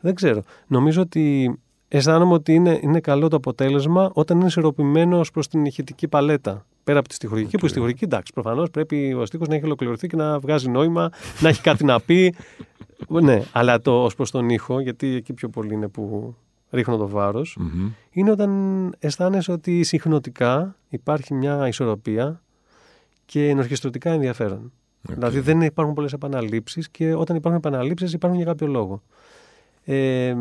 Δεν 0.00 0.14
ξέρω. 0.14 0.42
Νομίζω 0.66 1.02
ότι 1.02 1.58
αισθάνομαι 1.88 2.32
ότι 2.32 2.54
είναι, 2.54 2.78
είναι 2.82 3.00
καλό 3.00 3.28
το 3.28 3.36
αποτέλεσμα 3.36 4.10
όταν 4.12 4.36
είναι 4.36 4.46
ισορροπημένος 4.46 5.30
προς 5.30 5.48
την 5.48 5.64
ηχητική 5.64 6.08
παλέτα. 6.08 6.66
Πέρα 6.84 6.98
από 6.98 7.08
τη 7.08 7.14
στοιχουργική, 7.14 7.58
που 7.58 7.66
η 7.66 7.68
στοιχουργική 7.68 8.04
εντάξει, 8.04 8.32
προφανώς 8.32 8.70
πρέπει 8.70 9.14
ο 9.14 9.26
στίχος 9.26 9.48
να 9.48 9.54
έχει 9.54 9.64
ολοκληρωθεί 9.64 10.06
και 10.06 10.16
να 10.16 10.38
βγάζει 10.38 10.70
νόημα, 10.70 11.10
να 11.40 11.48
έχει 11.48 11.60
κάτι 11.60 11.84
να 11.84 12.00
πει. 12.00 12.34
ναι, 13.08 13.42
αλλά 13.52 13.80
το 13.80 14.04
ως 14.04 14.14
προς 14.14 14.30
τον 14.30 14.48
ήχο, 14.48 14.80
γιατί 14.80 15.14
εκεί 15.14 15.32
πιο 15.32 15.48
πολύ 15.48 15.74
είναι 15.74 15.88
που 15.88 16.34
ρίχνω 16.70 16.96
το 16.96 17.08
βάρος, 17.08 17.56
Μμμ. 17.60 17.90
είναι 18.10 18.30
όταν 18.30 18.50
αισθάνεσαι 18.98 19.52
ότι 19.52 19.82
συχνοτικά 19.82 20.76
υπάρχει 20.88 21.34
μια 21.34 21.68
ισορροπία 21.68 22.42
και 23.24 23.48
ενορχιστρωτικά 23.48 24.10
ενδιαφέρον. 24.10 24.72
Οκ. 25.10 25.14
Δηλαδή 25.14 25.40
δεν 25.40 25.60
υπάρχουν 25.60 25.94
πολλές 25.94 26.12
επαναλήψεις 26.12 26.88
και 26.90 27.14
όταν 27.14 27.36
υπάρχουν 27.36 27.60
επαναλήψεις 27.64 28.12
υπάρχουν 28.12 28.38
για 28.40 28.48
κάποιο 28.48 28.66
λόγο. 28.66 29.02
Ε, 29.84 30.34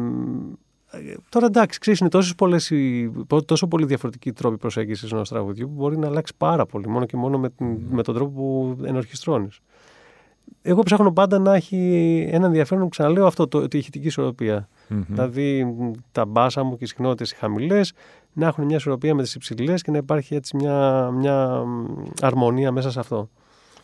τώρα 1.29 1.45
εντάξει, 1.45 1.79
ξέρεις, 1.79 1.99
είναι 1.99 2.09
τόσες 2.09 2.35
πολλές, 2.35 2.69
οι- 2.69 3.11
τόσο 3.45 3.67
πολύ 3.67 3.85
διαφορετικοί 3.85 4.31
τρόποι 4.31 4.57
προσέγγισης 4.57 5.11
ενός 5.11 5.29
τραγουδιού 5.29 5.67
που 5.67 5.73
μπορεί 5.73 5.97
να 5.97 6.07
αλλάξει 6.07 6.33
πάρα 6.37 6.65
πολύ 6.65 6.87
μόνο 6.87 7.05
και 7.05 7.17
μόνο 7.17 7.37
με, 7.37 7.49
την- 7.49 7.77
με 7.89 8.03
τον 8.03 8.15
τρόπο 8.15 8.31
που 8.31 8.77
ενορχιστρώνεις. 8.85 9.59
Εγώ 10.61 10.83
ψάχνω 10.83 11.11
πάντα 11.13 11.39
να 11.39 11.55
έχει 11.55 12.27
ένα 12.31 12.45
ενδιαφέρον, 12.45 12.89
ξαναλέω 12.89 13.25
αυτό, 13.25 13.47
το, 13.47 13.67
τη 13.67 13.77
ηχητική 13.77 14.07
ισορροπία. 14.07 14.67
Μμμ. 14.89 15.01
Δηλαδή 15.07 15.63
μ, 15.63 15.91
τα 16.11 16.25
μπάσα 16.25 16.63
μου 16.63 16.77
και 16.77 16.83
οι 16.83 16.87
συχνότητες 16.87 17.31
οι 17.31 17.35
χαμηλές 17.35 17.93
να 18.33 18.47
έχουν 18.47 18.65
μια 18.65 18.75
ισορροπία 18.75 19.15
με 19.15 19.21
τις 19.23 19.35
υψηλές 19.35 19.81
και 19.81 19.91
να 19.91 19.97
υπάρχει 19.97 20.35
έτσι 20.35 20.55
μια, 20.57 21.09
μια 21.11 21.47
μ, 21.65 21.85
αρμονία 22.21 22.71
μέσα 22.71 22.91
σε 22.91 22.99
αυτό. 22.99 23.29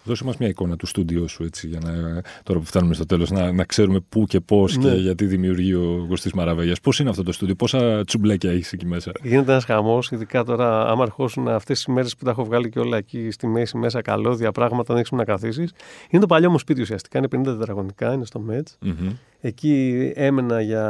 Δώσε 0.03 0.23
μας 0.23 0.37
μια 0.37 0.47
εικόνα 0.47 0.75
του 0.75 0.85
στούντιό 0.85 1.27
σου 1.27 1.43
έτσι, 1.43 1.67
για 1.67 1.79
να, 1.83 2.21
τώρα 2.43 2.59
που 2.59 2.65
φτάνουμε 2.65 2.93
στο 2.93 3.05
τέλος 3.05 3.31
να, 3.31 3.51
να 3.51 3.63
ξέρουμε 3.63 3.99
πού 4.09 4.25
και 4.25 4.39
πώς 4.39 4.77
Ναι. 4.77 4.89
και 4.89 4.95
γιατί 4.95 5.25
δημιουργεί 5.25 5.73
ο 5.73 6.05
Κωστής 6.09 6.33
Μαραβέγιας. 6.33 6.79
Πώς 6.79 6.99
είναι 6.99 7.09
αυτό 7.09 7.23
το 7.23 7.31
στούντιο, 7.31 7.55
πόσα 7.55 8.03
τσουμπλέκια 8.03 8.51
έχεις 8.51 8.73
εκεί 8.73 8.85
μέσα; 8.85 9.11
Γίνεται 9.23 9.51
ένας 9.51 9.65
χαμός, 9.65 10.11
ειδικά 10.11 10.43
τώρα, 10.43 10.87
άμα 10.89 11.03
αρχώσουν 11.03 11.47
αυτές 11.47 11.77
τις 11.83 11.93
μέρες 11.93 12.15
που 12.15 12.23
τα 12.25 12.31
έχω 12.31 12.43
βγάλει 12.45 12.69
και 12.69 12.79
όλα 12.79 12.97
εκεί 12.97 13.31
στη 13.31 13.47
μέση, 13.47 13.77
μέσα 13.77 14.01
καλώδια, 14.01 14.51
πράγματα, 14.51 14.93
δεν 14.93 14.97
έχεις 14.97 15.11
να 15.11 15.23
καθίσεις. 15.23 15.71
Είναι 16.09 16.21
το 16.21 16.27
παλιό 16.27 16.49
μου 16.51 16.59
σπίτι 16.59 16.81
ουσιαστικά, 16.81 17.17
είναι 17.17 17.27
50 17.27 17.43
τετραγωνικά, 17.43 18.13
είναι 18.13 18.25
στο 18.25 18.39
ΜΕΤ. 18.39 18.67
Μμμ. 18.81 19.09
Εκεί 19.41 20.11
έμενα 20.15 20.61
για 20.61 20.83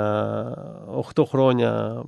8 1.16 1.24
χρόνια 1.28 2.04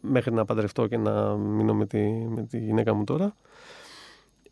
μέχρι 0.00 0.32
να 0.34 0.44
παντρευτώ 0.44 0.86
και 0.86 0.96
να 0.96 1.34
μείνω 1.36 1.74
με 1.74 1.86
τη, 1.86 1.98
με 2.34 2.42
τη 2.50 2.58
γυναίκα 2.58 2.94
μου 2.94 3.04
τώρα. 3.04 3.36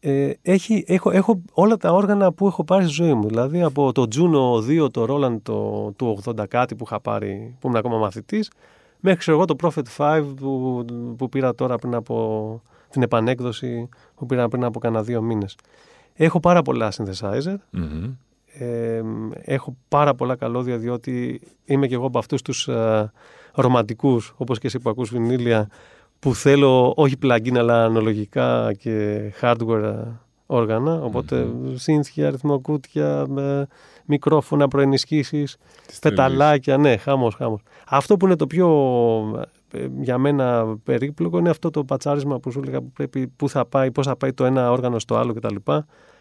Ε, 0.01 0.31
έχει, 0.43 0.85
έχω, 0.87 1.11
έχω 1.11 1.41
όλα 1.53 1.77
τα 1.77 1.93
όργανα 1.93 2.33
που 2.33 2.47
έχω 2.47 2.65
πάρει 2.65 2.85
στη 2.85 2.93
ζωή 2.93 3.15
μου. 3.15 3.29
Δηλαδή 3.29 3.63
από 3.63 3.93
το 3.93 4.07
Juno 4.15 4.69
2, 4.85 4.93
το 4.93 5.07
Roland 5.09 5.37
το, 5.43 5.91
του 5.97 6.19
80 6.25 6.49
κάτι 6.49 6.75
που 6.75 6.85
είχα 6.87 7.01
πάρει, 7.01 7.57
που 7.59 7.67
ήμουν 7.67 7.79
ακόμα 7.79 7.99
μαθητής, 7.99 8.51
μέχρι 9.01 9.19
ξέρω 9.19 9.37
εγώ 9.37 9.47
το 9.47 9.57
Prophet 9.63 9.97
5 9.97 10.25
που, 10.37 10.85
που 11.17 11.29
πήρα 11.29 11.55
τώρα 11.55 11.77
πριν 11.77 11.95
από 11.95 12.63
την 12.91 13.03
επανέκδοση 13.03 13.89
που 14.15 14.27
πήρα 14.27 14.49
πριν 14.49 14.65
από 14.65 14.79
κανένα 14.79 15.03
δύο 15.03 15.23
μήνες. 15.23 15.57
Έχω 16.15 16.41
πάρα 16.41 16.63
πολλά 16.63 16.93
synthesizer, 16.93 17.55
Μμμ. 17.71 18.11
ε, 18.59 19.03
έχω 19.33 19.77
πάρα 19.89 20.15
πολλά 20.15 20.37
καλώδια 20.37 20.77
διότι 20.79 21.41
είμαι 21.65 21.87
και 21.87 21.95
εγώ 21.95 22.07
από 22.07 22.19
αυτούς 22.19 22.43
τους 22.43 22.69
ε, 22.69 23.13
ρομαντικούς 23.55 24.35
όπως 24.37 24.59
και 24.59 24.67
εσύ 24.67 24.79
που 24.79 24.91
ακούς 24.91 25.11
βινίλια 25.11 25.69
που 26.19 26.35
θέλω 26.35 26.93
όχι 26.97 27.15
plugin 27.23 27.57
αλλά 27.57 27.85
αναλογικά 27.85 28.73
και 28.79 29.21
hardware 29.41 29.83
ε, 29.83 30.21
όργανα 30.47 31.03
οπότε 31.03 31.47
σύνθια, 31.75 32.27
αριθμοκούτια, 32.27 33.25
με 33.29 33.67
μικρόφωνα, 34.05 34.69
προενισχύσεις 34.69 35.57
Τις 35.87 35.99
πεταλάκια, 35.99 36.77
ναι, 36.77 36.97
χάμος, 36.97 37.35
χάμος. 37.35 37.61
Αυτό 37.87 38.17
που 38.17 38.27
είναι 38.27 38.37
το 38.37 38.47
πιο 38.47 38.69
ε, 39.73 39.87
για 40.01 40.19
μένα 40.19 40.77
περίπλοκο 40.85 41.39
είναι 41.39 41.51
αυτό 41.51 41.71
το 41.71 41.85
πατσάρισμα 41.85 42.41
που 42.41 42.51
σου 42.51 42.61
έλεγα 42.63 42.81
που 42.81 42.91
πρέπει, 42.93 43.27
πού 43.27 43.49
θα 43.49 43.67
πάει, 43.67 43.91
πώς 43.91 44.07
θα 44.07 44.17
πάει 44.17 44.33
το 44.33 44.45
ένα 44.45 44.71
όργανο 44.71 44.99
στο 44.99 45.17
άλλο 45.17 45.33
κτλ. 45.33 45.57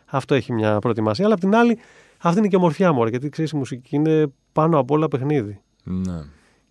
Αυτό 0.06 0.36
έχει 0.36 0.54
μια 0.54 0.80
προετοιμασία. 0.80 1.26
Αλλά 1.26 1.34
απ' 1.34 1.40
την 1.40 1.56
άλλη, 1.56 1.78
αυτή 2.18 2.40
είναι 2.40 2.48
και 2.48 2.56
ομορφιά 2.56 2.92
μου, 2.94 3.04
ρε, 3.04 3.10
γιατί 3.10 3.30
ξέρεις, 3.30 3.52
η 3.52 3.56
μουσική 3.56 3.96
είναι 3.96 4.32
πάνω 4.52 4.80
απ' 4.80 4.92
όλα 4.92 5.08
παιχνίδι. 5.08 5.62
Ναι. 5.84 6.24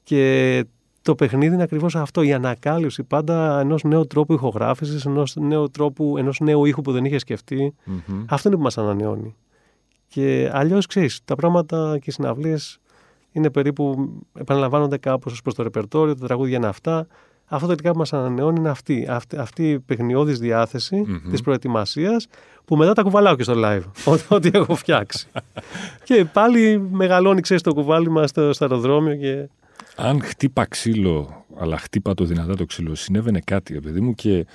Και 0.03 0.65
το 1.07 1.15
παιχνίδι 1.15 1.55
είναι 1.55 1.63
ακριβώς 1.63 1.97
αυτό, 1.97 2.23
η 2.23 2.33
ανακάλυψη 2.33 3.03
πάντα 3.03 3.61
ενός 3.61 3.83
νέου 3.85 4.07
τρόπου 4.07 4.33
ηχογράφησης, 4.33 5.05
ενός 5.05 5.37
νέου 5.37 5.71
τρόπου, 5.71 6.15
ενός 6.19 6.41
νέου 6.41 6.65
ήχου 6.65 6.83
που 6.83 6.93
δεν 6.93 7.05
είχε 7.05 7.19
σκεφτεί. 7.19 7.75
Μμμ. 7.85 8.25
Αυτό 8.29 8.49
είναι 8.49 8.57
που 8.57 8.63
μας 8.63 8.79
ανανεώνει. 8.79 9.35
Και 10.09 10.51
αλλιώς 10.53 10.87
ξέρεις, 10.87 11.21
τα 11.25 11.35
πράγματα 11.35 11.99
και 11.99 12.05
οι 12.07 12.13
συναυλίες 12.13 12.79
είναι 13.33 13.51
περίπου, 13.51 14.09
επαναλαμβάνονται 14.39 14.97
κάπως 14.99 15.33
ως 15.33 15.43
προς 15.43 15.55
το 15.55 15.63
ρεπερτόριο, 15.63 16.15
τα 16.17 16.27
τραγούδια 16.27 16.57
είναι 16.57 16.67
αυτά. 16.67 17.07
Αυτό 17.49 17.67
τελικά 17.67 17.91
που 17.93 17.99
μας 17.99 18.13
ανανεώνει 18.13 18.59
είναι 18.59 18.69
αυτή, 18.69 19.07
αυτή, 19.11 19.37
αυτή 19.37 19.71
η 19.71 19.79
παιχνιώδης 19.79 20.39
διάθεση 20.39 20.97
Μμμ. 20.97 21.31
της 21.31 21.41
προετοιμασίας 21.41 22.27
που 22.65 22.77
μετά 22.77 22.93
τα 22.93 23.03
κουβαλάω 23.03 23.37
και 23.37 23.43
στο 23.43 23.55
live. 23.57 23.83
ό- 24.13 24.35
Ό,τι 24.35 24.51
έχω 24.53 24.75
φτιάξει. 24.75 25.27
και 26.05 26.25
πάλι 26.25 26.79
μεγαλώνει, 26.91 27.41
ξέρεις, 27.41 27.63
το 27.63 27.75
κουβάλι 27.75 28.11
μας 28.11 28.31
στο, 28.31 28.53
στο 28.53 28.65
αεροδρόμιο 28.65 29.17
και. 29.17 29.49
Αν 29.97 30.23
χτύπα 30.23 30.67
ξύλο, 30.67 31.45
αλλά 31.59 31.79
χτύπα 31.79 32.15
το 32.15 32.25
δυνατά 32.25 32.57
το 32.57 32.65
ξύλο, 32.65 32.95
συνέβαινε 32.95 33.41
κάτι, 33.45 33.73
ρε 33.73 33.81
παιδί 33.81 34.01
μου, 34.01 34.15
και 34.15 34.47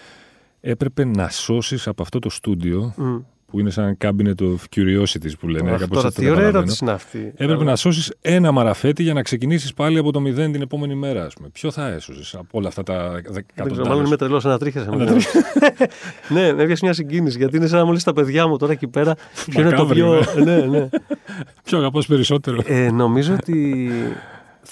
έπρεπε 0.62 1.06
να 1.06 1.30
σώσεις 1.30 1.88
από 1.88 2.02
αυτό 2.02 2.20
το 2.20 2.30
στούντιο, 2.30 2.94
Μμ. 2.98 3.18
που 3.46 3.60
είναι 3.60 3.70
σαν 3.70 3.98
cabinet 4.02 4.40
of 4.40 4.56
curiosities 4.76 5.32
που 5.40 5.48
λένε. 5.48 5.72
Αχ, 5.72 5.80
κάπως 5.80 5.98
τώρα 5.98 6.08
έτσι 6.08 6.22
το 6.22 6.22
τι 6.22 6.30
ωραία 6.30 6.46
καταλαβαίνω. 6.46 6.58
ερώτηση 6.58 6.78
είναι 6.82 6.92
αυτή. 6.92 7.34
Έπρεπε 7.36 7.64
να 7.64 7.76
σώσεις 7.76 8.14
ένα 8.22 8.52
μαραφέτη 8.52 9.04
για 9.04 9.14
να 9.14 9.22
ξεκινήσεις 9.22 9.74
πάλι 9.74 9.98
από 9.98 10.12
το 10.12 10.20
μηδέν 10.20 10.52
την 10.52 10.62
επόμενη 10.62 10.96
μέρα, 10.96 11.26
ας 11.26 11.34
πούμε. 11.34 11.50
Ποιο 11.50 11.72
θα 11.72 11.88
έσωσες 11.88 12.36
από 12.36 12.58
όλα 12.58 12.68
αυτά 12.68 12.84
τα 12.84 13.10
Δεν 13.12 13.24
ξέρω, 13.24 13.46
εκατοντάδες; 13.54 13.88
μάλλον 13.88 14.06
είμαι 14.06 14.16
τρελός 14.16 14.46
ανατρίχιασα. 14.46 14.96
ναι, 16.34 16.54
με 16.54 16.64
έπιασε 16.64 16.86
μια 16.86 16.94
συγκίνηση 16.94 17.38
γιατί 17.38 17.58
είναι 17.58 17.68
σαν 17.68 17.80
να 17.80 17.86
μου 17.86 17.92
λες 17.92 18.04
τα 18.04 18.14
παιδιά 18.14 18.48
μου 18.48 18.58
τώρα 18.58 18.72
εκεί 18.72 18.88
πέρα. 18.88 19.16
Ποιο 19.50 19.62
είναι 19.62 19.76
το 19.76 19.86
πιο. 19.86 20.08
Μακάβριο, 20.08 20.44
ναι, 20.44 20.66
ναι. 20.66 20.89
Ποιο 21.64 21.78
αγαπά 21.78 22.02
περισσότερο. 22.08 22.62
Ε, 22.66 22.92
νομίζω 22.92 23.34
ότι 23.34 23.89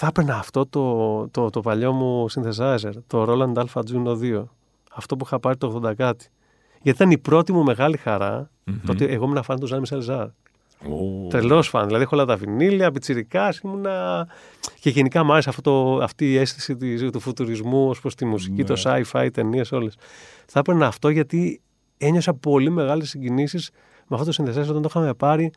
θα 0.02 0.06
έπαιρνα 0.06 0.36
αυτό 0.36 0.66
το, 0.66 1.28
το, 1.28 1.50
το 1.50 1.60
παλιό 1.60 1.92
μου 1.92 2.26
synthesizer, 2.30 2.90
το 3.06 3.24
Roland 3.28 3.52
Alpha 3.64 3.80
Juno 3.92 4.20
2. 4.40 4.44
Αυτό 4.92 5.16
που 5.16 5.24
είχα 5.26 5.40
πάρει 5.40 5.56
το 5.56 5.80
80 5.84 5.94
κάτι. 5.96 6.26
Γιατί 6.82 6.98
ήταν 7.02 7.10
η 7.10 7.18
πρώτη 7.18 7.52
μου 7.52 7.62
μεγάλη 7.62 7.96
χαρά 7.96 8.50
Μμμ. 8.64 8.76
το 8.86 8.92
ότι 8.92 9.04
εγώ 9.04 9.24
ήμουν 9.24 9.42
φαν 9.42 9.58
του 9.60 9.66
Ζαν 9.66 9.80
Μισελ 9.80 10.00
Ζάρ. 10.00 10.26
Ω, 10.26 11.26
Τρελός 11.28 11.68
φαν. 11.68 11.86
Δηλαδή 11.86 12.02
έχω 12.02 12.16
όλα 12.16 12.24
τα 12.24 12.36
βινίλια, 12.36 12.90
πιτσιρικάς 12.90 13.58
ήμουνα. 13.58 14.26
Και 14.80 14.90
γενικά 14.90 15.24
μου 15.24 15.32
άρεσε 15.32 15.48
αυτό 15.48 15.62
το, 15.62 16.04
αυτή 16.04 16.30
η 16.32 16.36
αίσθηση 16.36 16.76
της, 16.76 17.10
του 17.10 17.20
φουτουρισμού 17.20 17.88
ως 17.88 18.00
προς 18.00 18.14
τη 18.14 18.24
μουσική, 18.24 18.62
Ναι. 18.62 18.64
το 18.68 18.74
sci-fi, 18.84 19.28
ταινίες 19.32 19.72
όλες. 19.72 19.96
Θα 20.46 20.58
έπαιρνα 20.58 20.86
αυτό 20.86 21.08
γιατί 21.08 21.60
ένιωσα 21.98 22.34
πολύ 22.34 22.70
μεγάλες 22.70 23.08
συγκινήσεις 23.08 23.70
με 24.06 24.16
αυτό 24.16 24.24
το 24.24 24.32
συνδεσέ 24.32 24.60
όταν 24.60 24.82
το 24.82 24.88
είχαμε 24.90 25.14
πάρει. 25.14 25.50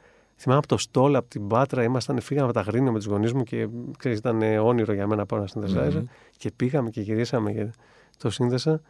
Θυμάμαι 0.44 0.62
από 0.64 0.68
το 0.68 0.78
στόλ, 0.78 1.16
από 1.16 1.30
την 1.30 1.48
Πάτρα, 1.48 1.84
ήμασταν, 1.84 2.20
φύγαμε 2.20 2.46
από 2.46 2.54
τα 2.54 2.62
γρήγορα 2.62 2.92
με 2.92 2.98
τους 2.98 3.08
γονείς 3.08 3.34
μου 3.34 3.44
και 3.44 3.68
ξέρεις, 3.98 4.18
ήταν 4.18 4.42
όνειρο 4.42 4.94
για 4.94 5.08
μένα 5.08 5.16
να 5.16 5.26
πάω 5.26 5.40
να 5.40 5.48
συνδεσάζω. 5.48 6.00
Μμμ. 6.00 6.06
Και 6.38 6.52
πήγαμε 6.56 6.90
και 6.90 7.02
γυρίσαμε 7.02 7.52
και 7.52 7.70
το 8.18 8.30
σύνδεσα. 8.30 8.82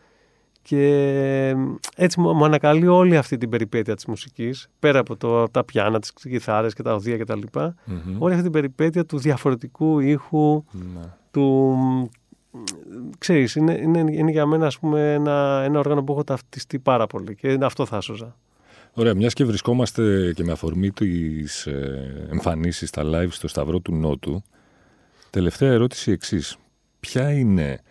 Και 0.61 1.55
έτσι 1.95 2.19
μου 2.19 2.45
ανακαλεί 2.45 2.87
όλη 2.87 3.17
αυτή 3.17 3.37
την 3.37 3.49
περιπέτεια 3.49 3.95
της 3.95 4.05
μουσικής, 4.05 4.67
πέρα 4.79 4.99
από 4.99 5.15
το, 5.15 5.49
τα 5.49 5.63
πιάνα, 5.63 5.99
τις 5.99 6.13
κιθάρες 6.13 6.73
και 6.73 6.83
τα 6.83 6.93
οδεία 6.93 7.17
κτλ. 7.17 7.41
Mm-hmm. 7.53 8.15
Όλη 8.17 8.31
αυτή 8.31 8.43
την 8.43 8.51
περιπέτεια 8.51 9.05
του 9.05 9.17
διαφορετικού 9.17 9.99
ήχου, 9.99 10.63
mm-hmm. 10.73 11.09
του... 11.31 11.77
Ξέρεις, 13.17 13.55
είναι, 13.55 13.73
είναι, 13.73 13.99
είναι 13.99 14.31
για 14.31 14.45
μένα 14.45 14.65
ας 14.65 14.79
πούμε, 14.79 15.13
ένα, 15.13 15.61
ένα 15.65 15.79
όργανο 15.79 16.03
που 16.03 16.11
έχω 16.11 16.23
ταυτιστεί 16.23 16.79
πάρα 16.79 17.07
πολύ 17.07 17.35
και 17.35 17.57
αυτό 17.61 17.85
θα 17.85 18.01
σώζα. 18.01 18.35
Ωραία, 18.95 19.13
μιας 19.13 19.33
και 19.33 19.45
βρισκόμαστε 19.45 20.33
και 20.35 20.43
με 20.43 20.51
αφορμή 20.51 20.91
τη 20.91 21.09
ε, 21.65 22.29
εμφανίσεις 22.29 22.89
στα 22.89 23.01
live 23.05 23.31
στο 23.31 23.47
Σταυρό 23.47 23.79
του 23.79 23.95
Νότου, 23.95 24.43
τελευταία 25.29 25.71
ερώτηση 25.71 26.11
εξής. 26.11 26.57
Ποια 26.99 27.31
είναι 27.31 27.81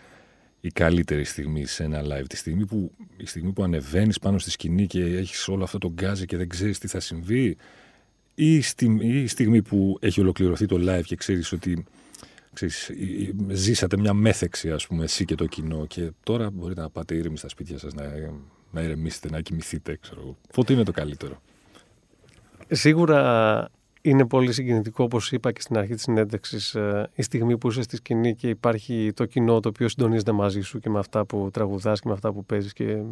η 0.60 0.68
καλύτερη 0.68 1.24
στιγμή 1.24 1.66
σε 1.66 1.84
ένα 1.84 2.02
live, 2.02 2.24
τη 2.28 2.36
στιγμή 2.36 2.66
που, 2.66 2.92
η 3.16 3.26
στιγμή 3.26 3.52
που 3.52 3.62
ανεβαίνεις 3.62 4.18
πάνω 4.18 4.38
στη 4.38 4.50
σκηνή 4.50 4.86
και 4.86 5.04
έχεις 5.04 5.48
όλο 5.48 5.64
αυτό 5.64 5.78
το 5.78 5.92
γκάζι 5.92 6.26
και 6.26 6.36
δεν 6.36 6.48
ξέρεις 6.48 6.78
τι 6.78 6.88
θα 6.88 7.00
συμβεί, 7.00 7.56
ή, 8.34 8.60
στη, 8.60 8.98
η 9.00 9.26
στιγμή 9.26 9.62
που 9.62 9.98
έχει 10.00 10.20
ολοκληρωθεί 10.20 10.66
το 10.66 10.76
live 10.80 11.04
και 11.04 11.16
ξέρεις 11.16 11.52
ότι 11.52 11.84
ξέρεις, 12.52 12.90
ζήσατε 13.48 13.96
μια 13.96 14.12
μέθεξη, 14.12 14.70
ας 14.70 14.86
πούμε, 14.86 15.04
εσύ 15.04 15.24
και 15.24 15.34
το 15.34 15.46
κοινό 15.46 15.86
και 15.86 16.10
τώρα 16.22 16.50
μπορείτε 16.50 16.80
να 16.80 16.90
πάτε 16.90 17.14
ήρεμοι 17.14 17.36
στα 17.36 17.48
σπίτια 17.48 17.78
σας 17.78 17.94
να 17.94 18.02
να 18.72 18.80
ηρεμήσετε, 18.80 19.30
να 19.30 19.40
κοιμηθείτε, 19.40 19.98
ξέρω 20.00 20.36
Πότε 20.52 20.72
είναι 20.72 20.82
το 20.82 20.92
καλύτερο. 20.92 21.40
Σίγουρα 22.68 23.70
είναι 24.02 24.26
πολύ 24.26 24.52
συγκινητικό, 24.52 25.04
όπως 25.04 25.32
είπα 25.32 25.52
και 25.52 25.60
στην 25.60 25.76
αρχή 25.76 25.94
της 25.94 26.02
συνέντευξης, 26.02 26.74
ε, 26.74 27.10
η 27.14 27.22
στιγμή 27.22 27.58
που 27.58 27.68
είσαι 27.68 27.82
στη 27.82 27.96
σκηνή 27.96 28.34
και 28.34 28.48
υπάρχει 28.48 29.12
το 29.14 29.24
κοινό 29.24 29.60
το 29.60 29.68
οποίο 29.68 29.88
συντονίζεται 29.88 30.32
μαζί 30.32 30.60
σου 30.60 30.78
και 30.78 30.90
με 30.90 30.98
αυτά 30.98 31.24
που 31.24 31.48
τραγουδάς 31.52 32.00
και 32.00 32.08
με 32.08 32.14
αυτά 32.14 32.32
που 32.32 32.44
παίζεις 32.44 32.72
και, 32.72 33.02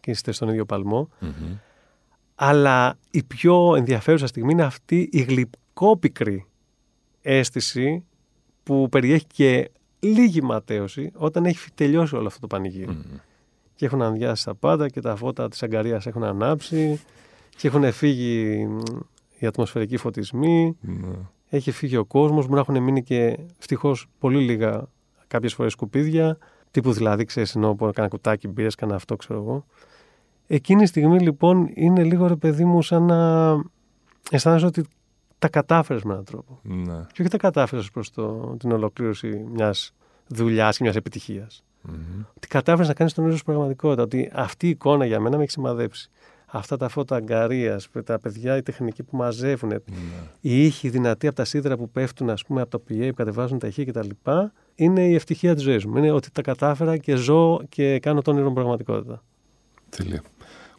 και 0.00 0.10
είστε 0.10 0.32
στον 0.32 0.48
ίδιο 0.48 0.66
Αλλά 2.34 2.98
η 3.10 3.22
πιο 3.22 3.74
ενδιαφέρουσα 3.76 4.26
στιγμή 4.26 4.52
είναι 4.52 4.62
αυτή 4.62 5.08
η 5.12 5.20
γλυκόπικρη 5.20 6.46
αίσθηση 7.22 8.04
που 8.62 8.88
περιέχει 8.90 9.26
και 9.26 9.70
λίγη 9.98 10.42
ματέωση 10.42 11.10
όταν 11.14 11.44
έχει 11.44 11.70
τελειώσει 11.74 12.16
όλο 12.16 12.26
αυτό 12.26 12.40
το 12.40 12.46
πανηγυρι 12.46 12.98
και 13.78 13.86
έχουν 13.86 14.02
αδειάσει 14.02 14.44
τα 14.44 14.54
πάντα 14.54 14.88
και 14.88 15.00
τα 15.00 15.16
φώτα 15.16 15.48
της 15.48 15.62
αγκαρίας 15.62 16.06
έχουν 16.06 16.24
ανάψει 16.24 17.00
και 17.56 17.68
έχουν 17.68 17.92
φύγει 17.92 18.66
οι 19.38 19.46
ατμοσφαιρικοί 19.46 19.96
φωτισμοί. 19.96 20.76
Ναι. 20.80 21.16
Έχει 21.48 21.70
φύγει 21.70 21.96
ο 21.96 22.04
κόσμος, 22.04 22.46
μου 22.46 22.54
να 22.54 22.60
έχουν 22.60 22.82
μείνει 22.82 23.02
και 23.02 23.38
ευτυχώς 23.58 24.06
πολύ 24.18 24.38
λίγα 24.38 24.88
κάποιες 25.26 25.54
φορές 25.54 25.72
σκουπίδια, 25.72 26.38
τύπου 26.70 26.92
δηλαδή, 26.92 27.24
ξέρεις, 27.24 27.54
ενώ 27.54 27.74
που 27.74 27.86
έκανα 27.86 28.08
κουτάκι 28.08 28.48
μπύρες, 28.48 28.72
έκανα 28.72 28.94
αυτό, 28.94 29.16
ξέρω 29.16 29.40
εγώ. 29.40 29.64
Εκείνη 30.46 30.82
η 30.82 30.86
στιγμή 30.86 31.18
λοιπόν 31.20 31.70
είναι 31.74 32.04
λίγο 32.04 32.26
ρε 32.26 32.36
παιδί 32.36 32.64
μου 32.64 32.82
σαν 32.82 33.02
να 33.02 33.50
αισθάνεσαι 34.30 34.66
ότι 34.66 34.84
τα 35.38 35.48
κατάφερες 35.48 36.02
με 36.02 36.12
έναν 36.12 36.24
τρόπο. 36.24 36.60
Ναι. 36.62 37.06
Και 37.12 37.22
όχι 37.22 37.30
τα 37.30 37.36
κατάφερες 37.36 37.90
προς 37.90 38.10
το, 38.10 38.56
την 38.58 38.72
ολοκλήρωση 38.72 39.46
μιας 39.52 39.92
δουλειάς 40.26 40.76
και 40.76 40.82
μιας 40.82 40.96
επιτυχίας. 40.96 41.62
Mm-hmm. 41.90 42.24
Ότι 42.36 42.48
κατάφερες 42.48 42.88
να 42.88 42.94
κάνεις 42.94 43.12
τον 43.12 43.26
ίδιο 43.26 43.38
πραγματικότητα. 43.44 44.02
Ότι 44.02 44.30
αυτή 44.34 44.66
η 44.66 44.70
εικόνα 44.70 45.06
για 45.06 45.20
μένα 45.20 45.36
με 45.36 45.42
έχει 45.42 45.52
σημαδέψει. 45.52 46.10
Αυτά 46.46 46.76
τα 46.76 46.88
φώτα 46.88 47.16
αγκαρίας, 47.16 47.88
τα 48.04 48.18
παιδιά, 48.18 48.56
οι 48.56 48.62
τεχνικοί 48.62 49.02
που 49.02 49.16
μαζεύουν, 49.16 49.72
mm-hmm. 49.72 49.92
οι 50.40 50.64
ήχοι 50.64 50.88
δυνατοί 50.88 51.26
από 51.26 51.36
τα 51.36 51.44
σίδερα 51.44 51.76
που 51.76 51.90
πέφτουν, 51.90 52.30
ας 52.30 52.44
πούμε, 52.44 52.60
από 52.60 52.70
το 52.70 52.82
PA 52.88 53.06
που 53.08 53.14
κατεβάζουν 53.14 53.58
τα 53.58 53.66
ηχεία 53.66 53.84
κτλ. 53.84 54.08
Είναι 54.74 55.06
η 55.06 55.14
ευτυχία 55.14 55.54
της 55.54 55.62
ζωής 55.62 55.84
μου. 55.84 55.96
Είναι 55.96 56.10
ότι 56.10 56.30
τα 56.30 56.42
κατάφερα 56.42 56.96
και 56.96 57.16
ζω 57.16 57.60
και 57.68 57.98
κάνω 57.98 58.22
τον 58.22 58.34
όνειρο 58.34 58.52
πραγματικότητα. 58.52 59.22
Τέλεια. 59.88 60.22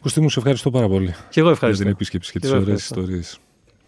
Κωστή 0.00 0.20
μου, 0.20 0.30
σε 0.30 0.38
ευχαριστώ 0.38 0.70
πάρα 0.70 0.88
πολύ. 0.88 1.14
Και 1.30 1.40
εγώ 1.40 1.50
ευχαριστώ. 1.50 1.82
Για 1.82 1.92
την 1.92 2.02
επίσκεψη 2.02 2.32
και, 2.32 2.38
και 2.38 2.46
τις 2.46 2.54
ωραίες 2.54 2.82
ιστορίες. 2.82 3.40